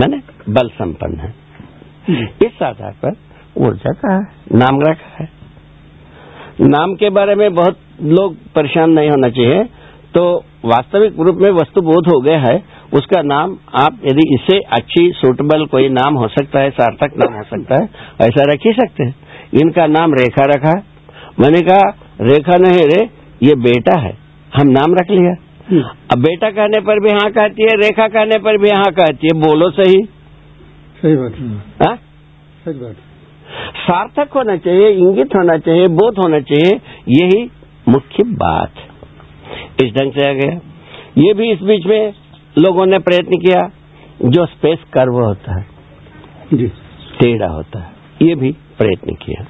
मैंने 0.00 0.20
बल 0.48 0.68
संपन्न 0.68 1.20
है। 1.20 1.34
इस 2.46 2.62
आधार 2.62 2.92
पर 3.04 3.16
ऊर्जा 3.58 3.92
का 3.92 4.14
है 4.14 4.22
नाम 4.52 4.80
रखा 4.80 5.22
है। 5.22 5.28
नाम 6.60 6.94
के 6.94 7.10
बारे 7.10 7.34
में 7.34 7.54
बहुत 7.54 7.78
लोग 8.02 8.36
परेशान 8.54 8.90
नहीं 8.90 9.10
होना 9.10 9.28
चाहिए 9.30 9.64
तो 10.14 10.24
वास्तविक 10.64 11.20
रूप 11.20 11.36
में 11.36 11.50
वस्तु 11.50 11.80
बोध 11.82 12.08
हो 12.08 12.20
गया 12.20 12.38
है 12.40 12.56
उसका 12.94 13.20
नाम 13.24 13.56
आप 13.78 13.98
यदि 14.04 14.24
इससे 14.34 14.58
अच्छी 14.76 15.10
सूटेबल 15.16 15.64
कोई 15.66 15.88
नाम 15.90 16.14
हो 16.14 16.28
सकता 16.28 16.60
है 16.60 16.70
सार्थक 16.72 17.16
नाम 17.18 17.34
हो 17.34 17.42
सकता 17.44 17.80
है 17.80 17.88
ऐसा 18.22 18.42
रख 18.52 18.66
ही 18.66 18.72
सकते 18.72 19.04
हैं। 19.04 19.14
इनका 19.54 19.86
नाम 19.88 20.14
रेखा 20.14 20.44
रखा 20.50 20.74
मैंने 21.40 21.60
कहा 21.62 21.88
रेखा 22.22 22.56
नहीं 22.58 22.84
रे 22.88 23.02
ये 23.42 23.54
बेटा 23.62 23.98
है। 24.00 24.12
हम 24.52 24.68
नाम 24.70 24.94
रख 24.94 25.10
लिया। 25.10 25.32
अब 26.12 26.18
बेटा 26.20 26.50
कहने 26.50 26.80
पर 26.80 27.00
भी 27.00 27.10
हाँ 27.12 27.30
कहती 27.32 27.62
है 27.62 27.76
रेखा 27.78 28.06
कहने 28.08 28.38
पर 28.40 28.58
भी 28.58 28.70
हाँ 28.70 28.90
कहती 28.92 29.26
है। 29.26 29.40
बोलो 29.40 29.70
सही। 29.72 30.02
सही 31.02 31.16
बात 31.16 31.40
हाँ? 31.82 31.96
सही 32.64 32.74
बात 32.74 32.96
सार्थक 33.80 34.32
होना 34.36 34.56
चाहिए 34.58 34.88
इंगित 34.98 35.34
होना 35.36 35.56
चाहिए 35.60 35.88
बोध 35.96 36.18
होना 36.18 36.40
चाहिए 36.42 36.80
यही 37.14 37.42
मुख्य 37.88 38.24
बात। 38.36 38.72
इस 39.82 39.92
ढंग 39.92 40.12
से 40.12 40.28
आ 40.28 40.32
गया। 40.34 40.60
ये 41.18 41.32
भी 41.34 41.50
इस 41.52 41.62
बीच 41.62 41.86
में 41.86 42.12
लोगों 42.56 42.86
ने 42.86 42.98
प्रयत्न 43.00 43.38
किया 43.40 43.60
जो 44.26 44.46
स्पेस 44.46 44.84
कर्व 44.92 45.14
होता 45.16 45.58
है 45.58 45.66
जी। 46.52 46.66
टेढ़ा 47.20 47.46
होता 47.48 47.80
है 47.80 47.92
ये 48.20 48.34
भी 48.34 48.50
प्रयत्न 48.78 49.14
किया। 49.16 49.44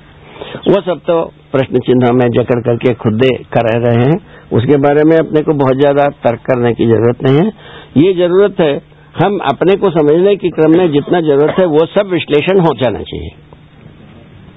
वो 0.69 0.81
सब 0.83 1.01
तो 1.01 1.21
प्रश्न 1.53 1.79
चिन्ह 1.79 2.13
में 2.13 2.27
जकड़ 2.33 2.61
करके 2.61 2.93
खुदे 2.95 3.29
कर 3.53 3.69
रहे 3.79 4.01
हैं। 4.01 4.17
उसके 4.53 4.77
बारे 4.79 5.05
में 5.05 5.17
अपने 5.19 5.43
को 5.43 5.55
बहुत 5.55 5.77
ज़्यादा 5.77 6.09
तर्क 6.25 6.41
करने 6.43 6.73
की 6.75 6.87
ज़रूरत 6.87 7.23
नहीं 7.23 7.39
है। 7.39 7.53
ये 7.99 8.13
ज़रूरत 8.15 8.61
है 8.61 8.73
हम 9.15 9.39
अपने 9.45 9.77
को 9.77 9.91
समझने 9.91 10.35
के 10.37 10.49
क्रम 10.51 10.77
में 10.79 10.91
जितना 10.93 11.21
ज़रूरत 11.23 11.59
है 11.59 11.67
वो 11.69 11.87
सब 11.89 12.11
विश्लेषण 12.13 12.61
हो 12.61 12.75
जाना 12.77 13.03
चाहिए। 13.03 13.31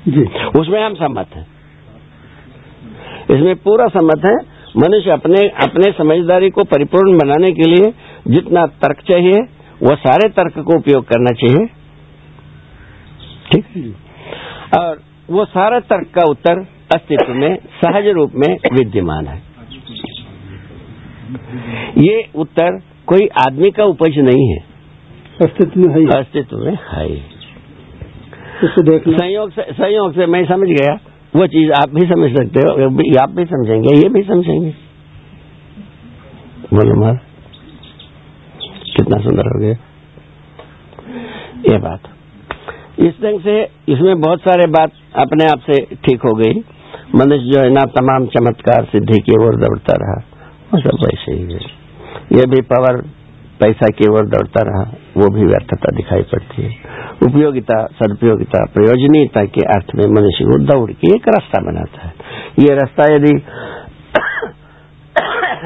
जी। 0.07 0.25
उसमें 0.59 0.81
हम 0.83 0.93
सम्मत 0.95 1.35
हैं। 1.35 1.45
इसमें 3.29 3.55
पूरा 3.57 3.87
सम्मत 3.93 4.25
है 4.25 4.35
मनुष्य 4.77 5.11
अपने 5.11 5.41
अपने 5.63 5.91
समझदारी 5.93 6.49
को 6.49 6.63
परिपूर्ण 6.71 7.17
बनाने 7.17 7.51
के 7.51 7.69
लिए 7.71 7.91
जितना 8.27 8.65
तर्क 8.81 9.01
चाहिए 9.07 9.41
वो 9.81 9.95
सारे 9.97 10.29
तर्क 10.31 10.59
को 10.59 10.77
उपयोग 10.77 11.05
करना 11.05 11.31
चाहिए। 11.39 11.65
ठीक 13.47 13.95
और 14.77 15.01
वो 15.29 15.45
सारा 15.47 15.79
तर्क 15.89 16.07
का 16.15 16.23
उत्तर 16.29 16.59
अस्तित्व 16.95 17.33
में 17.35 17.55
सहज 17.77 18.07
रूप 18.15 18.31
में 18.35 18.47
विद्यमान 18.73 19.27
है। 19.27 19.41
ये 21.99 22.15
उत्तर 22.35 22.79
कोई 23.07 23.27
आदमी 23.39 23.71
का 23.71 23.85
उपज 23.85 24.17
नहीं 24.19 24.47
है। 24.49 24.59
अस्तित्व 25.41 25.79
में 25.81 25.93
है 25.95 26.19
अस्तित्व 26.19 26.57
में 26.57 26.77
है। 26.85 27.07
संयोग 28.63 29.51
से 29.51 29.63
संयोग 29.73 30.13
से 30.13 30.25
मैं 30.27 30.43
समझ 30.45 30.67
गया। 30.69 30.97
वो 31.37 31.47
चीज़ 31.47 31.71
आप 31.71 31.89
भी 31.89 32.01
समझ 32.01 32.29
सकते 32.37 32.59
हो 32.59 32.71
आप 33.21 33.29
भी 33.29 33.45
समझेंगे, 33.45 33.89
ये 33.97 34.09
भी 34.09 34.21
समझेंगे। 34.23 34.73
बोलो 36.73 36.95
मार 37.01 37.15
कितना 38.95 39.17
सुंदर 39.23 39.47
हो 39.47 39.59
गया। 39.59 39.75
ये 41.71 41.77
बात। 41.77 41.99
इस 42.99 43.13
ढंग 43.23 43.39
से 43.41 43.61
इसमें 43.89 44.19
बहुत 44.21 44.39
सारे 44.39 44.67
बात 44.67 44.91
अपने 45.15 45.45
आप 45.45 45.59
से 45.59 45.81
ठीक 45.95 46.21
हो 46.21 46.33
गई। 46.33 46.53
मनुष्य 47.15 47.45
जो 47.45 47.59
है 47.59 47.69
ना, 47.69 47.81
तमाम 47.81 48.25
चमत्कार 48.27 48.85
सिद्धि 48.85 49.19
की 49.19 49.35
ओर 49.39 49.55
दौड़ता 49.55 49.93
रहा। 50.01 50.17
वो 50.73 50.79
सब 50.79 50.97
वैसे 51.03 51.31
ही 51.31 51.53
है। 51.53 51.59
ये 52.33 52.45
भी 52.45 52.61
पावर 52.61 53.01
पैसा 53.59 53.87
की 53.87 54.09
ओर 54.09 54.25
दौड़ता 54.25 54.63
रहा, 54.63 54.91
वो 55.17 55.29
भी 55.29 55.45
व्यर्थता 55.45 55.95
दिखाई 55.95 56.21
पड़ती 56.21 56.61
है। 56.61 56.69
उपयोगिता, 57.23 57.85
सदुपयोगिता, 57.85 58.65
प्रयोजनीयता 58.65 59.45
के 59.45 59.61
अर्थ 59.61 59.85
में 59.95 60.05
मनुष्य 60.05 60.45
को 60.45 60.59
दौड़ 60.59 60.91
के 60.91 61.15
एक 61.15 61.27
रास्ता 61.27 61.61
बनाता 61.61 62.07
है। 62.07 62.13
ये 62.59 62.75
रास्ता 62.75 63.15
यदि 63.15 63.33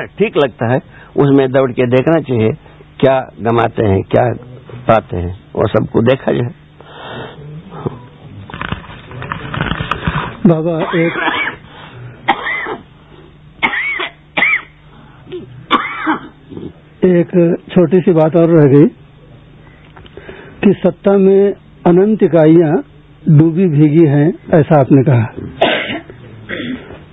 ठीक 0.20 0.38
लगता 0.38 0.72
है, 0.74 0.80
उसमें 1.18 1.52
दौड़ 1.52 1.72
के 1.72 1.86
देखना 1.86 2.22
चाहिए, 2.22 2.50
क्या 3.00 3.20
गमाते 3.20 3.86
हैं, 3.86 4.02
क्या 4.02 4.34
पाते 4.88 5.18
हैं 5.18 5.39
वो 5.56 5.68
सबको 5.68 6.02
देखा 6.02 6.32
जाए। 6.32 6.52
बाबा, 10.48 11.00
एक 11.00 11.41
एक 17.02 17.32
छोटी 17.70 17.99
सी 17.99 18.12
बात 18.14 18.36
और 18.36 18.52
रह 18.52 18.66
गई 18.72 18.88
कि 20.64 20.74
सत्ता 20.80 21.18
में 21.18 21.54
अनंत 21.86 22.24
इकाइयाँ 22.24 22.74
डूबी 23.24 23.66
भीगी 23.70 24.06
हैं 24.08 24.28
ऐसा 24.54 24.80
आपने 24.80 25.04
कहा। 25.04 25.26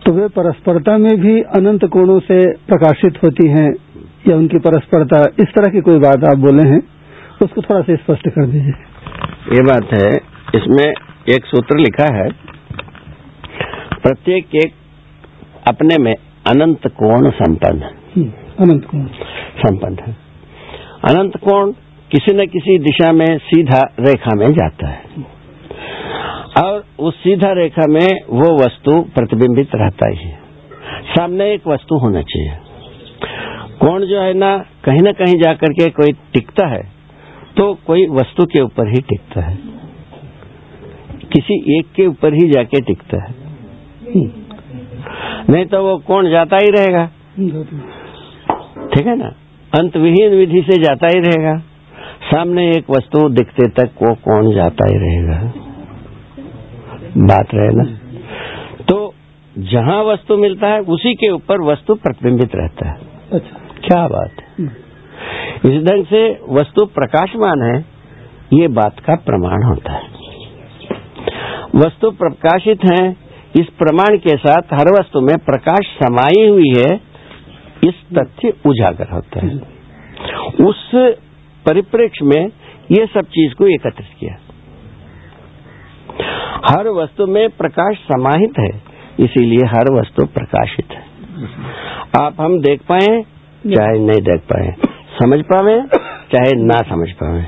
तो 0.05 0.12
वे 0.12 0.26
परस्परता 0.34 0.97
में 0.99 1.14
भी 1.20 1.41
अनंत 1.57 1.84
कोणों 1.93 2.18
से 2.22 2.39
प्रकाशित 2.66 3.22
होती 3.22 3.49
हैं 3.49 3.68
या 4.28 4.36
उनकी 4.36 4.59
परस्परता 4.59 5.20
इस 5.41 5.55
तरह 5.57 5.72
की 5.72 5.80
कोई 5.80 5.99
बात 6.01 6.24
आप 6.24 6.39
बोले 6.39 6.68
हैं 6.68 6.80
उसको 7.43 7.62
थोड़ा 7.62 7.80
सा 7.80 7.97
स्पष्ट 7.97 8.28
कर 8.28 8.47
दीजिए। 8.47 8.74
ये 9.53 9.62
बात 9.62 9.95
है 9.95 10.11
इसमें 10.55 10.84
एक 11.34 11.47
सूत्र 11.47 11.78
लिखा 11.78 12.11
है 12.14 12.28
प्रत्येक 14.03 14.55
एक 14.57 14.74
अपने 15.68 15.99
में 15.99 16.12
अनंत 16.47 16.86
कोण 17.01 17.30
संपन्न 17.41 17.91
अनंत 18.61 18.84
कोण? 18.84 19.06
संपन्न 19.59 19.96
है। 20.06 20.16
अनंत 21.11 21.36
कोण 21.36 21.72
किसी 22.11 22.36
न 22.36 22.46
किसी 22.46 22.78
दिशा 22.78 23.12
में 23.12 23.38
सीधा 23.38 23.80
रेखा 24.00 24.34
में 24.34 24.52
जाता 24.52 24.88
है। 24.88 25.02
और 26.62 26.84
उस 26.98 27.14
सीधा 27.14 27.52
रेखा 27.52 27.86
में 27.88 28.09
वो 28.28 28.64
वस्तु 28.64 29.00
प्रतिबिंबित 29.00 29.68
रहता 29.74 30.09
ही 30.09 30.16
है। 30.16 30.38
सामने 31.04 31.52
एक 31.52 31.66
वस्तु 31.66 31.96
होना 31.96 32.22
चाहिए। 32.22 32.52
कोण 33.80 34.04
जो 34.04 34.20
है 34.20 34.34
ना 34.34 34.59
कहीं 34.84 35.02
ना 35.02 35.12
कहीं 35.12 35.42
जाकर 35.42 35.72
के 35.72 35.90
कोई 35.90 36.12
टिकता 36.12 36.68
है 36.68 36.82
तो 37.56 37.74
कोई 37.86 38.06
वस्तु 38.06 38.44
के 38.44 38.62
ऊपर 38.62 38.88
ही 38.88 39.00
टिकता 39.00 39.40
है। 39.40 39.59
किसी 41.32 41.78
एक 41.78 41.86
के 41.96 42.06
ऊपर 42.06 42.34
ही 42.34 42.50
जाके 42.50 42.80
टिकता 42.80 43.22
है। 43.22 43.34
हम्म, 44.16 44.30
नहीं 45.54 45.66
तो 45.66 45.82
वो 45.82 45.98
कोण 45.98 46.30
जाता 46.30 46.56
ही 46.56 46.70
रहेगा। 46.70 47.11
ठीक 48.95 49.07
है 49.07 49.16
ना? 49.16 49.32
अंत 49.78 49.97
विहीन 49.97 50.34
विधि 50.34 50.62
से 50.62 50.82
जाता 50.82 51.07
ही 51.07 51.20
रहेगा। 51.20 51.59
सामने 52.30 52.70
एक 52.70 52.91
वस्तु 52.91 53.28
दिखते 53.28 53.68
तक 53.68 53.91
वो 54.03 54.14
कौन 54.14 54.55
जाता 54.55 54.86
ही 54.89 54.99
रहेगा? 54.99 55.53
बात 57.16 57.49
रहे 57.55 57.68
ना? 57.74 57.84
तो 58.82 59.14
जहाँ 59.59 60.05
वस्तु 60.05 60.36
मिलता 60.36 60.66
है 60.66 60.80
उसी 60.80 61.14
के 61.14 61.30
ऊपर 61.30 61.61
वस्तु 61.61 61.95
प्रतिबिंबित 61.95 62.51
रहता 62.55 62.89
है। 62.89 62.97
अच्छा। 63.32 63.57
क्या 63.86 64.07
बात 64.09 64.30
है? 64.41 64.64
इस 65.64 65.82
ढंग 65.84 66.05
से 66.05 66.41
वस्तु 66.51 66.84
प्रकाशमान 66.86 67.62
है 67.62 67.84
ये 68.53 68.68
बात 68.68 69.01
का 69.01 69.14
प्रमाण 69.14 69.62
होता 69.62 69.93
है। 69.93 70.03
वस्तु 71.76 72.11
प्रकाशित 72.11 72.78
है 72.84 73.16
इस 73.57 73.66
प्रमाण 73.78 74.16
के 74.16 74.36
साथ 74.36 74.62
हर 74.72 74.93
वस्तु 75.01 75.20
में 75.20 75.36
प्रकाश 75.39 75.86
समाई 76.03 76.49
हुई 76.49 76.72
है 76.76 77.07
इस 77.85 77.95
तथ्य 78.14 78.53
उजागर 78.66 79.12
होता 79.12 79.47
है। 79.47 79.57
उस 80.66 80.91
परिप्रेक्ष्य 81.66 82.24
में 82.24 82.47
ये 82.91 83.07
सब 83.07 83.26
चीज़ 83.29 83.55
को 83.55 83.66
एकत्रित 83.66 84.09
किया। 84.20 84.37
हर 86.70 86.89
वस्तु 86.89 87.26
में 87.26 87.49
प्रकाश 87.51 87.97
समाहित 87.97 88.59
है, 88.59 88.70
इसीलिए 89.24 89.66
हर 89.66 89.93
वस्तु 89.93 90.26
प्रकाशित 90.26 90.93
है। 90.93 91.03
आप 92.22 92.41
हम 92.41 92.59
देख 92.61 92.83
पाए, 92.83 93.22
चाहे 93.64 93.99
नहीं 93.99 94.22
देख 94.22 94.41
पाए, 94.43 94.74
समझ 95.18 95.41
पावे, 95.43 95.81
चाहे 96.33 96.53
ना 96.64 96.79
समझ 96.89 97.09
पावे, 97.12 97.41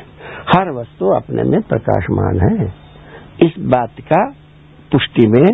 हर 0.48 0.70
वस्तु 0.70 1.10
अपने 1.16 1.42
में 1.42 1.60
प्रकाशमान 1.62 2.40
है। 2.40 2.72
इस 3.42 3.52
बात 3.58 4.00
का 4.02 4.24
पुष्टि 4.92 5.26
में 5.26 5.44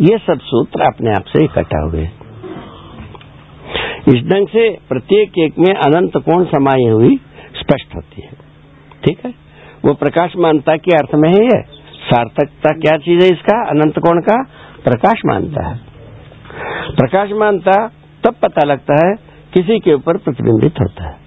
ये 0.00 0.18
सब 0.18 0.38
सूत्र 0.42 0.82
अपने 0.82 1.10
आप 1.10 1.24
से 1.26 1.44
इकट्ठा 1.44 1.80
हुए 1.82 2.08
इस 4.08 4.14
ढंग 4.14 4.48
से 4.48 4.78
प्रत्येक 4.88 5.38
एक 5.38 5.54
में 5.58 5.74
अनंत 5.74 6.12
कोण 6.16 6.44
समाई 6.44 6.84
हुई 6.84 7.20
स्पष्ट 7.54 7.94
होती 7.96 8.22
है। 8.22 8.30
ठीक 9.04 9.26
है? 9.26 9.34
वो 9.84 9.94
प्रकाशमानता 9.94 10.76
के 10.76 10.96
अर्थ 10.96 11.14
में 11.14 11.28
है 11.28 11.44
ये। 11.44 11.62
सार्थकता 12.04 12.70
क्या 12.70 12.96
चीज़ 12.98 13.24
है 13.24 13.30
इसका? 13.30 13.68
अनंत 13.70 13.98
कोण 13.98 14.20
का 14.20 14.42
प्रकाश 14.84 15.22
मानता 15.26 15.68
है। 15.68 15.80
प्रकाश 16.90 17.30
मानता 17.32 17.88
तब 18.24 18.34
पता 18.42 18.64
लगता 18.66 19.06
है 19.06 19.14
किसी 19.54 19.78
के 19.78 19.94
ऊपर 19.94 20.16
प्रतिबिंबित 20.16 20.74
होता 20.80 21.08
है। 21.08 21.24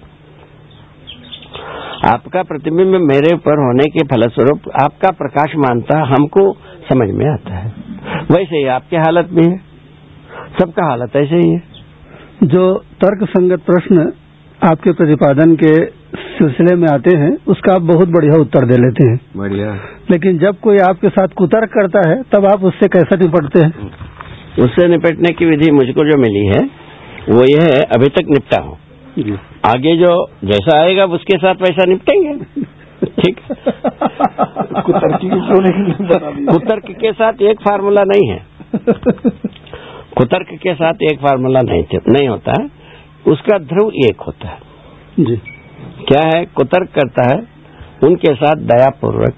आपका 2.14 2.42
प्रतिबिंब 2.42 2.94
मेरे 2.94 3.34
ऊपर 3.34 3.52
होने 3.52 3.84
के 3.84 4.06
फलस्वरूप 4.06 4.60
आपका 4.82 5.10
प्रकाश 5.10 5.52
मानता 5.56 5.98
हमको 5.98 6.52
समझ 6.88 7.08
में 7.10 7.26
आता 7.26 7.54
है। 7.54 7.72
वैसे 8.30 8.56
ही 8.56 8.66
आपकी 8.66 8.96
हालत 8.96 9.26
भी 9.26 9.44
है। 9.44 9.58
सबका 10.60 10.84
हालत 10.84 11.16
ऐसे 11.16 11.36
ही 11.36 11.50
है। 11.50 11.77
जो 12.42 12.62
तर्क 13.02 13.22
संगत 13.28 13.60
प्रश्न 13.66 14.12
आपके 14.60 14.92
प्रतिपादन 14.92 15.54
के 15.56 15.72
सिलसिले 16.16 16.74
में 16.76 16.86
आते 16.88 17.16
हैं 17.16 17.30
उसका 17.48 17.74
आप 17.74 17.82
बहुत 17.82 18.08
बढ़िया 18.08 18.40
उत्तर 18.40 18.66
दे 18.66 18.76
लेते 18.76 19.06
हैं। 19.08 19.18
बढ़िया। 19.36 19.72
लेकिन 20.10 20.38
जब 20.38 20.58
कोई 20.58 20.78
आपके 20.78 21.08
साथ 21.08 21.34
कुतर्क 21.36 21.70
करता 21.72 22.02
है 22.10 22.22
तब 22.32 22.46
आप 22.46 22.64
उससे 22.64 22.88
कैसे 22.88 23.16
निपटते 23.16 23.64
हैं? 23.64 23.90
उससे 24.58 24.86
निपटने 24.88 25.32
की 25.32 25.46
विधि 25.46 25.70
मुझको 25.70 26.04
जो 26.04 26.18
मिली 26.18 26.46
है 26.46 26.62
वो 27.30 27.44
ये 27.44 27.60
है 27.64 27.80
अभी 27.96 28.08
तक 28.08 28.30
निपटा 28.30 28.62
हूँ। 28.62 28.76
आगे 29.66 29.96
जो 29.96 30.14
जैसा 30.44 30.78
आएगा 30.82 31.04
उसके 31.12 31.38
साथ 31.38 31.62
वैसा 31.62 31.84
निपटेंगे। 31.84 32.32
ठीक। 33.18 33.40
कुतर्क 36.50 36.90
के 37.00 37.12
साथ 37.12 37.42
एक 37.42 37.60
फार्मूला 37.60 38.02
नहीं 38.04 38.30
है। 38.30 38.40
कुतर्क 40.18 40.46
के 40.52 40.74
साथ 40.74 40.94
एक 41.02 41.18
फार्मूला 41.18 41.60
नहीं 41.60 41.84
नहीं 42.08 42.28
होता 42.28 42.52
है। 42.60 42.70
उसका 43.26 43.58
ध्रुव 43.58 43.90
एक 43.90 44.20
होता 44.20 44.48
है। 44.48 44.58
जी। 45.20 45.36
क्या 46.08 46.30
है? 46.34 46.44
कुतर्क 46.44 46.88
करता 46.88 47.28
है 47.28 47.46
उनके 48.04 48.34
साथ 48.34 48.56
दयापूर्वक 48.56 49.34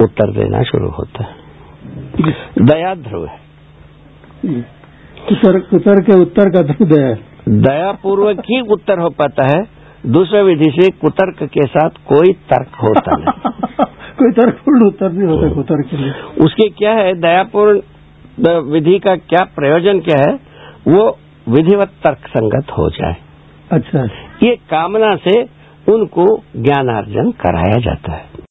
उत्तर 0.00 0.32
देना 0.32 0.62
शुरू 0.62 0.88
होता 0.88 1.24
है। 1.24 1.30
दया 2.58 2.94
ध्रुव 2.94 3.26
है। 3.26 3.38
कुतर्क 5.28 5.66
कुतर्क 5.70 6.06
के 6.06 6.20
उत्तर 6.20 6.50
का 6.50 6.60
ध्रुव 6.60 6.88
दया 6.88 7.06
है। 7.06 7.18
दयापूर्वक 7.48 8.40
ही 8.40 8.60
उत्तर 8.60 8.98
हो 8.98 9.08
पाता 9.10 9.56
है। 9.56 9.66
दूसरे 10.06 10.42
विधि 10.42 10.70
से 10.80 10.90
कुतर्क 10.90 11.42
के 11.42 11.66
साथ 11.66 11.90
कोई 11.90 12.32
तर्क 12.32 12.74
होता 12.82 13.16
नहीं। 13.16 13.84
कोई 14.18 14.32
तर्कपूर्ण 14.32 14.86
उत्तर 14.86 15.12
नहीं 15.12 15.28
होता 15.28 15.54
कुतर्क 15.54 15.86
के 15.90 15.96
लिए। 15.96 16.12
उसके 16.44 16.68
क्या 16.68 16.92
है? 16.92 17.14
दयापूर्ण 17.14 17.80
विधि 18.40 18.98
का 18.98 19.16
क्या 19.16 19.44
प्रयोजन 19.44 20.00
क्या 20.00 20.18
है 20.18 20.34
वो 20.88 21.18
विधिवत 21.48 21.88
तर्क 22.04 22.18
संगत 22.18 22.70
हो 22.70 22.90
जाए। 22.90 23.16
अच्छा। 23.72 24.04
ये 24.42 24.56
कामना 24.56 25.16
से 25.16 25.42
उनको 25.92 26.42
ज्ञानार्जन 26.56 27.30
कराया 27.30 27.80
जाता 27.80 28.12
है। 28.12 28.33